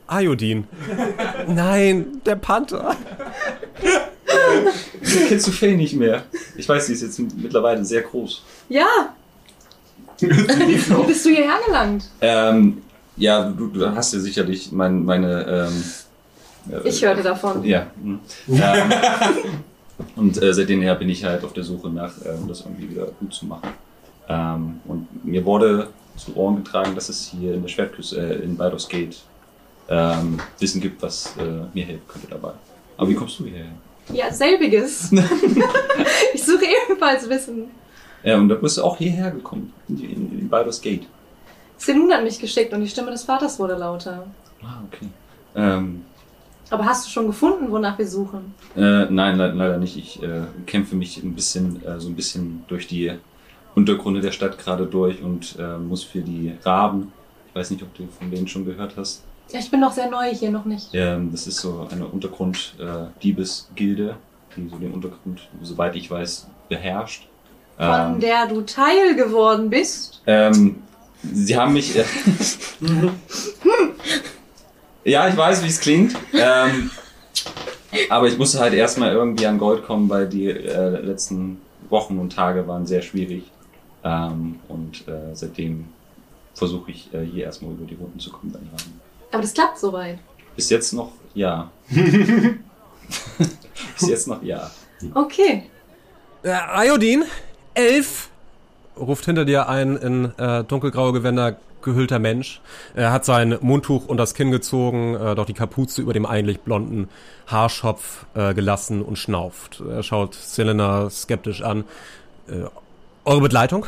[0.07, 0.67] Ayodin.
[1.47, 2.95] Nein, der Panther.
[5.27, 6.23] Kennst du Faye nicht mehr?
[6.55, 8.43] Ich weiß, sie ist jetzt mittlerweile sehr groß.
[8.69, 8.87] Ja.
[10.19, 12.05] Wie bist du hierher gelangt?
[12.21, 12.81] Ähm,
[13.15, 15.69] ja, du, du hast ja sicherlich mein, meine.
[16.69, 17.63] Ähm, äh, Ich hörte davon.
[17.63, 17.87] Ja.
[18.01, 18.19] hm.
[18.49, 18.91] Ähm,
[20.15, 23.07] und äh, seitdem her bin ich halt auf der Suche nach, ähm, das irgendwie wieder
[23.19, 23.69] gut zu machen.
[24.27, 28.57] Ähm, und mir wurde zu Ohren getragen, dass es hier in der Schwertküste, äh, in
[28.57, 29.17] Baldur's Gate,
[29.89, 32.51] ähm, Wissen gibt, was äh, mir helfen könnte dabei.
[32.97, 33.71] Aber wie kommst du hierher?
[34.13, 35.11] Ja, selbiges.
[36.33, 37.65] ich suche ebenfalls Wissen.
[38.23, 41.07] Ja, und da bist du auch hierher gekommen, in, in, in Baldur's Gate.
[41.77, 44.27] Selun hat mich geschickt und die Stimme des Vaters wurde lauter.
[44.61, 45.07] Ah, okay.
[45.55, 46.05] Ähm,
[46.71, 48.53] Aber hast du schon gefunden, wonach wir suchen?
[48.75, 49.97] Äh, nein, le leider nicht.
[49.97, 53.11] Ich äh, kämpfe mich ein bisschen, äh, so ein bisschen durch die
[53.75, 57.11] Untergründe der Stadt gerade durch und äh, muss für die Raben,
[57.49, 60.09] ich weiß nicht, ob du von denen schon gehört hast, Ja, ich bin noch sehr
[60.09, 60.89] neu hier, noch nicht.
[60.93, 64.15] ähm, das ist so eine Untergrund-Diebesgilde,
[64.55, 67.27] die so den Untergrund, soweit ich weiß, beherrscht.
[67.77, 70.21] Von Ähm, der du Teil geworden bist.
[70.27, 70.81] ähm,
[71.33, 71.95] sie haben mich.
[75.09, 76.15] Ja, ich weiß, wie es klingt.
[76.33, 76.91] Ähm,
[78.11, 82.31] aber ich musste halt erstmal irgendwie an Gold kommen, weil die äh, letzten Wochen und
[82.31, 83.45] Tage waren sehr schwierig.
[84.03, 85.85] Ähm, und äh, seitdem
[86.53, 88.55] versuche ich äh, hier erstmal über die Runden zu kommen.
[89.31, 90.19] Aber das klappt soweit.
[90.55, 91.71] Bis jetzt noch ja.
[91.89, 92.59] Bis
[94.07, 94.69] jetzt noch ja.
[95.15, 95.63] Okay.
[96.43, 97.23] Äh, Ayodin,
[97.73, 98.29] elf,
[98.95, 102.61] ruft hinter dir ein in äh, dunkelgraue Gewänder gehüllter Mensch.
[102.95, 106.59] Er hat sein Mundtuch und das Kinn gezogen, äh, doch die Kapuze über dem eigentlich
[106.61, 107.09] blonden
[107.47, 109.81] Haarschopf äh, gelassen und schnauft.
[109.89, 111.83] Er schaut Selena skeptisch an.
[112.47, 112.65] Äh,
[113.25, 113.85] eure Begleitung?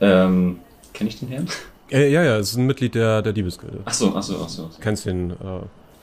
[0.00, 0.60] Ähm,
[0.92, 1.48] Kenne ich den Herrn?
[1.90, 3.80] Äh, ja, ja, es ist ein Mitglied der, der Diebesgilde.
[3.84, 4.70] Ach so, ach so, ach so.
[4.80, 5.34] Kennst den, äh,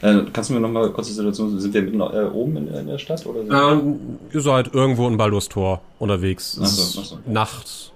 [0.01, 2.67] Äh, kannst du mir noch mal kurz die Situation, sind wir mitten äh, oben in,
[2.67, 3.23] in der Stadt?
[3.25, 6.57] Oder ähm, ihr seid irgendwo in Baldur's Tor unterwegs.
[6.61, 7.19] Ach so, ach so.
[7.27, 7.90] Nacht.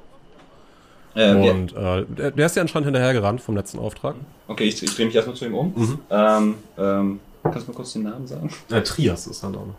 [1.16, 4.16] Äh, und äh, der, der ist dir anscheinend hinterhergerannt vom letzten Auftrag.
[4.48, 5.74] Okay, ich, ich drehe mich erstmal zu ihm um.
[5.76, 6.00] Mhm.
[6.10, 8.50] Ähm, ähm, kannst du mir kurz den Namen sagen?
[8.70, 9.76] Äh, Trias ist dann auch noch.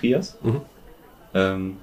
[0.00, 0.36] Trias?
[0.42, 0.60] Mhm.
[1.34, 1.76] Ähm,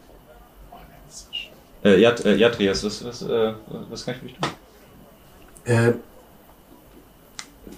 [1.84, 3.54] Äh, ja, äh, ja, Trias, was, was, äh,
[3.92, 4.50] was kann ich für dich tun?
[5.66, 5.94] Äh,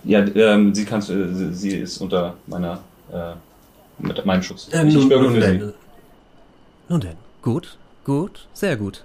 [0.06, 2.80] Ja, ähm, sie, kannst, äh, sie, sie ist unter meiner,
[3.12, 3.34] äh,
[4.00, 4.70] mit meinem Schutz.
[4.72, 5.74] äh, Ich- ich nun, nun denn.
[6.88, 7.18] Nun denn.
[7.42, 9.04] Gut, gut, sehr gut.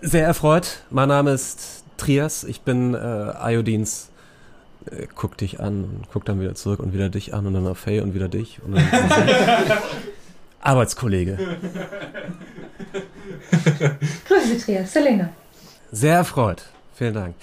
[0.00, 0.82] Sehr erfreut.
[0.90, 2.44] Mein Name ist Trias.
[2.44, 4.10] Ich bin äh, Iodins.
[4.90, 7.66] Äh, guck dich an und guck dann wieder zurück und wieder dich an und dann
[7.66, 8.60] auf Faye und wieder dich.
[8.64, 8.88] Und dann
[10.60, 11.36] Arbeitskollege.
[14.28, 14.92] Grüße, Trias.
[14.92, 15.30] Selena.
[15.90, 16.62] Sehr erfreut.
[16.94, 17.34] Vielen Dank.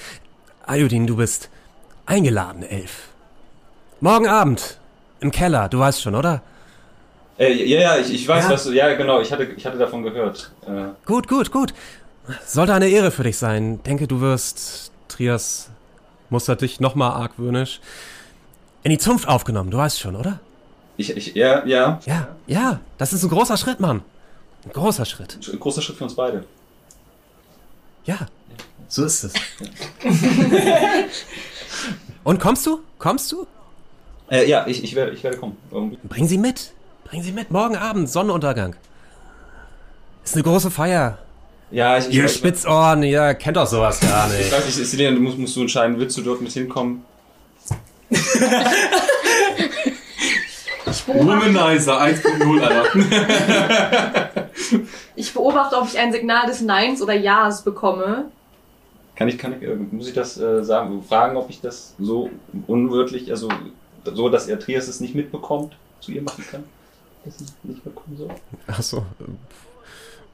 [0.66, 1.50] Ayudin, du bist
[2.06, 3.10] eingeladen, Elf.
[4.00, 4.78] Morgen Abend.
[5.20, 6.42] Im Keller, du weißt schon, oder?
[7.38, 8.52] Äh, ja, ja, ich, ich weiß, Ja?
[8.52, 10.52] was du, ja, genau, ich hatte, ich hatte davon gehört.
[10.68, 11.74] Äh, Gut, gut, gut.
[12.46, 13.82] Sollte eine Ehre für dich sein.
[13.84, 15.70] Denke, du wirst, Trias
[16.30, 17.80] mustert dich nochmal argwöhnisch,
[18.84, 20.40] in die Zunft aufgenommen, du weißt schon, oder?
[20.98, 24.02] ich, ich, ja, ja, Ja, ja, das ist ein großer Schritt, Mann.
[24.64, 25.38] Ein großer Schritt.
[25.52, 26.46] ein großer Schritt für uns beide.
[28.06, 28.28] Ja,
[28.88, 29.34] so ist es.
[32.24, 32.82] Und kommst du?
[33.00, 33.48] Kommst du?
[34.30, 35.58] Äh, ja, ich, ich, werde, ich werde kommen.
[35.72, 35.98] Irgendwie.
[36.04, 36.72] Bring sie mit.
[37.04, 37.52] Bring sie mit.
[37.52, 38.76] Morgen Abend, Sonnenuntergang.
[40.24, 41.20] Ist eine große Feier.
[41.72, 44.52] Ja, ich, ich, Ihr Spitzohren, ihr kennt doch sowas gar ich nicht.
[44.52, 47.04] weiß nicht, Selena, du musst, musst du entscheiden, willst du dort mit hinkommen?
[51.08, 54.32] Womanizer 1.0, Alter.
[55.18, 58.26] Ich beobachte, ob ich ein Signal des Neins oder Ja's bekomme.
[59.16, 62.30] Kann ich, kann ich, äh, muss ich das äh, sagen, fragen, ob ich das so
[62.68, 63.48] unwörtlich, also
[64.04, 66.64] so, dass er Trias es nicht mitbekommt, zu ihr machen kann?
[67.24, 68.30] Dass sie nicht bekommen soll?
[68.68, 69.06] Achso.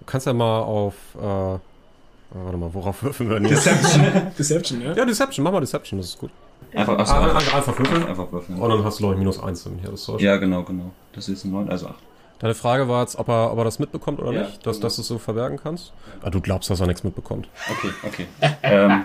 [0.02, 0.93] Du kannst ja mal auf.
[1.16, 3.66] Äh, warte mal, worauf würfeln wir denn jetzt?
[3.68, 4.32] Deception.
[4.38, 4.93] Deception, ja?
[4.93, 5.43] Ja, Deception.
[5.43, 6.32] Mach mal Deception, das ist gut.
[6.74, 8.06] Einfach, achso, Ah, einfach, einfach, einfach würfeln.
[8.08, 8.60] einfach würfeln.
[8.60, 10.22] Und dann hast du, glaube ich, minus 1, wenn mich alles täuscht.
[10.24, 10.91] Ja, genau, genau.
[11.14, 11.95] Das ist ein 9, also 8.
[12.39, 14.95] Deine Frage war jetzt, ob er, ob er das mitbekommt oder Ja, nicht, dass, dass
[14.95, 15.93] du es so verbergen kannst.
[16.24, 17.47] Ah, du glaubst, dass er nichts mitbekommt.
[17.70, 18.28] Okay, okay.
[18.64, 19.04] ähm,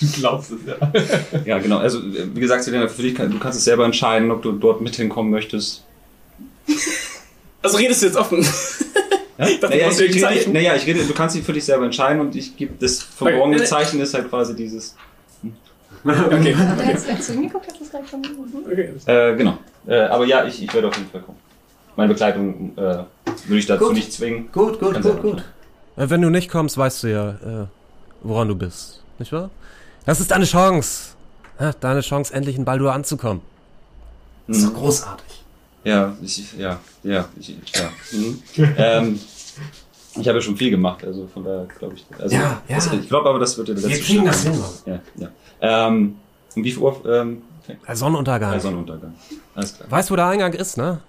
[0.00, 1.40] Du glaubst es, ja.
[1.44, 1.78] ja, genau.
[1.78, 5.30] Also, wie gesagt, für dich, du kannst es selber entscheiden, ob du dort mit hinkommen
[5.30, 5.84] möchtest.
[7.62, 8.46] Also redest du jetzt offen?
[9.38, 9.46] Ja?
[9.46, 11.84] dachte, naja, du ich, ich, rede, naja, ich rede, du kannst dich für dich selber
[11.86, 13.66] entscheiden und ich gebe das verborgene Okay.
[13.66, 14.96] Zeichen ist halt quasi dieses.
[16.04, 16.56] Okay.
[16.88, 18.22] Jetzt gleich zu hingeguckt, hat das gleich schon
[18.70, 18.90] okay.
[19.06, 19.58] Äh, genau.
[19.86, 21.38] Äh, aber ja, ich, ich werde auf jeden Fall kommen.
[21.96, 23.94] Meine Begleitung äh, würde ich dazu Gut.
[23.94, 24.50] nicht zwingen.
[24.52, 25.38] Gut, gut, Kann gut, gut.
[25.96, 27.66] Äh, wenn du nicht kommst, weißt du ja, äh,
[28.22, 29.02] woran du bist.
[29.18, 29.50] Nicht wahr?
[30.06, 31.14] Das ist deine Chance.
[31.80, 33.42] Deine Chance, endlich in Baldur anzukommen.
[34.46, 34.76] Das ist doch Mhm.
[34.76, 35.39] großartig.
[35.84, 37.90] Ja, ich, ja, ja, ich, ja.
[38.12, 38.42] Mhm.
[38.76, 39.20] ähm,
[40.16, 42.04] ich habe ja schon viel gemacht, also von daher glaube ich.
[42.20, 42.76] Also, Ja, ja.
[42.76, 45.00] Das, ich glaube aber, das wird der letzte Wir kriegen das hin, sein.
[45.16, 45.28] Ja,
[45.60, 45.86] ja.
[45.88, 46.16] Ähm,
[46.56, 47.00] um wie viel Uhr?
[47.06, 48.50] Ähm, fängt- Der Sonnenuntergang.
[48.50, 49.14] der Sonnenuntergang.
[49.54, 49.90] Alles klar.
[49.90, 51.00] Weißt du, wo der Eingang ist, ne?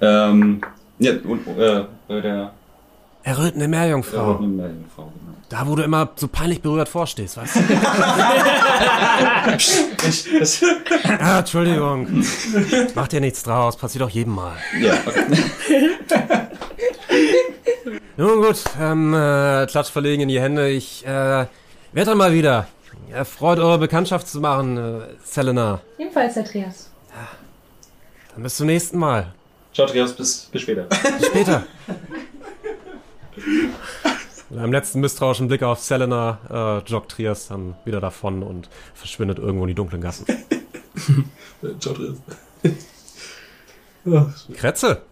[0.00, 0.60] Ähm,
[0.98, 2.52] ja, und, äh, bei der
[3.22, 4.32] Errötende Meerjungfrau.
[4.32, 5.37] roten Meerjungfrau, genau.
[5.48, 7.60] Da, wo du immer so peinlich berührt vorstehst, weißt du?
[11.20, 12.22] Ah, Entschuldigung.
[12.94, 14.56] Mach dir nichts draus, passiert doch jedem Mal.
[14.78, 15.26] ja, okay.
[18.18, 20.68] Nun gut, ähm, äh, Klatsch verlegen in die Hände.
[20.68, 22.66] Ich, äh, werde dann mal wieder.
[23.10, 25.80] Erfreut, eure Bekanntschaft zu machen, äh, Selena.
[25.98, 26.90] Ebenfalls der Trias.
[28.34, 29.32] Dann bis zum nächsten Mal.
[29.72, 30.82] Ciao, Trias, bis, bis später.
[30.82, 31.64] Bis später.
[34.50, 39.38] Mit einem letzten misstrauischen Blick auf Selena äh, joggt Trias dann wieder davon und verschwindet
[39.38, 40.24] irgendwo in die dunklen Gassen.
[41.80, 42.16] Ciao, Trias.
[44.54, 45.02] Kretze?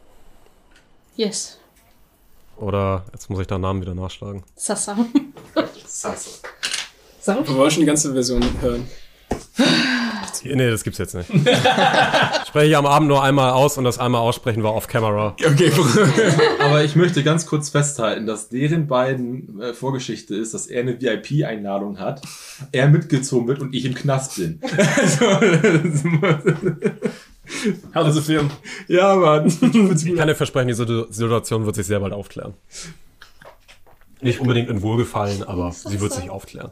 [1.16, 1.59] Yes.
[2.57, 4.43] Oder, jetzt muss ich deinen Namen wieder nachschlagen.
[4.55, 4.97] Sasa.
[5.87, 6.09] So.
[7.26, 8.89] Wir wollen schon die ganze Version hören.
[10.45, 11.28] Nee, das gibt's jetzt nicht.
[12.47, 15.34] Spreche ich am Abend nur einmal aus und das einmal aussprechen war off-camera.
[15.44, 15.72] Okay,
[16.61, 21.01] aber ich möchte ganz kurz festhalten, dass deren beiden äh, Vorgeschichte ist, dass er eine
[21.01, 22.22] VIP-Einladung hat,
[22.70, 24.61] er mitgezogen wird und ich im Knast bin.
[27.92, 28.49] also, Film.
[28.86, 29.49] Ja, Mann.
[29.49, 32.55] Ich kann dir versprechen, die Situ- Situation wird sich sehr bald aufklären.
[34.20, 36.70] Nicht unbedingt in Wohlgefallen, aber sie wird sich aufklären.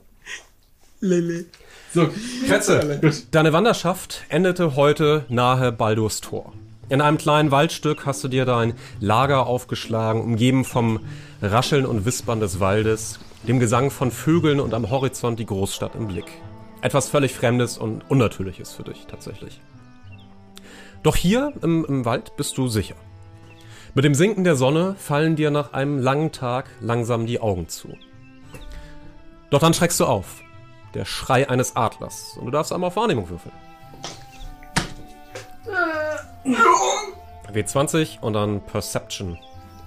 [1.00, 1.46] Lele.
[1.94, 2.08] So,
[2.48, 6.52] Kretze, deine Wanderschaft endete heute nahe Baldurs Tor.
[6.88, 10.98] In einem kleinen Waldstück hast du dir dein Lager aufgeschlagen, umgeben vom
[11.40, 16.08] Rascheln und Wispern des Waldes, dem Gesang von Vögeln und am Horizont die Großstadt im
[16.08, 16.26] Blick.
[16.80, 19.60] Etwas völlig Fremdes und Unnatürliches für dich tatsächlich.
[21.04, 22.96] Doch hier im, im Wald bist du sicher.
[23.94, 27.96] Mit dem Sinken der Sonne fallen dir nach einem langen Tag langsam die Augen zu.
[29.50, 30.43] Doch dann schreckst du auf.
[30.94, 32.36] Der Schrei eines Adlers.
[32.38, 33.52] Und du darfst einmal auf Wahrnehmung würfeln.
[37.52, 39.38] W20 und dann Perception.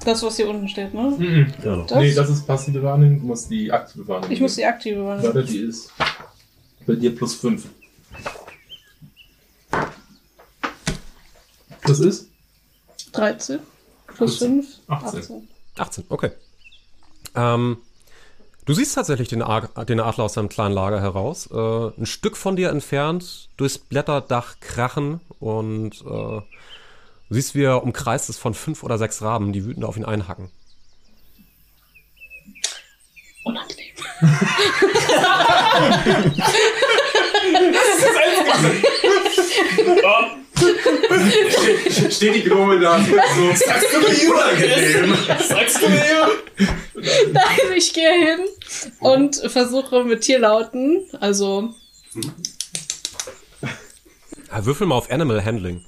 [0.06, 1.14] Das, was hier unten steht, ne?
[1.18, 1.54] Mhm.
[1.62, 1.92] Das?
[1.92, 4.32] Nee, das ist passive Wahrnehmung, du musst die aktive Wahrnehmung.
[4.32, 5.48] Ich muss die aktive Warte, Wahrnehmung.
[5.48, 5.92] die ist
[6.86, 7.66] bei dir plus 5.
[11.86, 12.30] Das ist?
[13.14, 13.60] 13
[14.08, 15.20] plus 5, 18.
[15.20, 15.48] 18.
[15.78, 16.32] 18, okay.
[17.36, 17.78] Ähm,
[18.68, 21.50] du siehst tatsächlich den, Ar den Adler aus seinem kleinen Lager heraus.
[21.52, 26.44] Äh, ein Stück von dir entfernt, durchs Blätterdach krachen und äh, du
[27.30, 30.52] siehst, wie er umkreist ist von fünf oder sechs Raben, die wütend auf ihn einhacken.
[33.44, 33.96] Unangenehm.
[42.10, 43.54] Steht die Gnome da so.
[43.54, 45.16] Sagst du mir unangenehm?
[45.48, 46.30] Sagst du mir?
[47.32, 48.40] Nein, ich gehe hin
[49.00, 51.74] und versuche mit Tierlauten, also
[54.52, 55.84] Ja, würfel mal auf Animal Handling.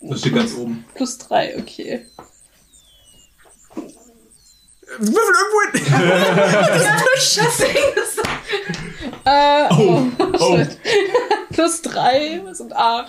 [0.00, 0.84] Das steht ganz oben.
[0.94, 2.06] plus 3, okay.
[4.98, 6.04] Würfel irgendwo hin.
[9.24, 10.02] Äh, oh,
[10.40, 10.56] oh.
[10.56, 10.78] shit.
[11.52, 13.06] plus 3 sind 8.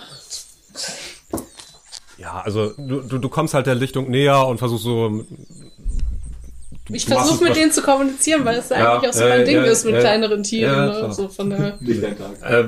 [2.18, 5.08] Ja, also du, du, du kommst halt der Lichtung näher und versuchst so.
[5.08, 5.26] du-
[6.94, 9.56] Ich versuche mit denen zu kommunizieren, weil es ja eigentlich auch so äh, mein Ding
[9.56, 10.74] ja, ist mit ja, kleineren Tieren.
[10.92, 11.12] ja, ne?
[11.12, 12.02] so von der Nicht.
[12.42, 12.64] Äh,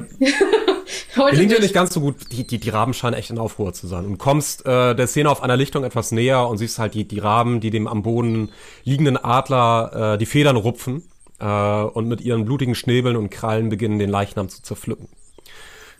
[1.16, 1.62] Heute Gelingt dir nicht.
[1.64, 2.16] nicht ganz so gut.
[2.32, 4.04] Die, die, die Raben scheinen echt in Aufruhr zu sein.
[4.04, 7.06] Und du kommst äh, der Szene auf einer Lichtung etwas näher und siehst halt die,
[7.06, 8.50] die Raben, die dem am Boden
[8.84, 11.02] liegenden Adler äh, die Federn rupfen
[11.40, 15.08] äh, und mit ihren blutigen Schnäbeln und Krallen beginnen, den Leichnam zu zerpflücken.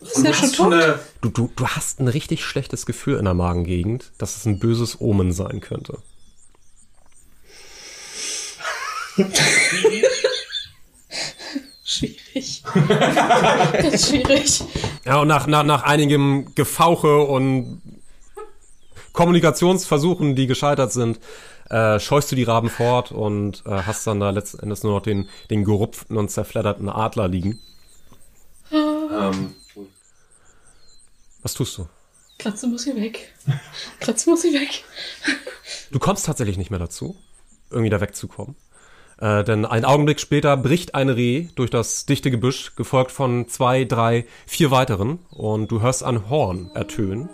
[0.00, 0.98] Ist ja schon tot.
[1.20, 5.00] Du, du, du hast ein richtig schlechtes Gefühl in der Magengegend, dass es ein böses
[5.00, 5.98] Omen sein könnte.
[11.84, 12.62] Schwierig.
[13.98, 14.62] Schwierig.
[15.04, 17.82] Ja, und nach, nach, nach einigem Gefauche und
[19.18, 21.18] Kommunikationsversuchen, die gescheitert sind,
[21.70, 25.02] äh, scheust du die Raben fort und äh, hast dann da letzten Endes nur noch
[25.02, 27.58] den, den gerupften und zerfledderten Adler liegen.
[28.70, 29.56] Ähm,
[31.42, 31.88] Was tust du?
[32.38, 33.34] Kratze muss hier weg.
[33.98, 34.84] Kratze muss hier weg.
[35.90, 37.16] Du kommst tatsächlich nicht mehr dazu,
[37.70, 38.54] irgendwie da wegzukommen.
[39.18, 43.82] Äh, denn einen Augenblick später bricht ein Reh durch das dichte Gebüsch, gefolgt von zwei,
[43.84, 47.28] drei, vier weiteren, und du hörst ein Horn ertönen.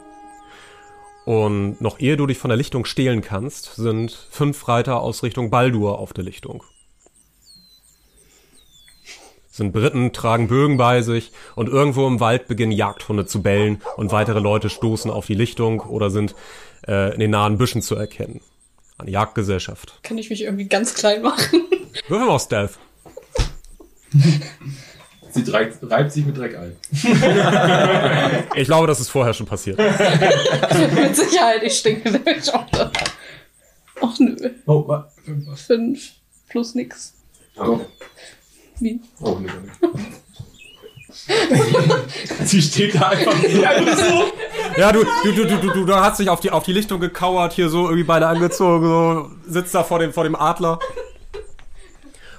[1.24, 5.50] Und noch ehe du dich von der Lichtung stehlen kannst, sind fünf Reiter aus Richtung
[5.50, 6.62] Baldur auf der Lichtung.
[9.50, 14.12] Sind Briten, tragen Bögen bei sich und irgendwo im Wald beginnen Jagdhunde zu bellen und
[14.12, 16.34] weitere Leute stoßen auf die Lichtung oder sind
[16.86, 18.40] äh, in den nahen Büschen zu erkennen.
[18.98, 20.00] Eine Jagdgesellschaft.
[20.02, 21.62] Kann ich mich irgendwie ganz klein machen?
[22.08, 22.78] Würfel mal auf Stealth.
[25.34, 26.76] Sie reibt, reibt sich mit Dreck ein.
[28.54, 29.78] Ich glaube, das ist vorher schon passiert.
[30.94, 32.90] Mit Sicherheit, ich stinke nämlich auch da.
[34.00, 34.36] Ach nö.
[34.66, 35.08] Oh, wa-
[35.56, 36.12] Fünf
[36.48, 37.14] plus nix.
[37.56, 37.80] oh,
[38.80, 39.00] Wie?
[39.20, 39.48] oh nee.
[42.44, 44.24] Sie steht da einfach einfach so.
[44.76, 47.00] Ja, du, du, du, du, du, du, du hast dich auf die, auf die Lichtung
[47.00, 50.78] gekauert, hier so irgendwie beide angezogen, so, sitzt da vor dem, vor dem Adler.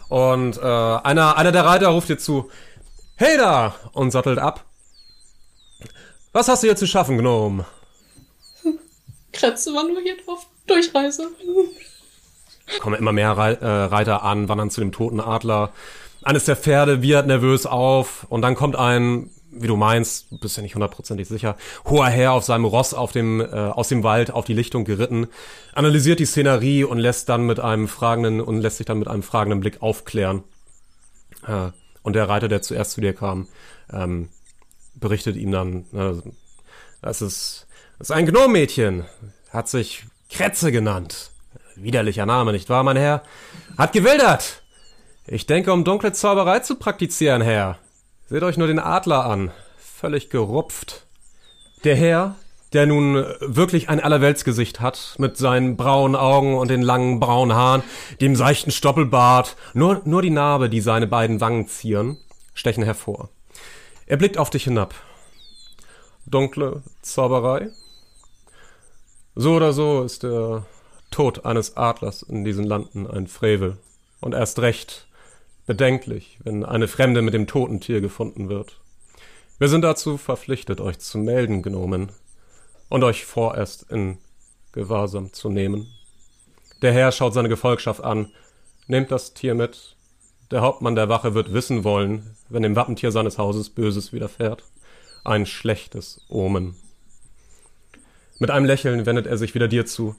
[0.09, 2.49] Und äh, einer, einer der Reiter ruft dir zu,
[3.15, 3.75] hey da!
[3.93, 4.65] Und sattelt ab.
[6.33, 7.65] Was hast du hier zu schaffen, Gnome?
[9.31, 10.47] Kretze war nur hier drauf.
[10.67, 11.29] Durchreise.
[12.79, 15.71] kommen immer mehr äh, Reiter an, wandern zu dem toten Adler.
[16.23, 20.63] Eines der Pferde wiehert nervös auf und dann kommt ein, wie du meinst, bist ja
[20.63, 21.55] nicht hundertprozentig sicher,
[21.85, 25.27] hoher Herr auf seinem Ross auf dem, äh, aus dem Wald auf die Lichtung geritten,
[25.73, 29.23] analysiert die Szenerie und lässt dann mit einem fragenden und lässt sich dann mit einem
[29.23, 30.43] fragenden Blick aufklären.
[31.45, 31.69] Äh,
[32.05, 33.47] und der Reiter, der zuerst zu dir kam,
[33.91, 34.29] ähm,
[34.93, 36.21] berichtet ihm dann, äh,
[37.01, 37.65] das ist,
[37.97, 39.05] das ist ein Gnommädchen,
[39.49, 41.31] hat sich Kretze genannt.
[41.75, 43.23] Widerlicher Name, nicht wahr, mein Herr?
[43.75, 44.61] Hat gewildert.
[45.25, 47.79] Ich denke, um dunkle Zauberei zu praktizieren, Herr.
[48.27, 49.51] Seht euch nur den Adler an.
[49.77, 51.07] Völlig gerupft.
[51.85, 52.35] Der Herr,
[52.73, 57.83] der nun wirklich ein Allerweltsgesicht hat, mit seinen braunen Augen und den langen braunen Haaren,
[58.21, 62.17] dem seichten Stoppelbart, nur, nur die Narbe, die seine beiden Wangen zieren,
[62.53, 63.29] stechen hervor.
[64.07, 64.93] Er blickt auf dich hinab.
[66.25, 67.69] Dunkle Zauberei?
[69.35, 70.65] So oder so ist der
[71.11, 73.77] Tod eines Adlers in diesen Landen ein Frevel.
[74.21, 75.07] Und erst recht
[75.65, 78.79] bedenklich, wenn eine Fremde mit dem toten Tier gefunden wird.
[79.57, 82.09] Wir sind dazu verpflichtet, euch zu melden, Gnomen,
[82.89, 84.17] und euch vorerst in
[84.71, 85.87] Gewahrsam zu nehmen.
[86.81, 88.31] Der Herr schaut seine Gefolgschaft an.
[88.87, 89.95] Nehmt das Tier mit.
[90.51, 94.63] Der Hauptmann der Wache wird wissen wollen, wenn dem Wappentier seines Hauses Böses widerfährt.
[95.23, 96.75] Ein schlechtes Omen.
[98.37, 100.15] Mit einem Lächeln wendet er sich wieder dir zu.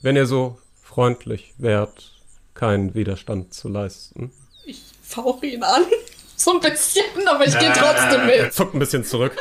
[0.00, 2.12] wenn ihr so freundlich wärt,
[2.54, 4.32] keinen Widerstand zu leisten.
[4.64, 5.82] Ich fauche ihn an.
[6.36, 8.54] So ein bisschen, aber ich gehe trotzdem Er mit.
[8.54, 9.36] zuckt ein bisschen zurück.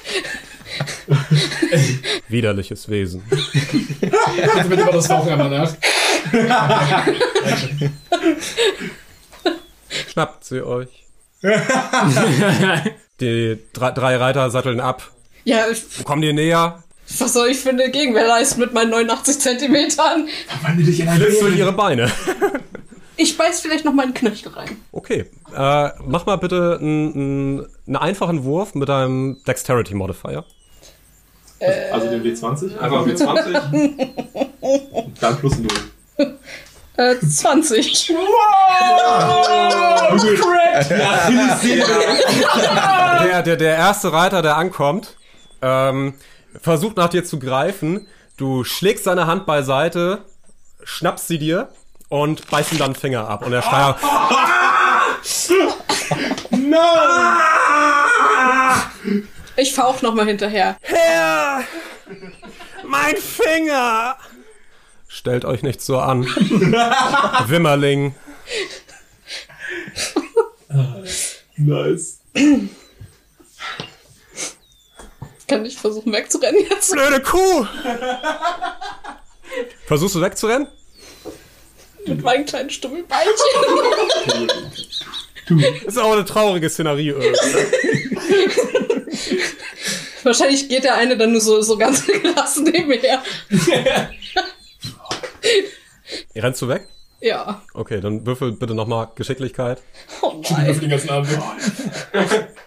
[2.28, 3.22] Widerliches Wesen.
[3.30, 5.74] Bitte bitte mal das Rauchen einmal nach.
[10.08, 10.88] Schnappt sie euch.
[13.20, 15.10] Die drei, drei Reiter satteln ab.
[15.44, 16.82] Ja, ich, Kommen die näher?
[17.18, 20.28] was soll ich für eine Gegenwehr leisten mit meinen 89 Zentimetern?
[20.46, 21.56] Verwandle dich in ein durch Baby.
[21.58, 22.10] ihre Beine.
[23.16, 24.76] Ich beiß vielleicht noch meinen Knöchel rein.
[24.92, 25.26] Okay.
[25.54, 30.44] Äh, mach mal bitte einen, einen, einen einfachen Wurf mit deinem Dexterity Modifier.
[31.92, 32.78] Also den W20?
[32.78, 33.52] Einfach mit 20.
[35.20, 35.68] Dann plus 0.
[36.96, 38.14] Äh, 20.
[43.22, 45.16] Der, der, der erste Reiter, der ankommt,
[45.62, 46.14] ähm,
[46.60, 48.06] versucht nach dir zu greifen.
[48.36, 50.24] Du schlägst seine Hand beiseite,
[50.82, 51.68] schnappst sie dir
[52.08, 53.46] und beißt ihm dann den Finger ab.
[53.46, 53.96] Und er schreit,
[59.60, 60.78] Ich fauch noch mal hinterher.
[60.80, 61.64] Herr!
[62.82, 64.16] Mein Finger!
[65.06, 66.24] Stellt euch nicht so an.
[67.46, 68.14] Wimmerling.
[71.56, 72.20] Nice.
[75.46, 76.92] Kann ich versuchen wegzurennen jetzt?
[76.92, 77.66] Blöde Kuh!
[79.84, 80.68] Versuchst du wegzurennen?
[82.06, 83.34] Mit meinen kleinen Stummelbeinchen.
[85.84, 87.26] Ist auch eine traurige Szenerie irgendwie.
[90.22, 93.22] Wahrscheinlich geht der eine dann nur so, so ganz gelassen nebenher.
[96.34, 96.88] Rennst du weg?
[97.20, 97.62] Ja.
[97.74, 99.82] Okay, dann würfel bitte nochmal Geschicklichkeit.
[100.22, 100.78] Oh nein.
[100.80, 101.28] den ganzen Abend.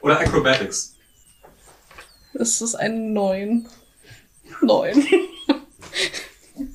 [0.01, 0.95] Oder Acrobatics.
[2.33, 3.67] Das ist ein 9.
[4.61, 5.07] 9.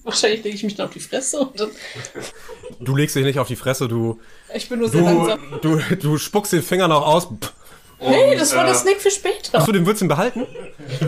[0.03, 1.71] Wahrscheinlich lege ich mich dann auf die Fresse und dann.
[2.81, 4.21] Du legst dich nicht auf die Fresse, du.
[4.55, 5.59] Ich bin nur sehr Du, langsam.
[5.63, 7.29] du, du spuckst den Finger noch aus.
[8.01, 9.59] Hey, das war äh, der Snack für später.
[9.59, 10.47] Achso, den willst du ihn behalten?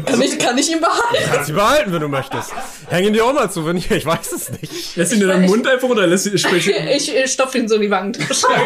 [0.07, 1.31] Kann ich, kann ich ihn behalten?
[1.33, 2.53] Kannst ihn behalten, wenn du möchtest.
[2.89, 4.97] Häng ihn dir auch mal zu, wenn ich, ich weiß es nicht.
[4.97, 6.75] Lässt ihn in deinen Mund einfach oder lässt ihn sprechen?
[6.91, 8.47] Ich, ich stopfe ihn so in die Wangentasche.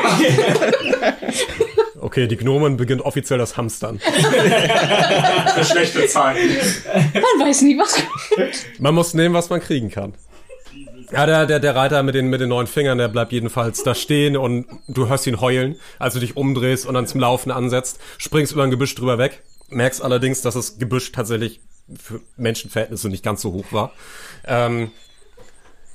[2.01, 3.99] Okay, die Gnomen beginnt offiziell das Hamstern.
[5.55, 6.51] Eine schlechte Zeichen.
[7.14, 7.97] Man weiß nie, was
[8.79, 10.12] Man muss nehmen, was man kriegen kann.
[11.15, 13.95] Ja, der, der, der Reiter mit den, mit den neuen Fingern, der bleibt jedenfalls da
[13.95, 18.01] stehen und du hörst ihn heulen, als du dich umdrehst und dann zum Laufen ansetzt,
[18.19, 21.61] springst über ein Gebüsch drüber weg, merkst allerdings, dass das Gebüsch tatsächlich
[22.03, 23.93] für Menschenverhältnisse nicht ganz so hoch war.
[24.45, 24.91] Ähm,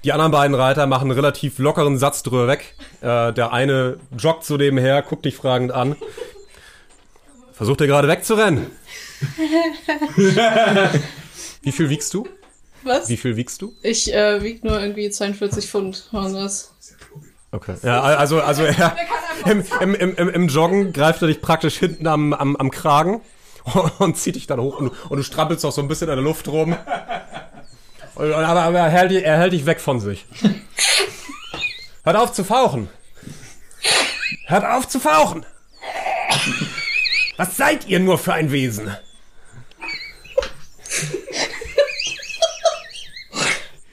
[0.05, 2.75] die anderen beiden Reiter machen einen relativ lockeren Satz drüber weg.
[3.01, 5.97] Äh, der eine joggt zu dem her, guckt dich fragend an.
[7.51, 8.67] Versucht er gerade wegzurennen.
[11.61, 12.25] Wie viel wiegst du?
[12.83, 13.09] Was?
[13.09, 13.75] Wie viel wiegst du?
[13.81, 16.07] Ich äh, wiege nur irgendwie 42 Pfund.
[16.11, 16.73] das.
[17.51, 17.75] Okay.
[17.83, 18.95] Ja, also, also er,
[19.45, 23.21] im, im, im, im, Joggen greift er dich praktisch hinten am, am, am Kragen
[23.99, 26.15] und zieht dich dann hoch und, du- und du strampelst auch so ein bisschen in
[26.15, 26.75] der Luft rum.
[28.15, 30.25] Und, aber aber er, hält, dich- er hält dich weg von sich.
[32.03, 32.89] Hört auf zu fauchen.
[34.45, 35.45] Hört auf zu fauchen.
[37.37, 38.95] Was seid ihr nur für ein Wesen?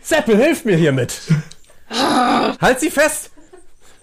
[0.06, 1.20] Seppel, hilf mir hiermit.
[1.90, 3.30] Halt sie fest.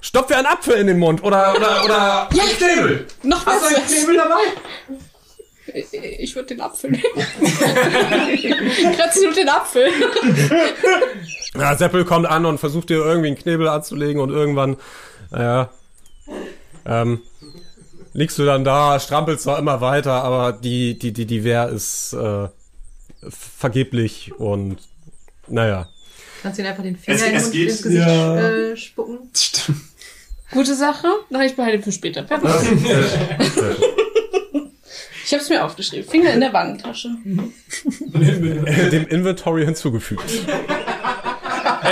[0.02, 3.08] Stopf ihr einen Apfel in den Mund oder oder oder Ja, Knebel!
[3.24, 4.42] Noch Hast du einen Knebel dabei?
[6.20, 7.06] Ich, würde den Apfel nehmen.
[8.98, 9.88] Kratz nur den Apfel.
[11.58, 14.76] Ja, Seppel kommt an und versucht dir irgendwie einen Knebel anzulegen und irgendwann,
[15.32, 15.70] naja,
[16.86, 17.22] ähm,
[18.12, 22.12] liegst du dann da, strampelst zwar immer weiter, aber die, die, die, die Wehr ist
[22.12, 22.50] äh,
[23.30, 24.80] vergeblich und
[25.48, 25.90] naja.
[26.42, 27.70] Kannst du ihn einfach den Finger Es- in den es geht.
[27.70, 28.50] ins Gesicht Ja.
[28.50, 29.20] äh, spucken?
[30.52, 31.08] Gute Sache.
[31.30, 32.26] Nein, ich behalte ihn für später.
[35.26, 36.08] Ich habe es mir aufgeschrieben.
[36.08, 37.10] Finger in der Wangentasche.
[37.24, 40.22] Dem Inventory hinzugefügt.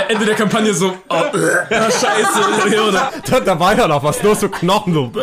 [0.08, 2.82] Ende der Kampagne so, oh, äh, ah, scheiße.
[2.88, 3.12] Oder?
[3.28, 5.12] Da, da war ja noch was, nur so Knochen so.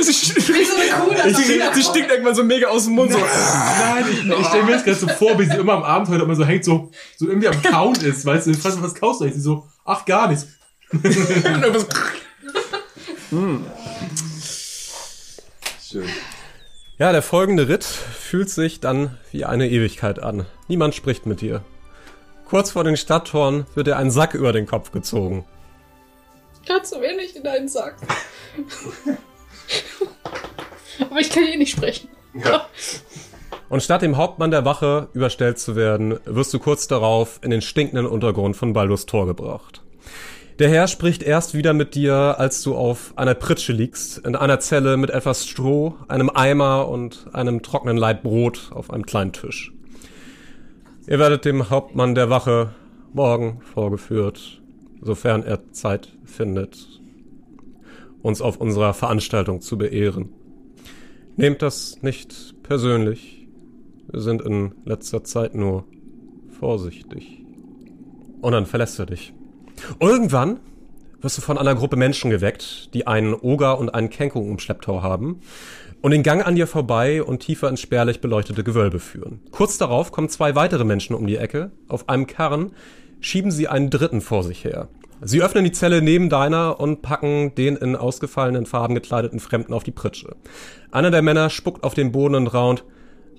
[0.00, 3.12] Sie, sie, sie stinkt irgendwann so mega aus dem Mund.
[3.12, 3.18] So.
[3.18, 6.34] Nein, ich, ich stelle mir jetzt gerade so vor, wie sie immer am Abenteuer immer
[6.34, 9.36] so hängt, so, so irgendwie am Kauen ist, weißt du, was, was kaust du eigentlich?
[9.36, 10.46] Sie so, ach, gar nichts.
[10.92, 11.86] Irgendwas-
[15.88, 16.08] Schön.
[16.98, 20.46] Ja, der folgende Ritt fühlt sich dann wie eine Ewigkeit an.
[20.68, 21.62] Niemand spricht mit dir.
[22.50, 25.44] Kurz vor den Stadttoren wird dir ein Sack über den Kopf gezogen.
[26.66, 27.94] Gerade zu wenig in deinen Sack.
[31.00, 32.08] Aber ich kann eh nicht sprechen.
[32.34, 32.66] Ja.
[33.68, 37.62] Und statt dem Hauptmann der Wache überstellt zu werden, wirst du kurz darauf in den
[37.62, 39.82] stinkenden Untergrund von Baldurs Tor gebracht.
[40.58, 44.58] Der Herr spricht erst wieder mit dir, als du auf einer Pritsche liegst, in einer
[44.58, 49.72] Zelle mit etwas Stroh, einem Eimer und einem trockenen Laib Brot auf einem kleinen Tisch.
[51.10, 52.72] Ihr werdet dem Hauptmann der Wache
[53.12, 54.62] morgen vorgeführt,
[55.02, 56.86] sofern er Zeit findet,
[58.22, 60.28] uns auf unserer Veranstaltung zu beehren.
[61.34, 63.48] Nehmt das nicht persönlich.
[64.08, 65.84] Wir sind in letzter Zeit nur
[66.60, 67.44] vorsichtig.
[68.40, 69.34] Und dann verlässt er dich.
[69.98, 70.60] Irgendwann
[71.20, 75.02] wirst du von einer Gruppe Menschen geweckt, die einen Oger und einen Kenku im Schlepptau
[75.02, 75.40] haben
[76.02, 79.40] und den Gang an dir vorbei und tiefer ins spärlich beleuchtete Gewölbe führen.
[79.50, 81.70] Kurz darauf kommen zwei weitere Menschen um die Ecke.
[81.88, 82.72] Auf einem Karren
[83.20, 84.88] schieben sie einen dritten vor sich her.
[85.22, 89.84] Sie öffnen die Zelle neben deiner und packen den in ausgefallenen Farben gekleideten Fremden auf
[89.84, 90.34] die Pritsche.
[90.90, 92.84] Einer der Männer spuckt auf den Boden und raunt,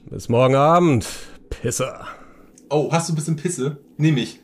[0.09, 1.07] bis morgen Abend,
[1.49, 2.05] Pisser.
[2.69, 3.77] Oh, hast du ein bisschen Pisse?
[3.97, 4.39] Nehm ich.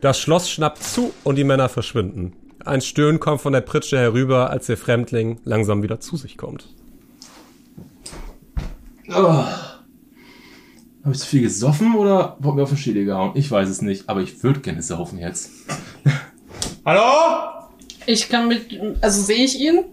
[0.00, 2.32] Das Schloss schnappt zu und die Männer verschwinden.
[2.64, 6.68] Ein Stöhnen kommt von der Pritsche herüber, als der Fremdling langsam wieder zu sich kommt.
[9.08, 9.44] Oh.
[11.04, 13.32] Habe ich zu viel gesoffen oder wurde mir auf den Schädel gehauen?
[13.34, 15.50] Ich weiß es nicht, aber ich würde gerne saufen jetzt.
[16.86, 17.66] Hallo?
[18.06, 18.80] Ich kann mit.
[19.02, 19.84] Also sehe ich ihn?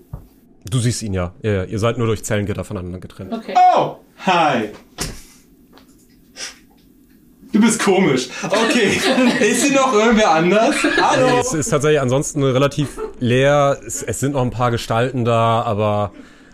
[0.69, 1.33] Du siehst ihn ja.
[1.41, 1.65] ja.
[1.65, 3.33] Ihr seid nur durch Zellengitter voneinander getrennt.
[3.33, 3.53] Okay.
[3.75, 3.97] Oh!
[4.25, 4.69] Hi!
[7.51, 8.29] Du bist komisch.
[8.43, 8.97] Okay.
[9.39, 10.75] ist hier noch irgendwer anders?
[11.01, 11.39] Hallo?
[11.39, 13.77] Es ist tatsächlich ansonsten relativ leer.
[13.85, 16.13] Es, es sind noch ein paar Gestalten da, aber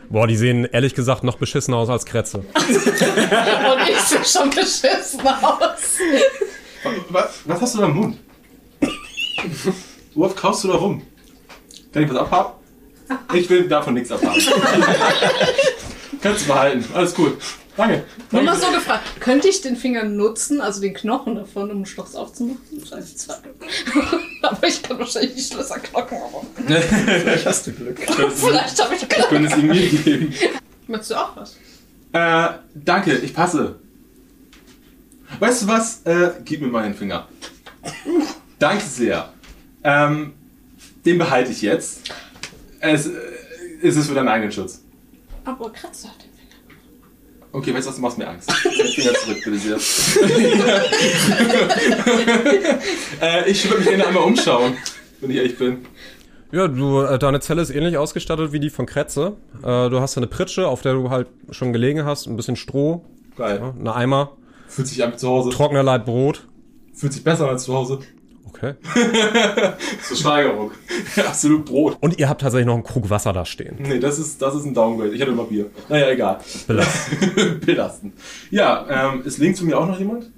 [0.09, 2.37] boah, die sehen ehrlich gesagt noch beschissener aus als Kretze.
[2.55, 5.99] Und ich sehe schon beschissen aus.
[7.09, 8.17] Was, was hast du da im Mund?
[10.15, 11.03] Wo oft kaufst du da rum?
[11.93, 12.53] Kann ich was abhaben?
[13.33, 14.41] Ich will davon nichts abhaben.
[16.21, 16.85] Kannst du behalten.
[16.93, 17.37] Alles cool.
[17.77, 18.03] Danke.
[18.31, 21.85] Nur mal so gefragt, könnte ich den Finger nutzen, also den Knochen davon, um einen
[21.85, 22.59] Schloss aufzumachen?
[22.83, 23.35] Scheiße, zwei.
[24.41, 26.17] aber ich kann wahrscheinlich die Schlösser knocken.
[26.17, 27.99] Aber Vielleicht hast du Glück.
[28.35, 30.33] Vielleicht habe ich Ich könnte es ihm mir geben.
[30.87, 31.55] Möchtest du auch was?
[32.13, 33.79] Äh, danke, ich passe.
[35.39, 36.01] Weißt du was?
[36.05, 37.27] Äh, gib mir mal den Finger.
[38.57, 39.31] Danke sehr.
[39.83, 40.33] Ähm,
[41.05, 42.11] den behalte ich jetzt.
[42.79, 43.11] Es, äh,
[43.83, 44.81] es ist für deinen eigenen Schutz.
[45.45, 46.26] Aber Finger.
[47.57, 48.51] Okay, weißt du was, du machst mir Angst.
[48.51, 49.77] Finger zurück, bitte sehr.
[53.21, 54.77] äh, ich würde mich gerne einmal umschauen,
[55.21, 55.79] wenn ich ehrlich bin.
[56.51, 59.37] Ja, du, äh, deine Zelle ist ähnlich ausgestattet wie die von Kretze.
[59.63, 63.03] Äh, du hast eine Pritsche, auf der du halt schon gelegen hast, ein bisschen Stroh,
[63.35, 63.57] Geil.
[63.59, 64.33] ja, eine Eimer,
[64.67, 65.49] Fühlt sich an wie zu Hause.
[65.49, 66.47] trockener Laib Brot.
[66.93, 68.01] Fühlt sich besser als zu Hause.
[68.49, 68.75] Okay.
[70.07, 70.71] Zur Steigerung.
[71.17, 71.97] Absolut Brot.
[71.99, 73.77] Und ihr habt tatsächlich noch einen Krug Wasser da stehen.
[73.79, 75.13] Nee, das ist, das ist ein Downgrade.
[75.13, 75.69] Ich hatte immer Bier.
[75.89, 76.39] Naja, egal.
[76.65, 77.61] Belastend.
[77.65, 78.13] Belastend.
[78.49, 80.31] Ja, ähm, ist links von mir auch noch jemand?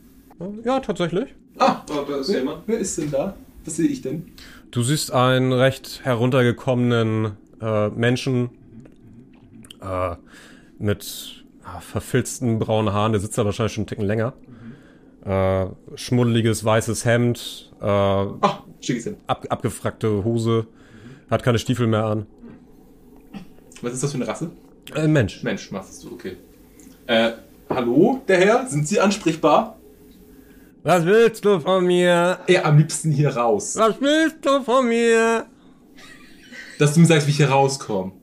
[0.63, 1.35] Ja, tatsächlich.
[1.57, 2.63] Ah, da ist jemand.
[2.65, 3.35] Wer ist denn da?
[3.65, 4.31] Was sehe ich denn?
[4.71, 8.49] Du siehst einen recht heruntergekommenen äh, Menschen
[9.81, 10.15] äh,
[10.77, 14.33] mit ah, verfilzten braunen Haaren, der sitzt da wahrscheinlich schon einen Ticken länger.
[15.25, 19.17] Äh, schmuddeliges weißes Hemd, äh, Ah, schick es hin.
[19.27, 20.67] ab, abgefrackte Hose,
[21.29, 22.25] hat keine Stiefel mehr an.
[23.81, 24.51] Was ist das für eine Rasse?
[24.95, 25.43] Äh, Mensch.
[25.43, 26.37] Mensch, machst du, okay.
[27.07, 27.31] Äh,
[27.69, 28.67] hallo, der Herr?
[28.67, 29.77] Sind Sie ansprechbar?
[30.83, 32.39] Was willst du von mir?
[32.47, 33.75] Ja, am liebsten hier raus.
[33.77, 35.45] Was willst du von mir?
[36.79, 38.13] Dass du mir sagst, wie ich hier rauskomme.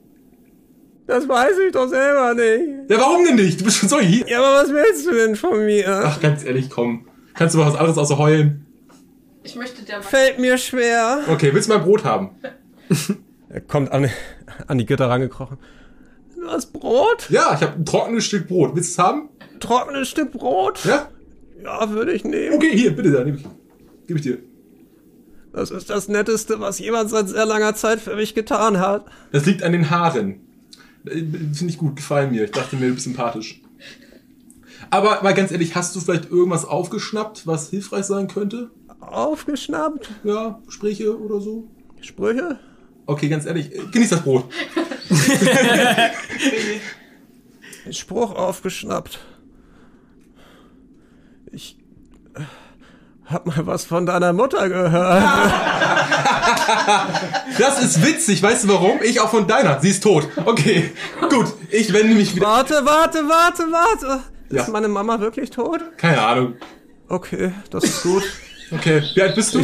[1.06, 2.90] Das weiß ich doch selber nicht.
[2.90, 3.60] Ja, warum denn nicht?
[3.60, 4.26] Du bist schon so hier.
[4.26, 6.02] Ja, aber was willst du denn von mir?
[6.04, 7.06] Ach, ganz ehrlich, komm.
[7.34, 8.65] Kannst du mal was anderes außer heulen?
[9.46, 11.20] Ich möchte der Fällt mir schwer.
[11.28, 12.30] Okay, willst du mal Brot haben?
[13.48, 14.10] Er kommt an,
[14.66, 15.58] an die Gitter rangekrochen.
[16.34, 17.30] Du hast Brot?
[17.30, 18.74] Ja, ich habe ein trockenes Stück Brot.
[18.74, 19.28] Willst du es haben?
[19.60, 20.84] Trockenes Stück Brot?
[20.84, 21.08] Ja?
[21.62, 22.56] Ja, würde ich nehmen.
[22.56, 23.44] Okay, hier, bitte, da nehme ich.
[24.08, 24.38] Gib ich dir.
[25.52, 29.06] Das ist das Netteste, was jemand seit sehr langer Zeit für mich getan hat.
[29.30, 30.40] Das liegt an den Haaren.
[31.06, 31.20] Äh,
[31.54, 32.44] Finde ich gut, gefallen mir.
[32.44, 33.62] Ich dachte mir, du bist sympathisch.
[34.90, 38.70] Aber mal ganz ehrlich, hast du vielleicht irgendwas aufgeschnappt, was hilfreich sein könnte?
[39.12, 40.10] Aufgeschnappt?
[40.24, 41.68] Ja, Gespräche oder so?
[42.00, 42.58] Sprüche?
[43.06, 44.44] Okay, ganz ehrlich, genieß das Brot.
[47.90, 49.20] Spruch aufgeschnappt.
[51.52, 51.78] Ich
[52.34, 52.40] äh,
[53.26, 55.22] hab mal was von deiner Mutter gehört.
[57.58, 59.00] Das ist witzig, weißt du warum?
[59.02, 59.80] Ich auch von deiner.
[59.80, 60.28] Sie ist tot.
[60.44, 60.90] Okay,
[61.28, 61.46] gut.
[61.70, 62.46] Ich wende mich wieder.
[62.46, 64.22] Warte, warte, warte, warte.
[64.50, 64.62] Ja.
[64.62, 65.80] Ist meine Mama wirklich tot?
[65.96, 66.54] Keine Ahnung.
[67.08, 68.22] Okay, das ist gut.
[68.72, 69.62] Okay, wie alt bist du?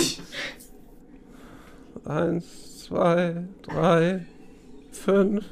[2.05, 2.45] Eins,
[2.87, 4.27] zwei, drei,
[4.93, 5.45] fünf,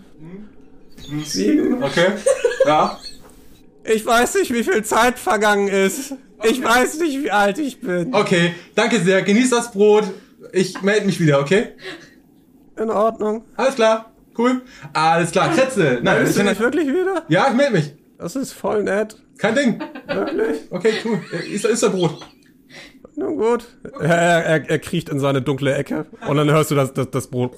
[1.24, 1.82] sieben.
[1.82, 2.12] Okay.
[2.66, 2.98] Ja.
[3.84, 6.14] Ich weiß nicht, wie viel Zeit vergangen ist.
[6.44, 8.14] Ich weiß nicht, wie alt ich bin.
[8.14, 9.22] Okay, danke sehr.
[9.22, 10.04] Genieß das Brot.
[10.52, 11.68] Ich melde mich wieder, okay?
[12.78, 13.44] In Ordnung.
[13.56, 14.12] Alles klar.
[14.36, 14.62] Cool.
[14.92, 15.52] Alles klar.
[15.52, 15.98] Kretze.
[16.02, 17.24] Nein, ich du dich wirklich wieder?
[17.28, 17.92] Ja, ich melde mich.
[18.18, 19.16] Das ist voll nett.
[19.38, 19.82] Kein Ding.
[20.06, 20.60] Wirklich?
[20.70, 21.20] Okay, cool.
[21.52, 22.26] Ist, ist der Brot.
[23.20, 23.64] Nun gut.
[24.00, 27.26] Er, er, er kriecht in seine dunkle Ecke und dann hörst du das, das, das
[27.26, 27.52] Brot.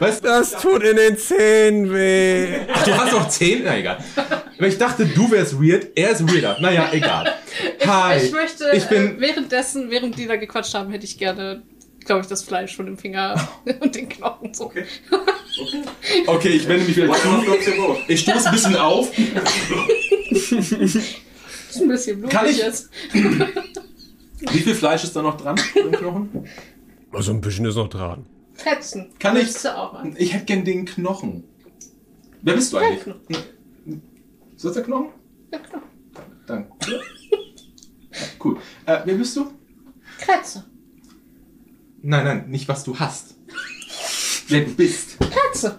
[0.00, 0.20] Was?
[0.20, 2.48] Das tut in den Zähnen weh.
[2.74, 3.62] Ach, du hast noch zehn?
[3.64, 3.98] Na egal.
[4.58, 5.86] Aber ich dachte, du wärst weird.
[5.94, 6.56] Er ist weirder.
[6.60, 7.32] Naja, egal.
[7.86, 8.18] Hi.
[8.18, 9.18] Ich möchte, Ich bin.
[9.18, 11.62] äh, währenddessen, während die da gequatscht haben, hätte ich gerne,
[12.04, 13.36] glaube ich, das Fleisch von dem Finger
[13.80, 14.64] und den Knochen so.
[14.64, 14.84] Okay.
[16.26, 17.28] Okay, ich wende mich wieder zu.
[18.08, 19.12] Ich stoße ein bisschen auf.
[21.70, 22.90] ist ein bisschen blutig Kann ich- jetzt.
[23.12, 26.44] Wie viel Fleisch ist da noch dran im Knochen?
[27.12, 28.24] Also ein bisschen ist noch dran.
[28.54, 29.08] Fetzen.
[29.18, 30.12] Kann ich- du auch mal?
[30.16, 31.44] Ich hätte gern den Knochen.
[32.42, 33.14] Wer bist du eigentlich?
[34.56, 35.08] Ist das der Knochen?
[35.52, 35.82] Ja, klar.
[36.46, 36.70] Danke.
[38.42, 38.56] Cool.
[38.86, 39.50] Äh, wer bist du?
[40.18, 40.64] Kretze.
[42.02, 43.34] Nein, nein, nicht was du hast.
[44.48, 45.18] Wer du bist.
[45.18, 45.78] Kretze.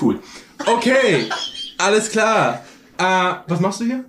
[0.00, 0.20] Cool.
[0.66, 1.28] Okay,
[1.78, 2.64] alles klar.
[2.98, 4.04] Äh, was machst du hier?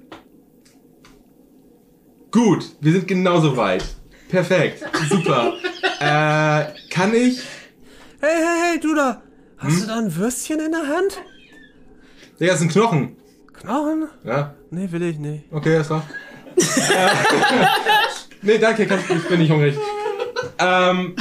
[2.32, 3.84] Gut, wir sind genauso weit.
[4.30, 5.54] Perfekt, super.
[6.00, 7.40] äh, kann ich?
[8.20, 9.22] Hey, hey, hey, du da.
[9.58, 9.82] Hast Hm?
[9.82, 11.22] du da ein Würstchen in der Hand?
[12.40, 13.16] Ja, das ist ein Knochen.
[13.54, 14.08] Knochen?
[14.24, 15.46] Ja, Nee, will ich nicht.
[15.52, 16.04] okay, das war.
[16.58, 17.10] äh,
[18.42, 19.76] nee, danke, kann, ich bin nicht hungrig.
[20.60, 21.16] Ähm,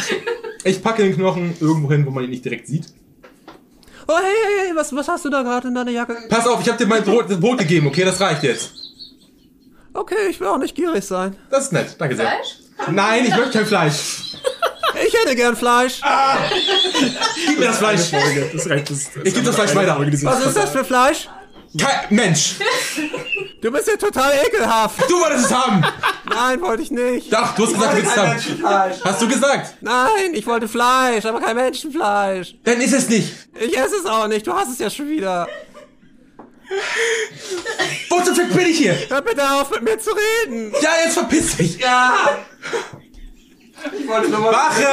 [0.65, 2.93] ich packe den Knochen irgendwo hin, wo man ihn nicht direkt sieht.
[4.09, 6.17] Oh, hey, hey, hey, was, was hast du da gerade in deiner Jacke?
[6.29, 8.05] Pass auf, ich habe dir mein Brot, das Brot gegeben, okay?
[8.05, 8.71] Das reicht jetzt.
[9.93, 11.37] Okay, ich will auch nicht gierig sein.
[11.51, 12.27] Das ist nett, danke sehr.
[12.27, 12.59] Fleisch?
[12.93, 14.23] Nein, ich möchte kein Fleisch.
[15.05, 16.01] Ich hätte gern Fleisch.
[17.47, 18.11] Gib mir das Fleisch.
[18.11, 18.91] Das reicht.
[18.91, 19.99] Das, Ich gebe das Fleisch weiter.
[20.23, 21.29] Was ist das für Fleisch?
[21.81, 22.57] Kein Mensch,
[23.61, 25.11] Du bist ja total ekelhaft.
[25.11, 25.83] du wolltest es haben.
[26.29, 27.33] Nein, wollte ich nicht.
[27.33, 28.93] Doch, du hast gesagt, du willst es haben.
[29.05, 29.75] Hast du gesagt?
[29.81, 32.55] Nein, ich wollte Fleisch, aber kein Menschenfleisch.
[32.65, 33.33] Dann ist es nicht.
[33.59, 35.49] Ich esse es auch nicht, du hast es ja schon wieder.
[38.11, 38.97] Wo zum Fick bin ich hier?
[39.09, 40.73] Hör bitte auf, mit mir zu reden.
[40.83, 41.79] Ja, jetzt verpiss dich.
[41.79, 42.39] Ja!
[43.93, 44.87] Ich wollte nur mal Wache!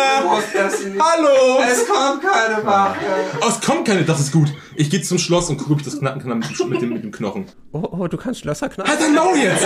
[0.99, 1.61] Hallo!
[1.69, 2.99] Es kommt keine Wache.
[3.41, 4.53] Oh, es kommt keine, das ist gut.
[4.75, 6.89] Ich gehe zum Schloss und gucke, ob ich das knacken kann mit dem, mit dem,
[6.93, 7.45] mit dem Knochen.
[7.71, 8.91] Oh, oh, du kannst Schlösser knacken.
[8.91, 9.65] Halt dein Maul jetzt!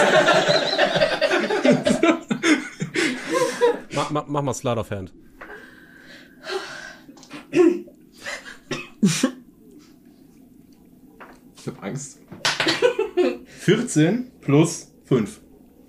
[3.94, 5.12] Mach, mach, mach mal Slide of Hand.
[11.56, 12.20] Ich hab Angst.
[13.60, 15.42] 14 plus 5.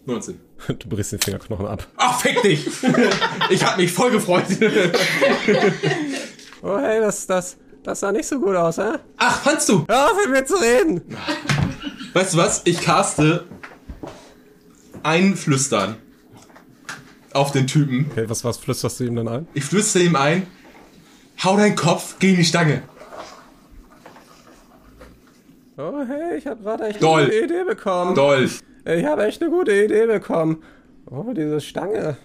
[0.07, 0.48] 19.
[0.67, 1.87] Du brichst den Fingerknochen ab.
[1.97, 2.67] Ach, fick dich!
[3.49, 4.45] Ich hab mich voll gefreut.
[6.63, 8.99] Oh, hey, das, das, das sah nicht so gut aus, hä?
[9.17, 9.85] Ach, fandst du?
[9.89, 11.01] Hör auf, mit mir zu reden.
[12.13, 12.63] Weißt du was?
[12.65, 13.47] Ich caste
[15.05, 15.97] Einflüstern
[17.33, 18.09] auf den Typen.
[18.11, 19.49] Okay, was, was flüsterst du ihm dann ein?
[19.55, 20.47] Ich flüstere ihm ein,
[21.45, 22.83] hau deinen Kopf gegen die Stange.
[25.77, 27.23] Oh, hey, ich habe gerade echt Doll.
[27.27, 28.17] eine Idee bekommen.
[28.17, 28.51] Doll.
[28.97, 30.63] Ich habe echt eine gute Idee bekommen.
[31.11, 32.17] Oh, diese Stange.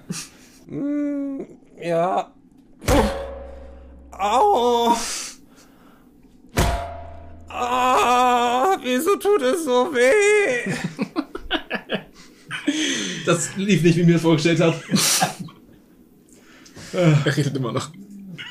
[0.67, 1.41] Mm,
[1.81, 2.31] ja.
[4.11, 4.93] Au.
[7.49, 10.73] Ah, wieso tut es so weh?
[13.25, 14.75] Das lief nicht, wie mir das vorgestellt hat.
[16.91, 17.89] Er redet immer noch.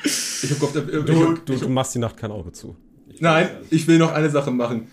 [0.03, 2.75] Ich hab gehofft, äh, ich Du, hab, du, du machst die Nacht kein Auge zu.
[3.19, 4.87] Nein, ich will noch eine Sache machen.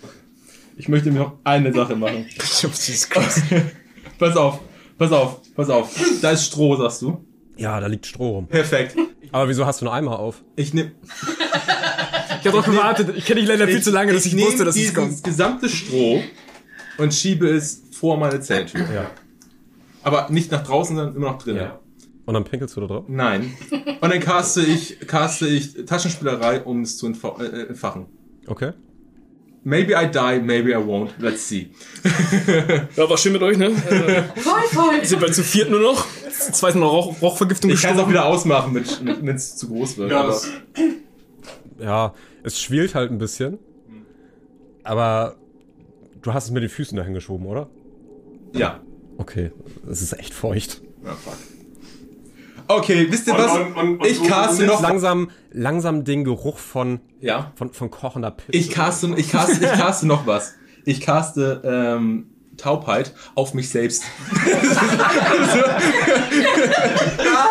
[0.81, 2.25] Ich möchte mir noch eine Sache machen.
[4.19, 4.61] pass auf,
[4.97, 5.95] pass auf, pass auf.
[6.23, 7.23] Da ist Stroh, sagst du.
[7.59, 8.47] Ja, da liegt Stroh rum.
[8.47, 8.97] Perfekt.
[9.31, 10.43] Aber wieso hast du einen Eimer auf?
[10.57, 10.93] Ich nehme
[12.41, 13.15] Ich habe doch gewartet.
[13.15, 15.23] Ich kenne dich leider viel zu lange, dass ich, nehm wusste, dass es kommt.
[15.23, 16.23] gesamte Stroh
[16.97, 18.81] und schiebe es vor meine Zelltür.
[18.91, 19.11] Ja.
[20.03, 21.61] Aber nicht nach draußen, sondern immer noch drinnen.
[21.61, 21.79] Ja.
[22.25, 23.05] Und dann pinkelst du da drauf?
[23.07, 23.53] Nein.
[24.01, 28.07] Und dann caste ich, caste ich Taschenspielerei, um es zu entfa äh, entfachen.
[28.47, 28.73] Okay.
[29.63, 31.11] Maybe I die, maybe I won't.
[31.19, 31.71] Let's see.
[32.97, 33.67] Ja, war schön mit euch, ne?
[33.67, 35.05] Äh, Voll, voll.
[35.05, 36.07] sind wir zu viert nur noch.
[36.31, 40.11] Zweite Mal Rauch, Rauchvergiftung Ich kann es auch wieder ausmachen, wenn es zu groß wird.
[40.13, 40.41] Ja, aber-
[41.79, 43.59] Ja, es schwielt halt ein bisschen.
[44.83, 45.37] Aber
[46.23, 47.69] du hast es mit den Füßen dahin geschoben, oder?
[48.55, 48.81] ja.
[49.19, 49.51] Okay,
[49.91, 50.81] es ist echt feucht.
[51.05, 51.35] Ja, fuck.
[52.77, 53.53] Okay, wisst ihr was?
[53.53, 54.81] und- und- und ich caste noch.
[54.83, 57.53] Langsam, langsam den Geruch von, Ja.
[57.57, 58.59] von, von kochender Pizza.
[58.59, 60.55] Ich caste, ich caste, ich caste noch was.
[60.85, 62.27] Ich caste ähm,
[62.57, 64.05] Taubheit auf mich selbst.
[67.19, 67.49] Da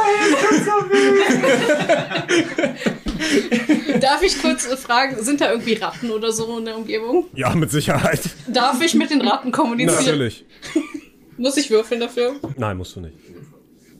[3.99, 7.25] Darf ich kurz äh, fragen, sind da irgendwie Ratten oder so in der Umgebung?
[7.33, 8.21] Ja, mit Sicherheit.
[8.47, 10.05] Darf ich mit den Ratten kommunizieren?
[10.05, 10.45] Natürlich.
[11.37, 12.35] Muss ich würfeln dafür?
[12.57, 13.15] Nein, musst du nicht.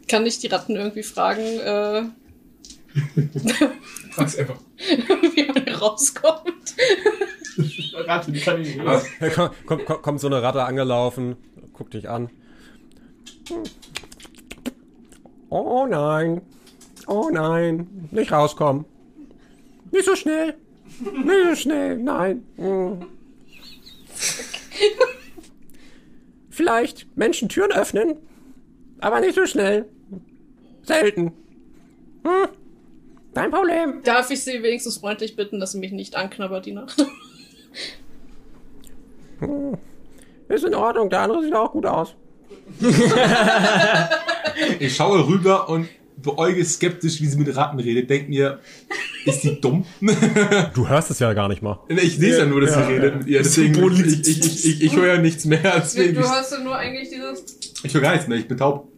[0.10, 2.04] Kann ich die Ratten irgendwie fragen, äh,
[4.12, 4.60] Frag's einfach.
[5.36, 6.76] wie man rauskommt?
[7.94, 8.86] Ratte, die kann ich nicht.
[9.22, 11.36] Ja, komm- komm- komm- kommt so eine Ratte angelaufen,
[11.74, 12.30] guckt dich an.
[15.50, 16.42] Oh nein.
[17.08, 18.08] Oh nein.
[18.12, 18.86] Nicht rauskommen.
[19.92, 20.56] Nicht so schnell.
[21.02, 21.98] Nicht so schnell.
[21.98, 22.44] Nein.
[22.58, 23.06] Hm.
[26.50, 28.18] Vielleicht Menschen Türen öffnen.
[29.00, 29.86] Aber nicht so schnell.
[30.90, 31.32] Selten.
[32.24, 32.50] Hm.
[33.34, 34.02] Dein Problem.
[34.04, 36.98] Darf ich sie wenigstens freundlich bitten, dass sie mich nicht anknabbert die Nacht?
[39.40, 39.78] Hm.
[40.48, 41.10] Ist in Ordnung.
[41.10, 42.16] Der andere sieht auch gut aus.
[44.80, 45.88] Ich schaue rüber und
[46.18, 48.10] beäuge skeptisch, wie sie mit Ratten redet.
[48.10, 48.60] Denkt mir,
[49.26, 49.86] ist die dumm?
[50.74, 51.80] Du hörst es ja gar nicht mal.
[51.88, 52.88] Ich sehe ja nur, dass sie Ja.
[52.88, 53.40] redet mit ihr.
[53.42, 55.62] Deswegen, ich, ich, ich, ich, höre ja nichts mehr.
[55.78, 57.46] Deswegen, Du hörst ja nur eigentlich dieses.
[57.84, 58.38] ich höre gar nichts mehr.
[58.38, 58.89] Ich bin taub.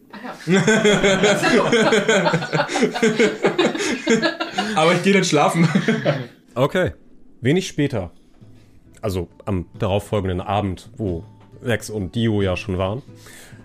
[4.76, 5.68] Aber ich gehe dann schlafen.
[6.54, 6.92] Okay.
[7.40, 8.10] Wenig später,
[9.00, 11.24] also am darauffolgenden Abend, wo
[11.62, 13.02] Rex und Dio ja schon waren,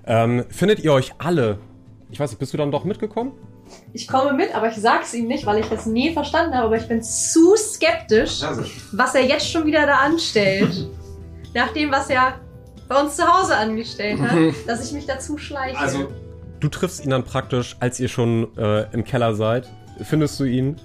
[0.05, 1.59] ähm, findet ihr euch alle.
[2.09, 3.33] Ich weiß nicht, bist du dann doch mitgekommen?
[3.93, 6.67] Ich komme mit, aber ich sag's ihm nicht, weil ich das nie verstanden habe.
[6.67, 8.41] Aber ich bin zu skeptisch,
[8.93, 10.87] was er jetzt schon wieder da anstellt.
[11.53, 12.39] Nach dem, was er
[12.87, 14.37] bei uns zu Hause angestellt hat,
[14.67, 15.77] dass ich mich dazu schleiche.
[15.77, 16.07] Also,
[16.59, 19.69] du triffst ihn dann praktisch, als ihr schon äh, im Keller seid.
[20.03, 20.79] Findest du ihn?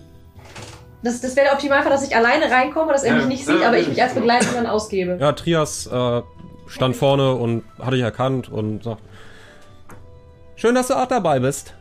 [1.03, 3.79] das, das wäre der Optimalfall, dass ich alleine reinkomme, dass er mich nicht sieht, aber
[3.79, 5.19] ich mich als Begleiter dann ausgebe.
[5.21, 6.23] Ja, Trias äh,
[6.67, 9.03] stand vorne und hat dich erkannt und sagt:
[10.55, 11.75] Schön, dass du auch dabei bist.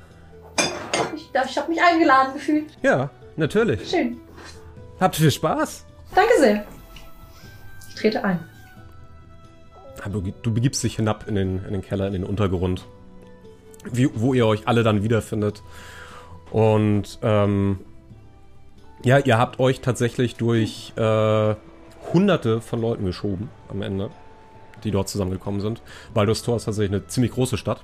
[1.15, 2.65] Ich, ich habe mich eingeladen gefühlt.
[2.81, 3.89] Ja, natürlich.
[3.89, 4.19] Schön.
[4.99, 5.85] Habt viel Spaß.
[6.15, 6.65] Danke sehr.
[7.89, 8.39] Ich trete ein.
[10.11, 12.87] Du, du begibst dich hinab in den, in den Keller, in den Untergrund,
[13.91, 15.63] wie, wo ihr euch alle dann wiederfindet.
[16.51, 17.79] Und ähm,
[19.03, 21.55] ja, ihr habt euch tatsächlich durch äh,
[22.13, 24.09] hunderte von Leuten geschoben am Ende,
[24.83, 25.81] die dort zusammengekommen sind.
[26.13, 27.83] Baldur's Tor ist tatsächlich eine ziemlich große Stadt.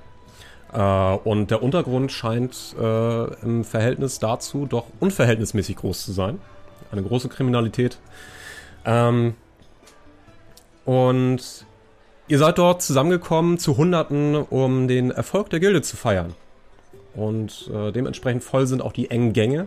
[0.72, 6.38] Äh, und der Untergrund scheint äh, im Verhältnis dazu doch unverhältnismäßig groß zu sein.
[6.92, 7.98] Eine große Kriminalität.
[8.84, 9.34] Ähm,
[10.84, 11.66] und
[12.28, 16.34] ihr seid dort zusammengekommen zu Hunderten, um den Erfolg der Gilde zu feiern.
[17.14, 19.66] Und äh, dementsprechend voll sind auch die engen Gänge.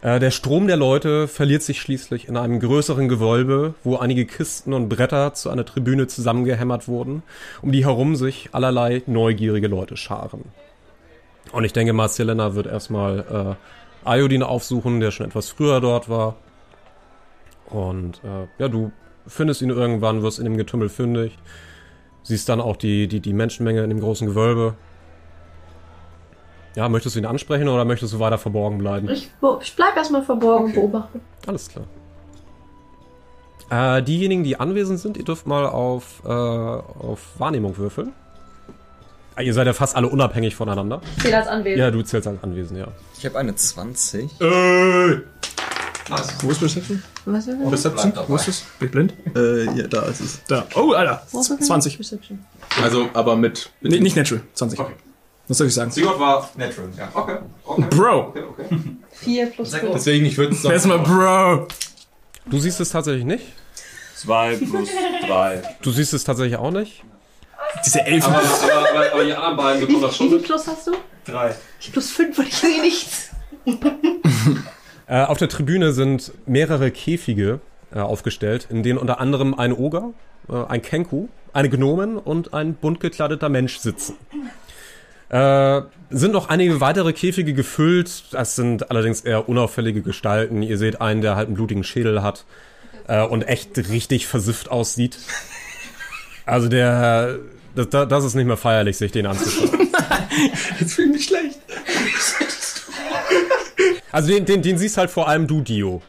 [0.00, 4.72] Äh, der Strom der Leute verliert sich schließlich in einem größeren Gewölbe, wo einige Kisten
[4.72, 7.22] und Bretter zu einer Tribüne zusammengehämmert wurden,
[7.62, 10.44] um die herum sich allerlei neugierige Leute scharen.
[11.52, 13.56] Und ich denke, Marcelena wird erstmal
[14.04, 16.36] äh, Iodin aufsuchen, der schon etwas früher dort war.
[17.66, 18.92] Und äh, ja, du
[19.28, 21.38] findest ihn irgendwann, wirst in dem Getümmel fündig.
[22.22, 24.74] Siehst dann auch die, die, die Menschenmenge in dem großen Gewölbe.
[26.74, 29.08] Ja, möchtest du ihn ansprechen oder möchtest du weiter verborgen bleiben?
[29.10, 29.30] Ich,
[29.62, 31.20] ich bleib erstmal verborgen und beobachte.
[31.46, 31.86] Alles klar.
[33.70, 38.12] Äh, diejenigen, die anwesend sind, ihr dürft mal auf, äh, auf Wahrnehmung würfeln.
[39.34, 41.00] Ah, ihr seid ja fast alle unabhängig voneinander.
[41.16, 41.78] Ich zähle als anwesend.
[41.78, 42.88] Ja, du zählst als anwesend, ja.
[43.16, 44.40] Ich habe eine 20.
[44.40, 45.20] Äh.
[46.42, 47.02] Wo ist Perception?
[47.24, 48.12] Was ist Oh, Perception?
[48.26, 48.64] Wo ist es?
[48.78, 49.14] Bin ich blind?
[49.36, 50.40] Äh, ja, da ist es.
[50.48, 50.66] Da.
[50.74, 51.26] Oh, Alter.
[51.32, 51.66] Wo ist es?
[51.66, 51.96] 20.
[51.96, 52.44] Perception.
[52.82, 53.70] Also, aber mit.
[53.80, 54.42] mit Nee, nicht natural.
[54.54, 54.78] 20.
[55.48, 55.90] Was soll ich sagen?
[55.90, 57.08] Sigurd war natural, ja.
[57.14, 57.38] Okay.
[57.64, 57.84] okay.
[57.90, 58.18] Bro.
[58.28, 58.64] Okay, okay.
[59.12, 59.90] 4 plus 4.
[59.94, 61.68] Deswegen, ich würde es Erstmal Bro.
[62.46, 63.44] Du siehst es tatsächlich nicht.
[64.14, 64.88] Zwei plus
[65.26, 65.62] drei.
[65.80, 67.02] Du siehst es tatsächlich auch nicht.
[67.84, 68.32] Diese Elfen.
[68.32, 70.46] Aber, aber, aber, aber die anderen beiden Wie, bekommen das wie schon viel mit.
[70.46, 70.92] plus hast du?
[71.24, 71.54] Drei.
[71.80, 73.28] Ich plus 5 und ich sehe nichts.
[75.08, 77.60] Äh, auf der Tribüne sind mehrere Käfige
[77.92, 80.12] äh, aufgestellt, in denen unter anderem ein Oger,
[80.48, 84.16] äh, ein Kenku, eine Gnomen und ein bunt gekleideter Mensch sitzen.
[85.30, 88.24] Äh, sind noch einige weitere Käfige gefüllt.
[88.32, 90.62] Das sind allerdings eher unauffällige Gestalten.
[90.62, 92.44] Ihr seht einen, der halt einen blutigen Schädel hat
[93.08, 95.18] äh, und echt richtig versifft aussieht.
[96.46, 97.38] Also der,
[97.74, 99.90] das, das ist nicht mehr feierlich, sich den anzuschauen.
[100.80, 101.58] Jetzt fühle ich mich schlecht.
[104.18, 106.02] Also den, den, den siehst halt vor allem du, Dio.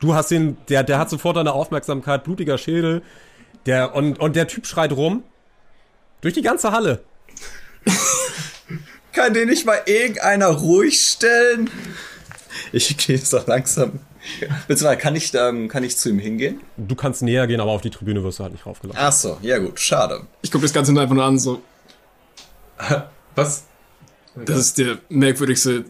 [0.00, 3.00] Du hast den, der, der hat sofort deine Aufmerksamkeit, blutiger Schädel.
[3.64, 5.22] Der, und, und der Typ schreit rum.
[6.20, 7.04] Durch die ganze Halle.
[9.12, 11.70] Kann den nicht mal irgendeiner ruhig stellen?
[12.72, 14.00] Ich gehe jetzt doch langsam.
[14.66, 16.60] Beziehungsweise kann ich, ähm, kann ich zu ihm hingehen?
[16.76, 19.00] Du kannst näher gehen, aber auf die Tribüne wirst du halt nicht raufgelassen.
[19.00, 20.22] Ach so, ja gut, schade.
[20.42, 21.62] Ich gucke das Ganze nur einfach nur an, so.
[23.36, 23.62] Was?
[24.34, 25.84] Das ist der merkwürdigste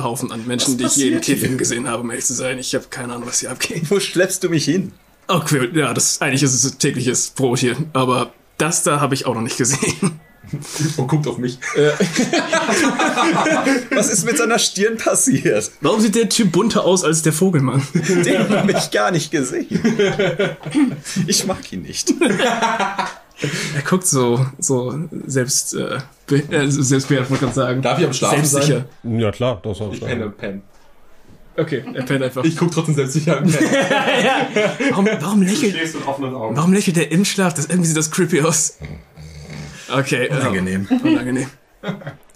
[0.00, 2.58] Haufen an Menschen, die ich je in Käfigen gesehen habe, um ehrlich zu sein.
[2.58, 3.90] Ich habe keine Ahnung, was hier abgeht.
[3.90, 4.92] Wo schleppst du mich hin?
[5.28, 9.34] Okay, ja, das eigentlich ist es tägliches Brot hier, aber das da habe ich auch
[9.34, 10.20] noch nicht gesehen.
[10.96, 11.58] Und guckt auf mich.
[13.90, 15.70] Was ist mit seiner Stirn passiert?
[15.80, 17.86] Warum sieht der Typ bunter aus als der Vogelmann?
[17.94, 19.80] Den habe ich gar nicht gesehen.
[21.26, 22.12] Ich mag ihn nicht.
[23.74, 26.00] Er guckt so, so selbst, äh, äh,
[26.30, 27.82] wollte ich sagen.
[27.82, 28.84] Darf ich am Schlafen Selbstsicher.
[29.02, 30.62] Ja, klar, das soll Ich penne im Pen.
[31.56, 32.44] Okay, er pennt einfach.
[32.44, 33.64] Ich guck trotzdem selbstsicher im Pen.
[34.90, 36.56] Warum, warum lächelt, Schläfst mit offenen Augen.
[36.56, 37.54] warum lächelt der im Schlaf?
[37.54, 38.78] Das, irgendwie sieht das creepy aus.
[39.92, 40.86] Okay, äh, Unangenehm.
[41.02, 41.48] unangenehm.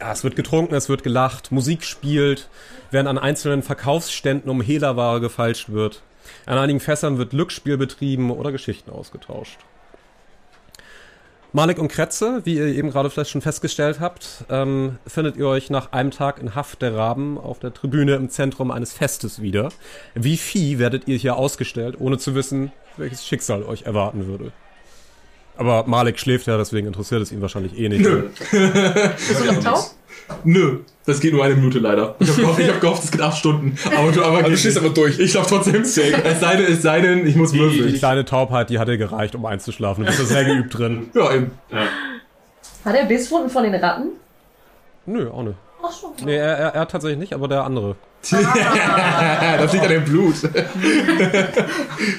[0.01, 2.49] Ja, es wird getrunken, es wird gelacht, Musik spielt,
[2.91, 6.03] während an einzelnen Verkaufsständen um Hehlerware gefeilscht wird.
[6.47, 9.59] An einigen Fässern wird Glücksspiel betrieben oder Geschichten ausgetauscht.
[11.55, 15.71] Malik und Kretze, wie ihr eben gerade vielleicht schon festgestellt habt, ähm, findet ihr euch
[15.71, 19.69] nach einem Tag in Haft der Raben auf der Tribüne im Zentrum eines Festes wieder.
[20.17, 24.51] Wie Vieh werdet ihr hier ausgestellt, ohne zu wissen, welches Schicksal euch erwarten würde.
[25.57, 28.01] Aber Malik schläft ja, deswegen interessiert es ihn wahrscheinlich eh nicht.
[28.01, 28.31] Nö.
[28.51, 29.91] Bist du noch taub?
[30.45, 32.15] Nö, das geht nur eine Minute leider.
[32.19, 33.77] Ich habe gehofft, ich hab gehofft, es geht acht Stunden.
[33.97, 35.19] Aber du, aber du stehst aber durch.
[35.19, 35.83] Ich schlaf trotzdem.
[35.83, 36.11] Es sei
[36.57, 37.95] denn, es sei denn, ich muss Die, die würfeln.
[37.95, 40.05] kleine Taubheit, die hatte gereicht, um einzuschlafen.
[40.05, 41.11] Du bist da sehr geübt drin.
[41.15, 41.51] Ja, eben.
[42.85, 44.11] Hat er Bisswunden von den Ratten?
[45.07, 45.57] Nö, auch nicht.
[45.87, 46.11] Ach schon.
[46.25, 47.97] Nee, er, er, er tatsächlich nicht, aber der andere.
[48.31, 50.37] das liegt an dem Blut.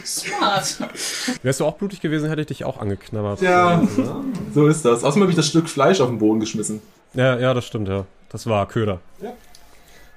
[0.06, 0.78] Smart.
[1.42, 3.42] Wärst du auch blutig gewesen, hätte ich dich auch angeknabbert.
[3.42, 3.82] Ja,
[4.54, 5.04] so ist das.
[5.04, 6.82] Außerdem habe ich das Stück Fleisch auf den Boden geschmissen.
[7.16, 8.06] Ja, ja, das stimmt, ja.
[8.30, 9.00] Das war Köder.
[9.22, 9.34] Ja.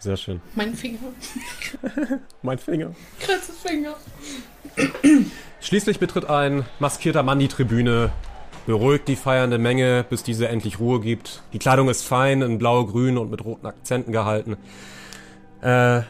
[0.00, 0.40] Sehr schön.
[0.54, 0.98] Mein Finger.
[2.42, 2.94] Mein Finger.
[3.20, 3.94] Kretzefinger.
[5.60, 8.10] Schließlich betritt ein maskierter Mann die Tribüne,
[8.66, 11.42] beruhigt die feiernde Menge, bis diese endlich Ruhe gibt.
[11.52, 14.56] Die Kleidung ist fein, in blau, grün und mit roten Akzenten gehalten.
[15.62, 16.02] Äh,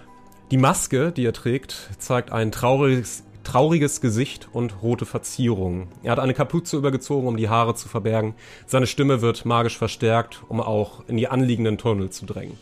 [0.51, 5.89] die Maske, die er trägt, zeigt ein trauriges, trauriges Gesicht und rote Verzierungen.
[6.03, 8.35] Er hat eine Kapuze übergezogen, um die Haare zu verbergen.
[8.67, 12.59] Seine Stimme wird magisch verstärkt, um auch in die anliegenden Tunnel zu drängen.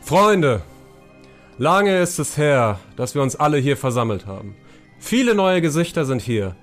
[0.00, 0.62] Freunde,
[1.58, 4.54] lange ist es her, dass wir uns alle hier versammelt haben.
[5.00, 6.54] Viele neue Gesichter sind hier.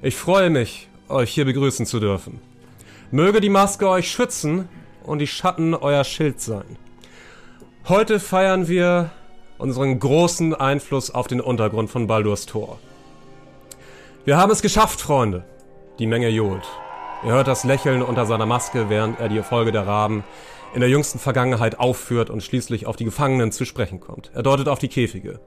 [0.00, 2.40] Ich freue mich, euch hier begrüßen zu dürfen.
[3.10, 4.66] Möge die Maske euch schützen
[5.02, 6.78] und die Schatten euer Schild sein.
[7.86, 9.10] Heute feiern wir
[9.58, 12.78] unseren großen Einfluss auf den Untergrund von Baldurs Tor.
[14.26, 15.44] Wir haben es geschafft, Freunde.
[15.98, 16.64] Die Menge johlt.
[17.24, 20.24] Ihr hört das Lächeln unter seiner Maske, während er die Erfolge der Raben
[20.72, 24.30] in der jüngsten Vergangenheit aufführt und schließlich auf die Gefangenen zu sprechen kommt.
[24.34, 25.40] Er deutet auf die Käfige.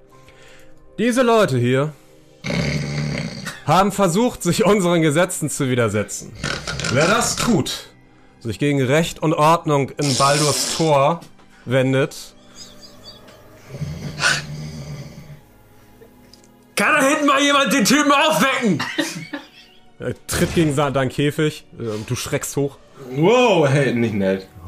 [0.99, 1.91] Diese Leute hier
[3.65, 6.33] haben versucht, sich unseren Gesetzen zu widersetzen.
[6.93, 7.89] Wer das tut,
[8.41, 11.21] sich gegen Recht und Ordnung in Baldurs Tor
[11.65, 12.35] wendet,
[16.77, 18.77] Kann da hinten mal jemand den Typen aufwecken?
[19.99, 22.77] er tritt gegen deinen Käfig, äh, du schreckst hoch.
[23.11, 24.47] Wow, hey, nicht nett.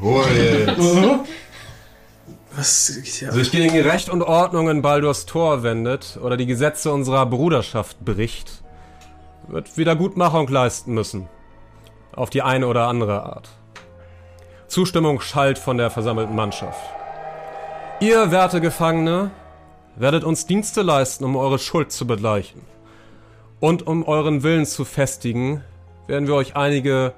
[2.56, 3.20] Was?
[3.20, 3.30] Ja.
[3.30, 8.62] sich gegen Recht und Ordnung in Baldurs Tor wendet oder die Gesetze unserer Bruderschaft bricht,
[9.46, 11.28] wird Wiedergutmachung leisten müssen.
[12.12, 13.50] Auf die eine oder andere Art.
[14.66, 16.80] Zustimmung schallt von der versammelten Mannschaft.
[18.00, 19.30] Ihr, werte Gefangene,
[20.00, 22.62] werdet uns Dienste leisten, um eure Schuld zu begleichen.
[23.60, 25.62] Und um euren Willen zu festigen,
[26.06, 27.12] werden wir euch einige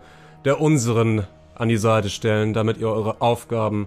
[0.45, 3.87] der unseren an die Seite stellen, damit ihr eure Aufgaben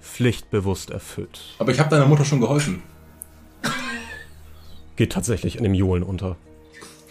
[0.00, 1.40] pflichtbewusst erfüllt.
[1.58, 2.82] Aber ich habe deiner Mutter schon geholfen.
[4.94, 6.36] Geht tatsächlich in dem Johlen unter.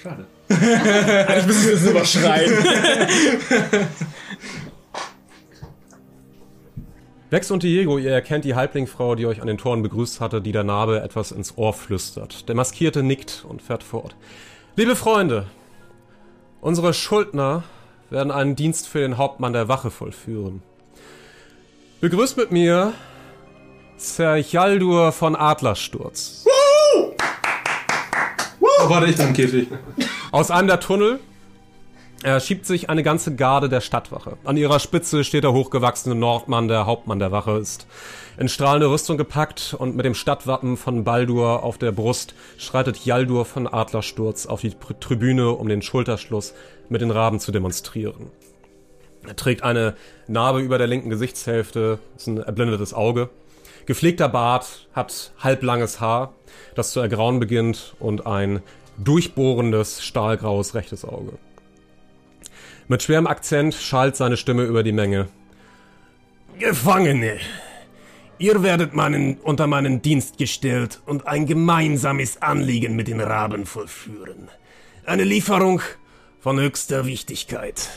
[0.02, 0.26] Schade.
[0.50, 2.52] Eigentlich müssen wir das immer schreien.
[7.32, 10.52] Vex und Diego, ihr erkennt die Halblingfrau, die euch an den Toren begrüßt hatte, die
[10.52, 12.48] der Narbe etwas ins Ohr flüstert.
[12.48, 14.16] Der Maskierte nickt und fährt fort.
[14.76, 15.48] Liebe Freunde,
[16.62, 17.64] unsere Schuldner
[18.12, 20.62] werden einen Dienst für den Hauptmann der Wache vollführen.
[22.00, 22.94] Begrüßt mit mir
[23.98, 24.44] Sir
[25.12, 26.46] von Adlersturz.
[28.60, 29.68] Oh, warte, ich im Käfig.
[30.32, 31.20] Aus einem der Tunnel
[32.26, 34.38] er schiebt sich eine ganze Garde der Stadtwache.
[34.46, 37.86] An ihrer Spitze steht der hochgewachsene Nordmann, der Hauptmann der Wache ist.
[38.40, 43.46] In strahlende Rüstung gepackt und mit dem Stadtwappen von Baldur auf der Brust schreitet Jaldur
[43.46, 46.56] von Adlersturz auf die Tribüne, um den Schulterschluss
[46.90, 48.32] mit den Raben zu demonstrieren.
[49.28, 49.94] Er trägt eine
[50.28, 53.30] Narbe über der linken Gesichtshälfte, ist ein erblindetes Auge.
[53.86, 56.34] Gepflegter Bart, hat halblanges Haar,
[56.74, 58.64] das zu ergrauen beginnt und ein
[58.98, 61.34] durchbohrendes, stahlgraues rechtes Auge.
[62.88, 65.28] Mit schwerem Akzent schallt seine Stimme über die Menge.
[66.60, 67.40] Gefangene,
[68.38, 74.50] Ihr werdet meinen, unter meinen Dienst gestellt und ein gemeinsames Anliegen mit den Raben vollführen.
[75.06, 75.82] Eine Lieferung
[76.42, 77.90] von höchster Wichtigkeit.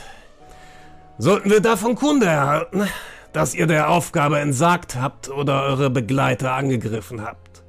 [1.17, 2.87] Sollten wir davon Kunde erhalten,
[3.33, 7.61] dass ihr der Aufgabe entsagt habt oder eure Begleiter angegriffen habt,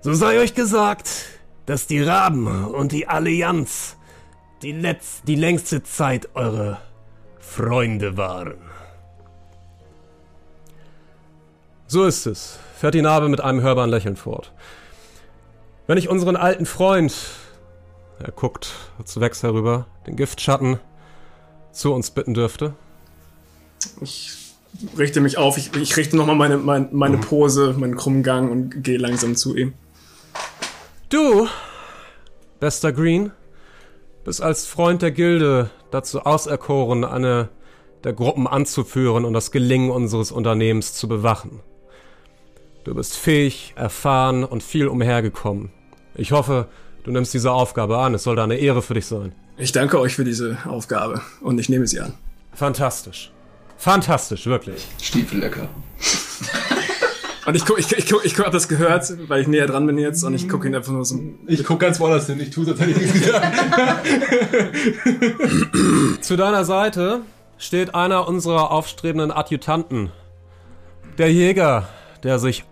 [0.00, 1.26] so sei euch gesagt,
[1.66, 3.96] dass die Raben und die Allianz
[4.62, 6.78] die, letz die längste Zeit eure
[7.38, 8.58] Freunde waren.
[11.86, 14.52] So ist es, fährt die Narbe mit einem hörbaren Lächeln fort.
[15.86, 17.14] Wenn ich unseren alten Freund,
[18.18, 18.72] er guckt
[19.04, 20.78] zu Wex herüber, den Giftschatten,
[21.72, 22.74] zu uns bitten dürfte.
[24.00, 24.54] Ich
[24.96, 27.22] richte mich auf, ich, ich richte nochmal meine, meine, meine Mhm.
[27.22, 29.74] Pose, meinen krummen Gang und gehe langsam zu ihm.
[31.08, 31.46] Du,
[32.60, 33.32] bester Green,
[34.24, 37.48] bist als Freund der Gilde dazu auserkoren, eine
[38.04, 41.60] der Gruppen anzuführen und das Gelingen unseres Unternehmens zu bewachen.
[42.84, 45.70] Du bist fähig, erfahren und viel umhergekommen.
[46.14, 46.68] Ich hoffe,
[47.04, 48.14] du nimmst diese Aufgabe an.
[48.14, 49.34] Es sollte eine Ehre für dich sein.
[49.56, 52.14] Ich danke euch für diese Aufgabe und ich nehme sie an.
[52.52, 53.30] Fantastisch.
[53.76, 54.86] Fantastisch, wirklich.
[55.00, 55.68] Stiefel lecker.
[57.44, 59.98] Und ich guck, ich, ich, guck, ich hab das gehört, weil ich näher dran bin
[59.98, 61.18] jetzt und ich gucke ihn einfach nur so.
[61.46, 63.56] Ich guck ganz woanders hin, ich tue als hätte ich nichts gesagt.
[66.20, 67.22] Zu deiner Seite
[67.58, 70.12] steht einer unserer aufstrebenden Adjutanten.
[71.18, 71.88] Der Jäger,
[72.22, 72.64] der sich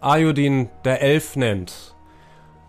[0.00, 1.94] Ayudin der Elf nennt.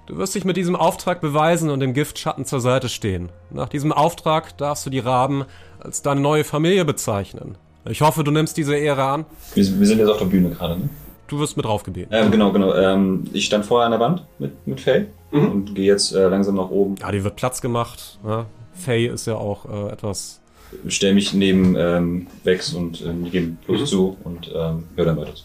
[0.07, 3.29] Du wirst dich mit diesem Auftrag beweisen und dem Giftschatten zur Seite stehen.
[3.51, 5.45] Nach diesem Auftrag darfst du die Raben
[5.79, 7.57] als deine neue Familie bezeichnen.
[7.85, 9.25] Ich hoffe, du nimmst diese Ehre an.
[9.53, 10.89] Wir, wir sind jetzt auf der Bühne gerade, ne?
[11.29, 12.11] Du wirst mit draufgebeten.
[12.11, 12.73] Ähm, genau, genau.
[12.73, 16.55] Ähm, ich stand vorher an der Wand mit, mit Faye und gehe jetzt äh, langsam
[16.55, 16.95] nach oben.
[16.99, 18.19] Ja, die wird Platz gemacht.
[18.25, 18.47] Ja.
[18.73, 20.41] Faye ist ja auch äh, etwas.
[20.87, 25.33] Stell mich neben ähm, Vex und die geben bloß zu und ähm, hör dann weiter
[25.33, 25.43] zu.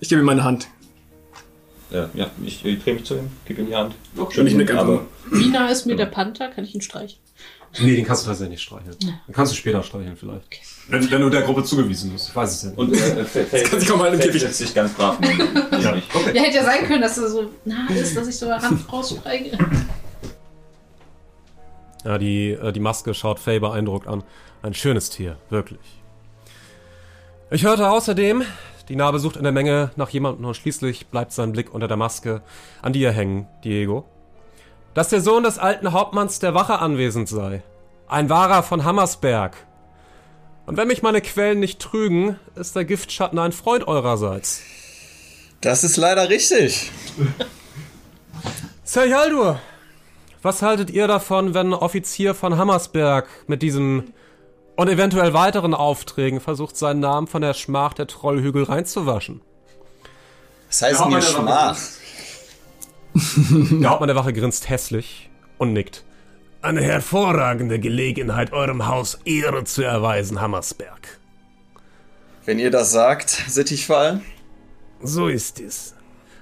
[0.00, 0.68] Ich gebe ihm meine Hand.
[1.92, 3.94] Äh, ja, ich, ich drehe mich zu ihm, gebe ihm die Hand.
[4.16, 6.48] Und ich nicke einfach nah ist mir der Panther?
[6.48, 7.18] Kann ich ihn streichen?
[7.78, 8.96] Nee, den kannst du tatsächlich nicht streicheln.
[9.00, 10.44] Den kannst du später streicheln vielleicht.
[10.88, 12.30] Wenn, wenn du der Gruppe zugewiesen bist.
[12.30, 12.78] Ich weiß es ja nicht.
[12.78, 15.18] Und äh, Faye, kann sich auch mal im Faye Käfig- setzt sich ganz brav
[15.80, 15.92] Ja.
[15.94, 16.04] mich.
[16.34, 18.92] Ja, hätte ja sein können, dass er so nah ist, dass ich so eine Hand
[18.92, 19.56] rausstreike.
[22.04, 24.24] Ja, die, äh, die Maske schaut Faye beeindruckt an.
[24.62, 25.80] Ein schönes Tier, wirklich.
[27.50, 28.42] Ich hörte außerdem,
[28.88, 31.96] die Narbe sucht in der Menge nach jemandem und schließlich bleibt sein Blick unter der
[31.96, 32.42] Maske
[32.82, 34.06] an dir hängen, Diego.
[34.94, 37.62] Dass der Sohn des alten Hauptmanns der Wache anwesend sei.
[38.08, 39.56] Ein wahrer von Hammersberg.
[40.66, 44.62] Und wenn mich meine Quellen nicht trügen, ist der Giftschatten ein Freund eurerseits.
[45.60, 46.90] Das ist leider richtig.
[48.84, 49.60] Sir Jaldur,
[50.42, 54.12] was haltet ihr davon, wenn ein Offizier von Hammersberg mit diesem
[54.76, 59.42] und eventuell weiteren Aufträgen versucht, seinen Namen von der Schmach der Trollhügel reinzuwaschen?
[60.68, 61.76] Das heißt Ja, mir Schmach.
[63.14, 66.04] Der Hauptmann der Wache grinst hässlich und nickt.
[66.62, 71.18] Eine hervorragende Gelegenheit, eurem Haus Ehre zu erweisen, Hammersberg.
[72.44, 74.20] Wenn ihr das sagt, Sittichfall.
[75.02, 75.94] So ist es.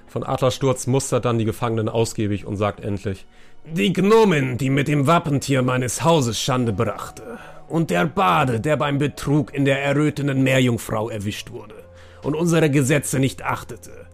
[0.07, 3.27] Von Adlersturz mustert dann die Gefangenen ausgiebig und sagt endlich:
[3.65, 7.37] Die Gnomen, die mit dem Wappentier meines Hauses Schande brachte.
[7.67, 11.75] Und der Bade, der beim Betrug in der errötenden Meerjungfrau erwischt wurde
[12.23, 14.07] und unsere Gesetze nicht achtete.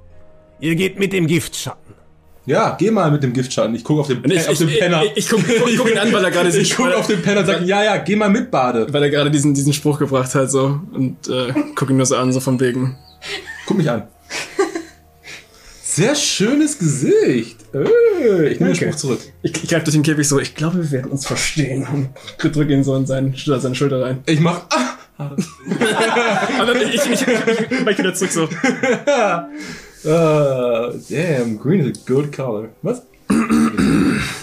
[0.60, 1.85] Ihr geht mit dem Giftschatten.
[2.46, 3.74] Ja, geh mal mit dem Giftschatten.
[3.76, 5.04] Ich guck auf den, Ich, äh, auf den Penner.
[5.04, 7.40] ich, ich, guck, guck, guck ihn an, weil er gerade Ich guck auf den Penner
[7.42, 8.88] und sag, ja, ja, geh mal mit, Bade.
[8.92, 12.16] weil er gerade diesen, diesen Spruch gebracht hat so und äh, guck ihn nur so
[12.16, 12.98] an, so von wegen.
[13.66, 14.04] Guck mich an.
[15.82, 17.58] Sehr schönes Gesicht.
[17.74, 18.76] Äh, ich nehme den.
[18.76, 19.20] Spruch zurück.
[19.42, 21.88] Ich, ich greife durch den Käfig so, ich glaube, wir werden uns verstehen.
[22.44, 24.22] Und drücke ihn so in seinen, seine Schulter rein.
[24.26, 24.64] Ich mach.
[25.18, 25.32] Ah,
[26.66, 28.50] dann ich, ich, ich, ich, ich wieder zurück so.
[30.06, 32.70] Uh, damn, green is a good color.
[32.82, 33.06] Was?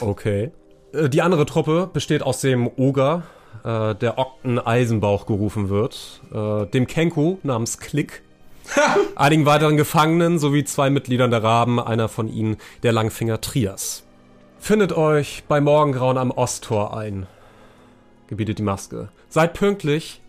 [0.00, 0.50] Okay.
[0.92, 3.22] Äh, Die andere Truppe besteht aus dem Oger,
[3.64, 8.22] äh, der Okten Eisenbauch gerufen wird, äh, dem Kenku namens Klick,
[9.16, 14.04] einigen weiteren Gefangenen sowie zwei Mitgliedern der Raben, einer von ihnen der Langfinger Trias.
[14.58, 17.26] Findet euch bei Morgengrauen am Osttor ein,
[18.28, 19.08] gebietet die Maske.
[19.28, 20.20] Seid pünktlich,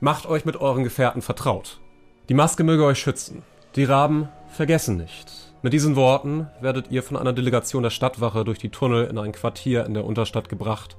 [0.00, 1.80] macht euch mit euren Gefährten vertraut.
[2.28, 3.42] Die Maske möge euch schützen.
[3.76, 5.54] Die Raben vergessen nicht.
[5.62, 9.32] Mit diesen Worten werdet ihr von einer Delegation der Stadtwache durch die Tunnel in ein
[9.32, 10.96] Quartier in der Unterstadt gebracht,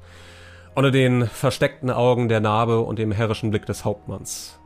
[0.74, 4.60] unter den versteckten Augen der Narbe und dem herrischen Blick des Hauptmanns.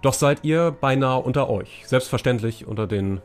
[0.00, 3.20] Doch seid ihr beinahe unter euch, selbstverständlich unter den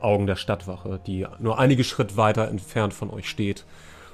[0.00, 3.64] Augen der Stadtwache, die nur einige Schritt weiter entfernt von euch steht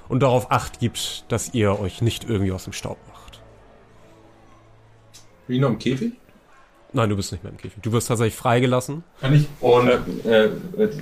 [0.07, 3.41] und darauf acht gibt, dass ihr euch nicht irgendwie aus dem Staub macht.
[5.47, 6.13] Ich noch im Käfig?
[6.93, 7.81] Nein, du bist nicht mehr im Käfig.
[7.81, 9.03] Du wirst tatsächlich freigelassen.
[9.21, 9.47] Kann ich?
[9.61, 10.49] Und äh, äh,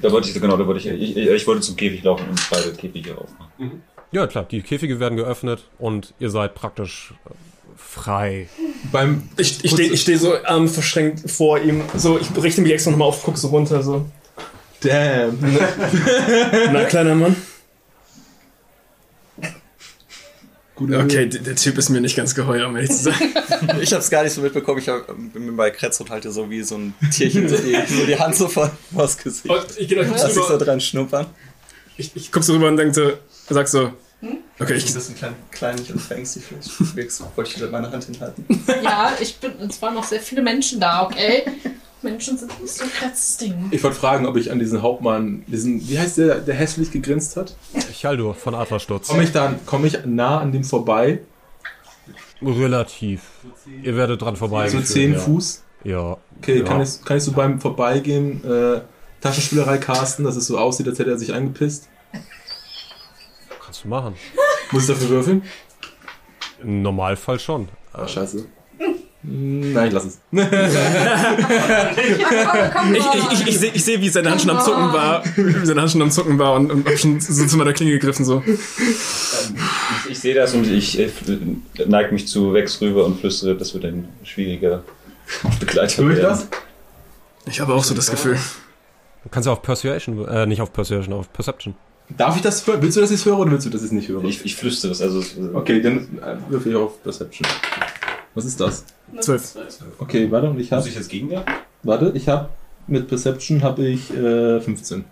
[0.02, 2.50] da wollte ich, genau, da wollte ich, ich, ich, ich wollte zum Käfig laufen und
[2.52, 3.82] beide Käfige aufmachen.
[4.12, 7.32] Ja, klar, die Käfige werden geöffnet und ihr seid praktisch äh,
[7.76, 8.50] frei.
[8.92, 11.82] Beim Ich, ich stehe ich steh so ähm, verschränkt vor ihm.
[11.96, 13.82] So, ich richte mich extra nochmal auf, guck so runter.
[13.82, 14.06] So.
[14.82, 15.38] Damn.
[16.72, 17.36] Na, kleiner Mann.
[20.80, 23.34] Gute Okay, der, der Typ ist mir nicht ganz geheuer, um ehrlich zu sein.
[23.82, 24.80] Ich hab's gar nicht so mitbekommen.
[24.80, 28.06] Ich hab, bin bei Kretz und halte so wie so ein Tierchen so die, so
[28.06, 29.50] die Hand so vor vors Gesicht.
[29.50, 30.64] Und ich kurz Lass ich so rüber.
[30.66, 31.26] dran schnuppern.
[31.98, 33.12] Ich, ich guck so rüber und denk so,
[33.50, 33.92] sag so,
[34.58, 36.10] okay, ich, Du bist ein klein, kleinlich und.
[36.96, 38.46] Wirkst, wollte ich wieder meine Hand hinhalten.
[38.82, 39.52] Ja, ich bin.
[39.68, 41.44] Es waren noch sehr viele Menschen da, okay?
[42.02, 43.68] Menschen sind nicht so das Ding.
[43.72, 47.36] Ich wollte fragen, ob ich an diesen Hauptmann, diesen, wie heißt der, der hässlich gegrinst
[47.36, 47.56] hat?
[47.94, 49.08] Chaldur von Adlersturz.
[49.08, 51.20] Komme ich da, komme ich nah an dem vorbei?
[52.42, 53.22] Relativ.
[53.84, 54.70] Ihr werdet dran vorbei.
[54.70, 55.64] So 10 Fuß?
[55.84, 56.18] Ja.
[56.38, 56.66] Okay, ja.
[56.66, 58.82] kann, ich, kann ich so beim Vorbeigehen äh,
[59.22, 61.90] Taschenspielerei casten, dass es so aussieht, als hätte er sich eingepisst?
[63.64, 64.16] Kannst du machen.
[64.72, 65.44] Muss ich dafür würfeln?
[66.62, 67.70] Im Normalfall schon.
[67.94, 68.46] Ach, scheiße.
[69.24, 70.20] Hm, Nein, lass es.
[72.94, 75.66] ich, ich, ich, ich sehe, ich seh, wie seine Hand schon am Zucken war, wie
[75.66, 78.24] seine Hand schon am Zucken war und, und hab schon so zu meiner Klinge gegriffen,
[78.26, 78.42] so.
[78.46, 81.10] Ich, ich sehe das und ich äh,
[81.86, 84.84] neige mich zu Wex rüber und flüstere, das wird ein schwieriger
[85.60, 86.48] Begleiter Hör ich das?
[87.46, 88.38] Ich habe auch so das Gefühl.
[89.24, 91.76] Du kannst ja auf Persuasion, äh, nicht auf Persuasion, auf Perception.
[92.18, 92.82] Darf ich das hören?
[92.82, 94.24] Willst du, dass ich es höre oder willst du, dass ich es nicht höre?
[94.24, 95.20] Ich, ich flüstere es, also.
[95.20, 97.48] es- Okay, dann äh, würfel ich auf Perception.
[98.34, 98.86] Was ist das?
[99.20, 99.56] Zwölf.
[100.00, 100.82] Okay, warte, und ich habe.
[100.82, 101.54] Muss ich jetzt gegenwerfen?
[101.84, 102.50] Warte, ich habe
[102.88, 105.06] mit Perception habe ich äh, 15.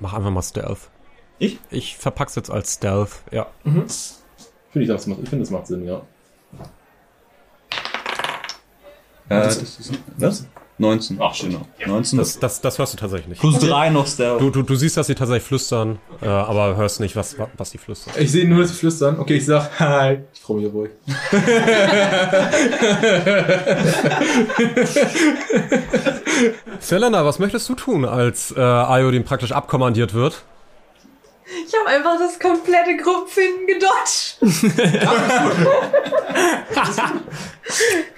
[0.00, 0.90] Mach einfach mal Stealth.
[1.38, 1.58] Ich?
[1.70, 3.46] Ich verpack's jetzt als Stealth, ja.
[3.62, 3.86] Finde
[4.74, 6.02] ich, das macht, ich finde, das macht Sinn, ja.
[9.28, 10.46] Äh, das ist, was?
[10.78, 11.18] 19.
[11.20, 11.60] Ach, genau.
[11.86, 12.18] 19.
[12.18, 13.40] Das, das, das hörst du tatsächlich nicht.
[13.40, 14.40] Plus 3 noch Stealth.
[14.40, 17.78] Du, du, du siehst, dass sie tatsächlich flüstern, äh, aber hörst nicht, was, was sie
[17.78, 18.12] flüstern.
[18.18, 19.20] Ich sehe nur, dass sie flüstern.
[19.20, 20.18] Okay, ich sag Hi.
[20.32, 20.90] Ich freue mich euch.
[26.80, 30.42] Selena, was möchtest du tun, als äh, Iodin praktisch abkommandiert wird?
[31.46, 34.38] Ich habe einfach das komplette Gruppenfinden gedodged.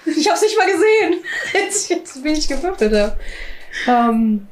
[0.06, 1.24] ich habe es nicht mal gesehen.
[1.52, 3.14] Jetzt, jetzt bin ich gefürchtet.
[3.86, 4.46] Ähm,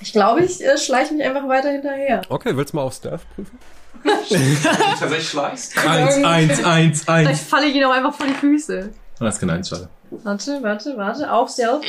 [0.00, 2.22] ich glaube, ich äh, schleiche mich einfach weiter hinterher.
[2.28, 3.58] Okay, willst du mal auf Stealth prüfen?
[4.04, 5.78] Tatsächlich schleichst?
[5.86, 7.40] Eins, eins, eins, Vielleicht eins.
[7.40, 8.90] falle ich ihn auch einfach vor die Füße.
[9.18, 9.88] Das kann eins, schade.
[10.10, 11.32] Warte, warte, warte.
[11.32, 11.84] Auf Stealth.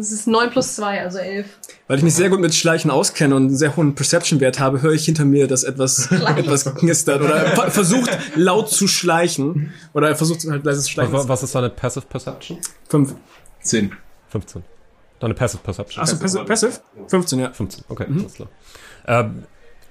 [0.00, 1.46] Es ist 9 plus 2, also 11.
[1.88, 4.92] Weil ich mich sehr gut mit Schleichen auskenne und einen sehr hohen Perception-Wert habe, höre
[4.92, 9.72] ich hinter mir, dass etwas, etwas knistert oder ver versucht laut zu schleichen.
[9.92, 11.12] Oder er versucht halt leises Schleichen.
[11.12, 12.58] Was, was ist deine Passive Perception?
[12.88, 13.14] Fünf.
[13.62, 13.92] Zehn.
[14.28, 14.62] 15.
[15.18, 16.02] Deine Passive Perception.
[16.02, 16.44] Achso, Passive?
[16.44, 16.72] Passive?
[17.08, 17.52] 15, ja.
[17.52, 18.48] 15, okay, alles klar.
[19.06, 19.42] Ähm,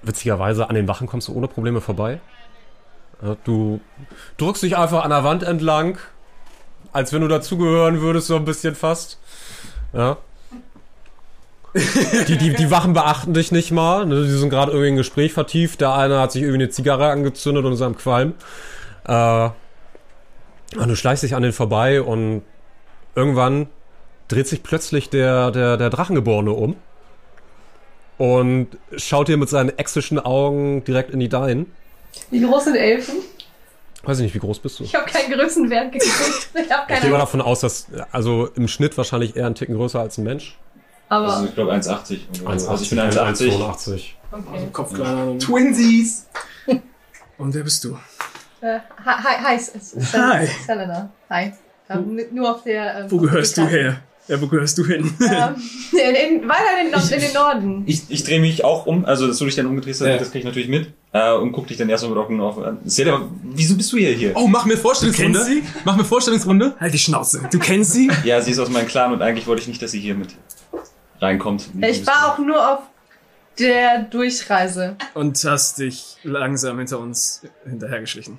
[0.02, 2.20] witzigerweise, an den Wachen kommst du ohne Probleme vorbei.
[3.44, 3.80] Du
[4.38, 5.98] drückst dich einfach an der Wand entlang,
[6.92, 9.18] als wenn du dazugehören würdest, so ein bisschen fast.
[9.94, 10.18] Ja.
[12.28, 14.06] Die, die, die Wachen beachten dich nicht mal.
[14.06, 14.22] Ne?
[14.22, 15.80] Die sind gerade irgendwie in ein Gespräch vertieft.
[15.80, 18.34] Der eine hat sich irgendwie eine Zigarre angezündet und ist am Qualm.
[19.06, 19.48] Äh,
[20.76, 22.42] und du schleichst dich an den vorbei und
[23.14, 23.68] irgendwann
[24.28, 26.76] dreht sich plötzlich der, der, der Drachengeborene um
[28.18, 31.72] und schaut dir mit seinen exischen Augen direkt in die deinen.
[32.30, 33.16] Wie groß sind Elfen?
[34.04, 34.84] Weiß ich nicht, wie groß bist du?
[34.84, 36.48] Ich habe keinen Größenwert geguckt.
[36.54, 39.76] Ich habe Ich gehe mal davon aus, dass also im Schnitt wahrscheinlich eher ein Ticken
[39.76, 40.58] größer als ein Mensch.
[41.08, 42.18] Also, Aber ich glaube 1,80.
[42.46, 43.58] Also, ich bin 1,80, 1,80.
[43.58, 44.02] 1,82.
[44.32, 44.68] okay.
[44.72, 45.38] Kopf kleiner.
[45.38, 46.26] Twinsies!
[47.38, 47.98] Und wer bist du?
[48.60, 50.46] Äh, hi, hi, hi, S- S- Hi.
[50.66, 51.10] Selena.
[51.28, 51.52] Hi.
[51.90, 53.00] Ähm, n- nur auf der.
[53.00, 53.98] Ähm, Wo gehörst du her?
[54.26, 55.12] Ja, wo gehörst du hin?
[55.20, 55.54] Ähm,
[55.92, 57.82] in, in, weiter in den, Nord- in den Norden.
[57.86, 60.16] Ich, ich drehe mich auch um, also dass du dich dann umgedreht hast, Ja.
[60.16, 60.92] das krieg ich natürlich mit.
[61.12, 62.78] Äh, und guck dich dann erstmal mit Augen auf an.
[62.86, 64.12] Selena, wieso bist du hier?
[64.12, 64.32] hier?
[64.34, 65.38] Oh, mach mir Vorstellungsrunde.
[65.40, 66.74] Du kennst Mach mir Vorstellungsrunde.
[66.80, 67.46] Halt die Schnauze.
[67.52, 68.10] Du kennst sie?
[68.24, 70.30] Ja, sie ist aus meinem Clan und eigentlich wollte ich nicht, dass sie hier mit
[71.20, 71.68] reinkommt.
[71.82, 72.80] Ich war auch nur auf
[73.58, 74.96] der Durchreise.
[75.12, 78.38] Und hast dich langsam hinter uns hinterhergeschlichen.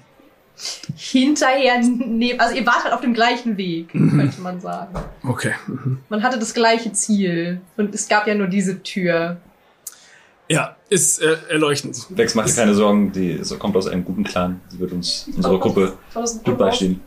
[0.96, 2.40] Hinterher neben.
[2.40, 4.94] Also ihr wart halt auf dem gleichen Weg, könnte man sagen.
[5.24, 5.54] Okay.
[5.68, 6.00] Mhm.
[6.10, 7.62] Man hatte das gleiche Ziel.
[7.78, 9.38] Und es gab ja nur diese Tür.
[10.48, 11.98] Ja, ist äh, erleuchtend.
[12.10, 14.62] Vex, mach dir keine Sorgen, die so kommt aus einem guten Clan.
[14.70, 15.98] Sie wird uns, unserer Gruppe
[16.44, 17.02] gut beistehen.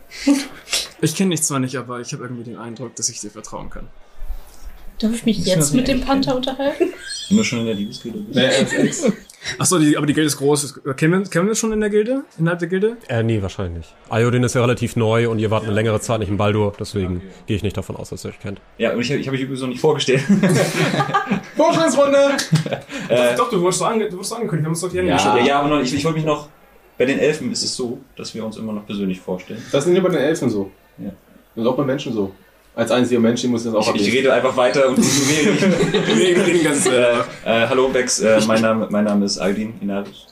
[1.01, 3.71] Ich kenne dich zwar nicht, aber ich habe irgendwie den Eindruck, dass ich dir vertrauen
[3.71, 3.87] kann.
[4.99, 6.93] Darf ich mich jetzt mit dem Panther unterhalten?
[7.29, 8.37] Wenn du schon in der Liebesrede bist.
[8.37, 9.13] Nee, als Ex.
[9.59, 10.81] Achso, die, aber die Gilde ist groß.
[10.97, 12.25] Kennen wir, kennen wir schon in der Gilde?
[12.39, 12.97] Innerhalb der Gilde?
[13.09, 13.95] Äh, nee, wahrscheinlich nicht.
[14.11, 17.23] Iodin ist ja relativ neu und ihr wart eine längere Zeit nicht in Baldur, deswegen
[17.47, 18.61] gehe ich nicht davon aus, dass ihr euch kennt.
[18.79, 20.23] Ja, und ich, ich habe mich übrigens noch nicht vorgestellt.
[21.57, 22.37] Vorstellungsrunde!
[23.09, 25.09] Äh, Doch, du wurdest so, ange, du wurdest so angekündigt, wir haben uns doch Hände
[25.11, 25.47] ja, geschüttelt.
[25.47, 26.49] ja, aber noch, ich, ich wollte mich noch.
[26.97, 29.63] Bei den Elfen ist es so, dass wir uns immer noch persönlich vorstellen.
[29.71, 30.71] Das ist nicht nur bei den Elfen so.
[30.99, 31.13] Ja.
[31.55, 32.33] Das ist auch bei Menschen so.
[32.79, 34.99] Als einziger Mensch muss das auch Ich, ich rede einfach weiter und.
[34.99, 40.29] Wir reden ganz, äh, äh, hallo Bex, äh, mein, Name, mein Name ist Aldin Inadus.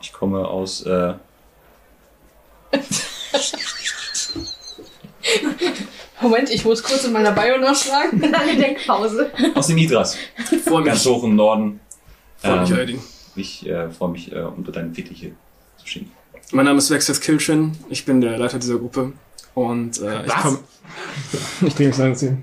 [0.00, 0.86] Ich komme aus.
[0.86, 1.12] Äh,
[6.22, 8.24] Moment, ich muss kurz in meiner Bio nachschlagen.
[8.24, 9.30] Eine Denkpause.
[9.54, 10.16] aus dem Nidras.
[10.64, 10.86] Freu mich.
[10.86, 11.78] Ganz hoch im Norden.
[12.38, 13.00] Freu mich, Ähm, Aldin.
[13.36, 15.32] Ich äh, freue mich, äh, unter deinen Fittiche
[15.76, 16.10] zu stehen.
[16.52, 19.12] Mein Name ist Vexus Kilchin, ich bin der Leiter dieser Gruppe.
[19.54, 20.58] Und äh, ich komme.
[21.62, 22.42] Ich drehe mich lang zu ihm.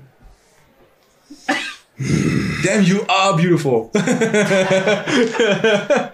[2.64, 3.90] Damn, you are beautiful.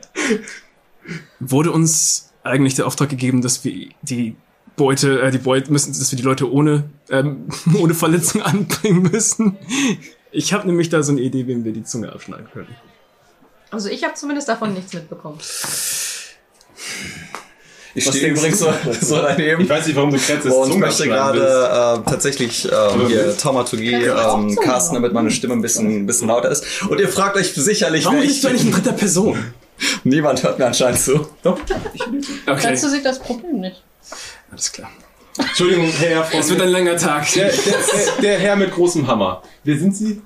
[1.40, 4.36] Wurde uns eigentlich der Auftrag gegeben, dass wir die
[4.76, 7.48] Beute, äh, die Beute müssen, dass wir die Leute ohne, ähm,
[7.78, 9.56] ohne Verletzung anbringen müssen?
[10.32, 12.74] Ich habe nämlich da so eine Idee, wem wir die Zunge abschneiden können.
[13.70, 15.38] Also ich habe zumindest davon nichts mitbekommen.
[17.96, 18.70] Ich stehe übrigens so,
[19.00, 19.62] so daneben.
[19.62, 23.34] Ich weiß nicht, warum du kennst, dass Und Zunge möchte gerade äh, tatsächlich ähm, hier
[23.38, 26.82] Taumaturgie ähm, casten, damit meine Stimme ein bisschen, ein bisschen lauter ist.
[26.88, 29.52] Und ihr fragt euch sicherlich, Warum bist ich du eigentlich in dritter Person?
[30.04, 31.26] Niemand hört mir anscheinend zu.
[31.42, 31.58] Doch.
[31.58, 33.82] Okay, Dazu sieht das Problem nicht.
[34.50, 34.90] alles klar.
[35.38, 36.40] Entschuldigung, Herr von.
[36.40, 37.30] Es wird ein langer Tag.
[37.32, 39.42] der, der, der, der Herr mit großem Hammer.
[39.64, 40.20] Wer sind Sie?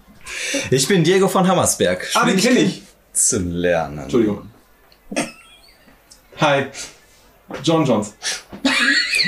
[0.70, 2.08] Ich bin Diego von Hammersberg.
[2.14, 2.82] Ah, den kenne ich.
[3.12, 3.98] Zu lernen.
[3.98, 4.50] Entschuldigung.
[6.40, 6.66] Hi.
[7.62, 8.14] John Johns.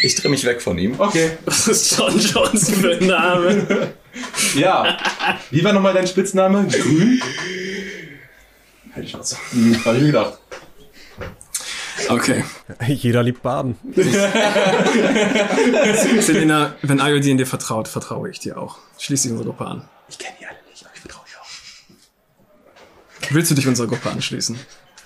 [0.03, 0.95] Ich drehe mich weg von ihm.
[0.99, 1.39] Okay.
[1.45, 3.93] Was ist John Johnson für ein Name?
[4.55, 4.97] Ja.
[5.51, 6.67] Wie war nochmal dein Spitzname?
[6.69, 7.21] Grün?
[8.95, 9.37] Halt die Schnauze.
[9.53, 10.39] Hm, hab ich mir gedacht.
[12.09, 12.45] Okay.
[12.87, 13.77] Jeder liebt Baden.
[16.21, 18.79] Selena, wenn Iodine dir vertraut, vertraue ich dir auch.
[18.99, 19.89] Schließ dich unserer Gruppe an.
[20.09, 21.47] Ich kenne die alle nicht, aber ich vertraue dir auch.
[23.31, 24.59] Willst du dich unserer Gruppe anschließen?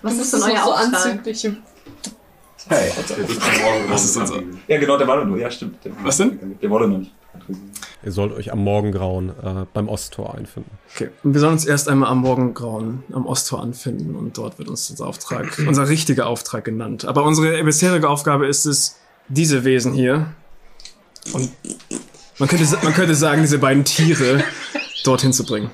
[0.03, 0.95] Was Du ist denn euer so Auftrag?
[1.07, 1.59] anzüglich im
[2.69, 2.91] Hey.
[3.89, 4.43] Was ist unser?
[4.67, 5.39] Ja, genau, der war noch nur.
[5.39, 5.85] Ja, stimmt.
[5.85, 6.59] Der, Was denn?
[6.61, 7.13] Der wurde noch nicht.
[8.05, 10.71] Ihr sollt euch am Morgengrauen äh, beim Osttor einfinden.
[10.95, 11.11] Okay.
[11.23, 14.89] Und wir sollen uns erst einmal am Morgengrauen am Osttor anfinden und dort wird uns
[14.91, 17.05] unser Auftrag, unser richtiger Auftrag genannt.
[17.05, 18.97] Aber unsere bisherige Aufgabe ist es,
[19.29, 20.27] diese Wesen hier
[21.33, 21.51] und
[22.39, 24.45] man könnte, man könnte sagen, diese beiden Tiere
[25.05, 25.71] dorthin zu bringen.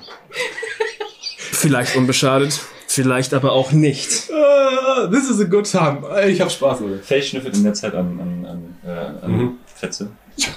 [1.37, 2.61] Vielleicht unbeschadet,
[2.93, 4.29] vielleicht aber auch nicht.
[4.31, 6.01] Ah, this is a good time.
[6.27, 6.99] Ich hab Spaß, Leute.
[6.99, 9.51] Faye schnüffelt in der Zeit an, an, an, äh, an Mhm.
[9.75, 10.09] Fetze.
[10.35, 10.47] Ich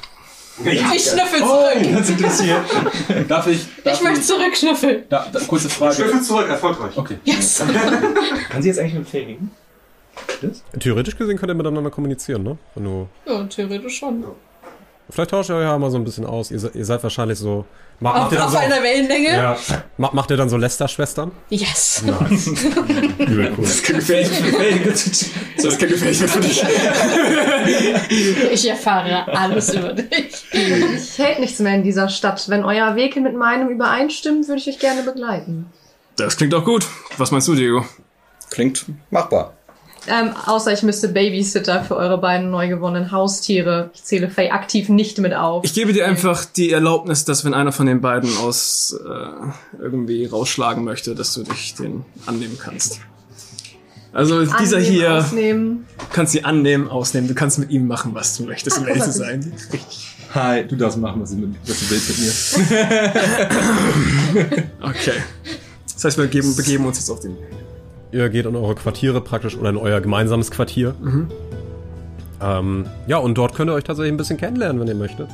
[1.02, 1.94] schnüffel Oh, zurück.
[1.98, 2.60] das interessiert.
[3.28, 3.66] Darf ich?
[3.84, 5.04] Darf Ich möchte zurückschnüffeln.
[5.08, 5.94] Da, da, kurze Frage.
[5.96, 6.96] Schnüffel zurück, erfolgreich.
[6.96, 7.18] Okay.
[7.24, 7.62] Yes.
[8.50, 9.50] Kann sie jetzt eigentlich mit Faye reden?
[10.78, 12.56] Theoretisch gesehen könnt ihr miteinander kommunizieren, ne?
[12.74, 14.24] Wenn du, Ja, theoretisch schon.
[15.10, 16.50] Vielleicht tauscht ihr euch ja mal so ein bisschen aus.
[16.50, 17.64] Ihr, ihr seid wahrscheinlich so.
[17.98, 19.28] Ma, Auf, macht ihr dann auf so einer Wellenlänge?
[19.28, 19.56] ja,
[19.96, 21.30] ma, macht ihr dann so Lester-Schwestern?
[21.48, 22.02] Yes.
[22.04, 23.64] Übel cool.
[23.64, 24.30] Das kann gefährlich,
[25.62, 26.62] das kann gefährlich werden für dich.
[28.52, 30.44] Ich erfahre alles über dich.
[30.52, 32.48] Ich hält nichts mehr in dieser Stadt.
[32.48, 35.66] Wenn euer Weg mit meinem übereinstimmt, würde ich euch gerne begleiten.
[36.16, 36.86] Das klingt auch gut.
[37.16, 37.84] Was meinst du, Diego?
[38.50, 39.54] Klingt machbar.
[40.08, 43.90] Ähm, außer ich müsste Babysitter für eure beiden neu gewonnenen Haustiere.
[43.94, 45.64] Ich zähle Faye aktiv nicht mit auf.
[45.64, 50.26] Ich gebe dir einfach die Erlaubnis, dass wenn einer von den beiden aus äh, irgendwie
[50.26, 53.00] rausschlagen möchte, dass du dich den annehmen kannst.
[54.12, 55.86] Also dieser Annehmen, hier Ausnehmen.
[56.10, 57.28] kannst sie annehmen, ausnehmen.
[57.28, 59.52] Du kannst mit ihm machen, was du möchtest, um ehrlich zu sein.
[60.34, 62.32] Hi, du darfst machen, was du, mit, was du willst mit mir.
[64.80, 65.12] Okay.
[65.92, 67.36] Das heißt, wir geben, begeben uns jetzt auf den.
[68.16, 70.94] Ihr geht in eure Quartiere praktisch oder in euer gemeinsames Quartier.
[71.02, 71.28] Mhm.
[72.40, 75.28] Ähm, ja, und dort könnt ihr euch tatsächlich ein bisschen kennenlernen, wenn ihr möchtet.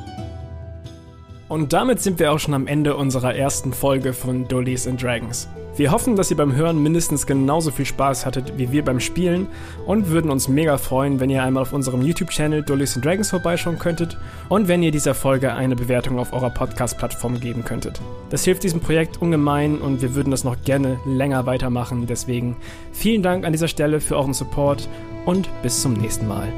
[1.48, 5.48] Und damit sind wir auch schon am Ende unserer ersten Folge von Dollies and Dragons.
[5.74, 9.46] Wir hoffen, dass ihr beim Hören mindestens genauso viel Spaß hattet wie wir beim Spielen
[9.86, 13.78] und würden uns mega freuen, wenn ihr einmal auf unserem YouTube-Channel Dollies and Dragons vorbeischauen
[13.78, 14.18] könntet
[14.50, 18.02] und wenn ihr dieser Folge eine Bewertung auf eurer Podcast-Plattform geben könntet.
[18.28, 22.06] Das hilft diesem Projekt ungemein und wir würden das noch gerne länger weitermachen.
[22.06, 22.56] Deswegen
[22.92, 24.88] vielen Dank an dieser Stelle für euren Support
[25.24, 26.52] und bis zum nächsten Mal.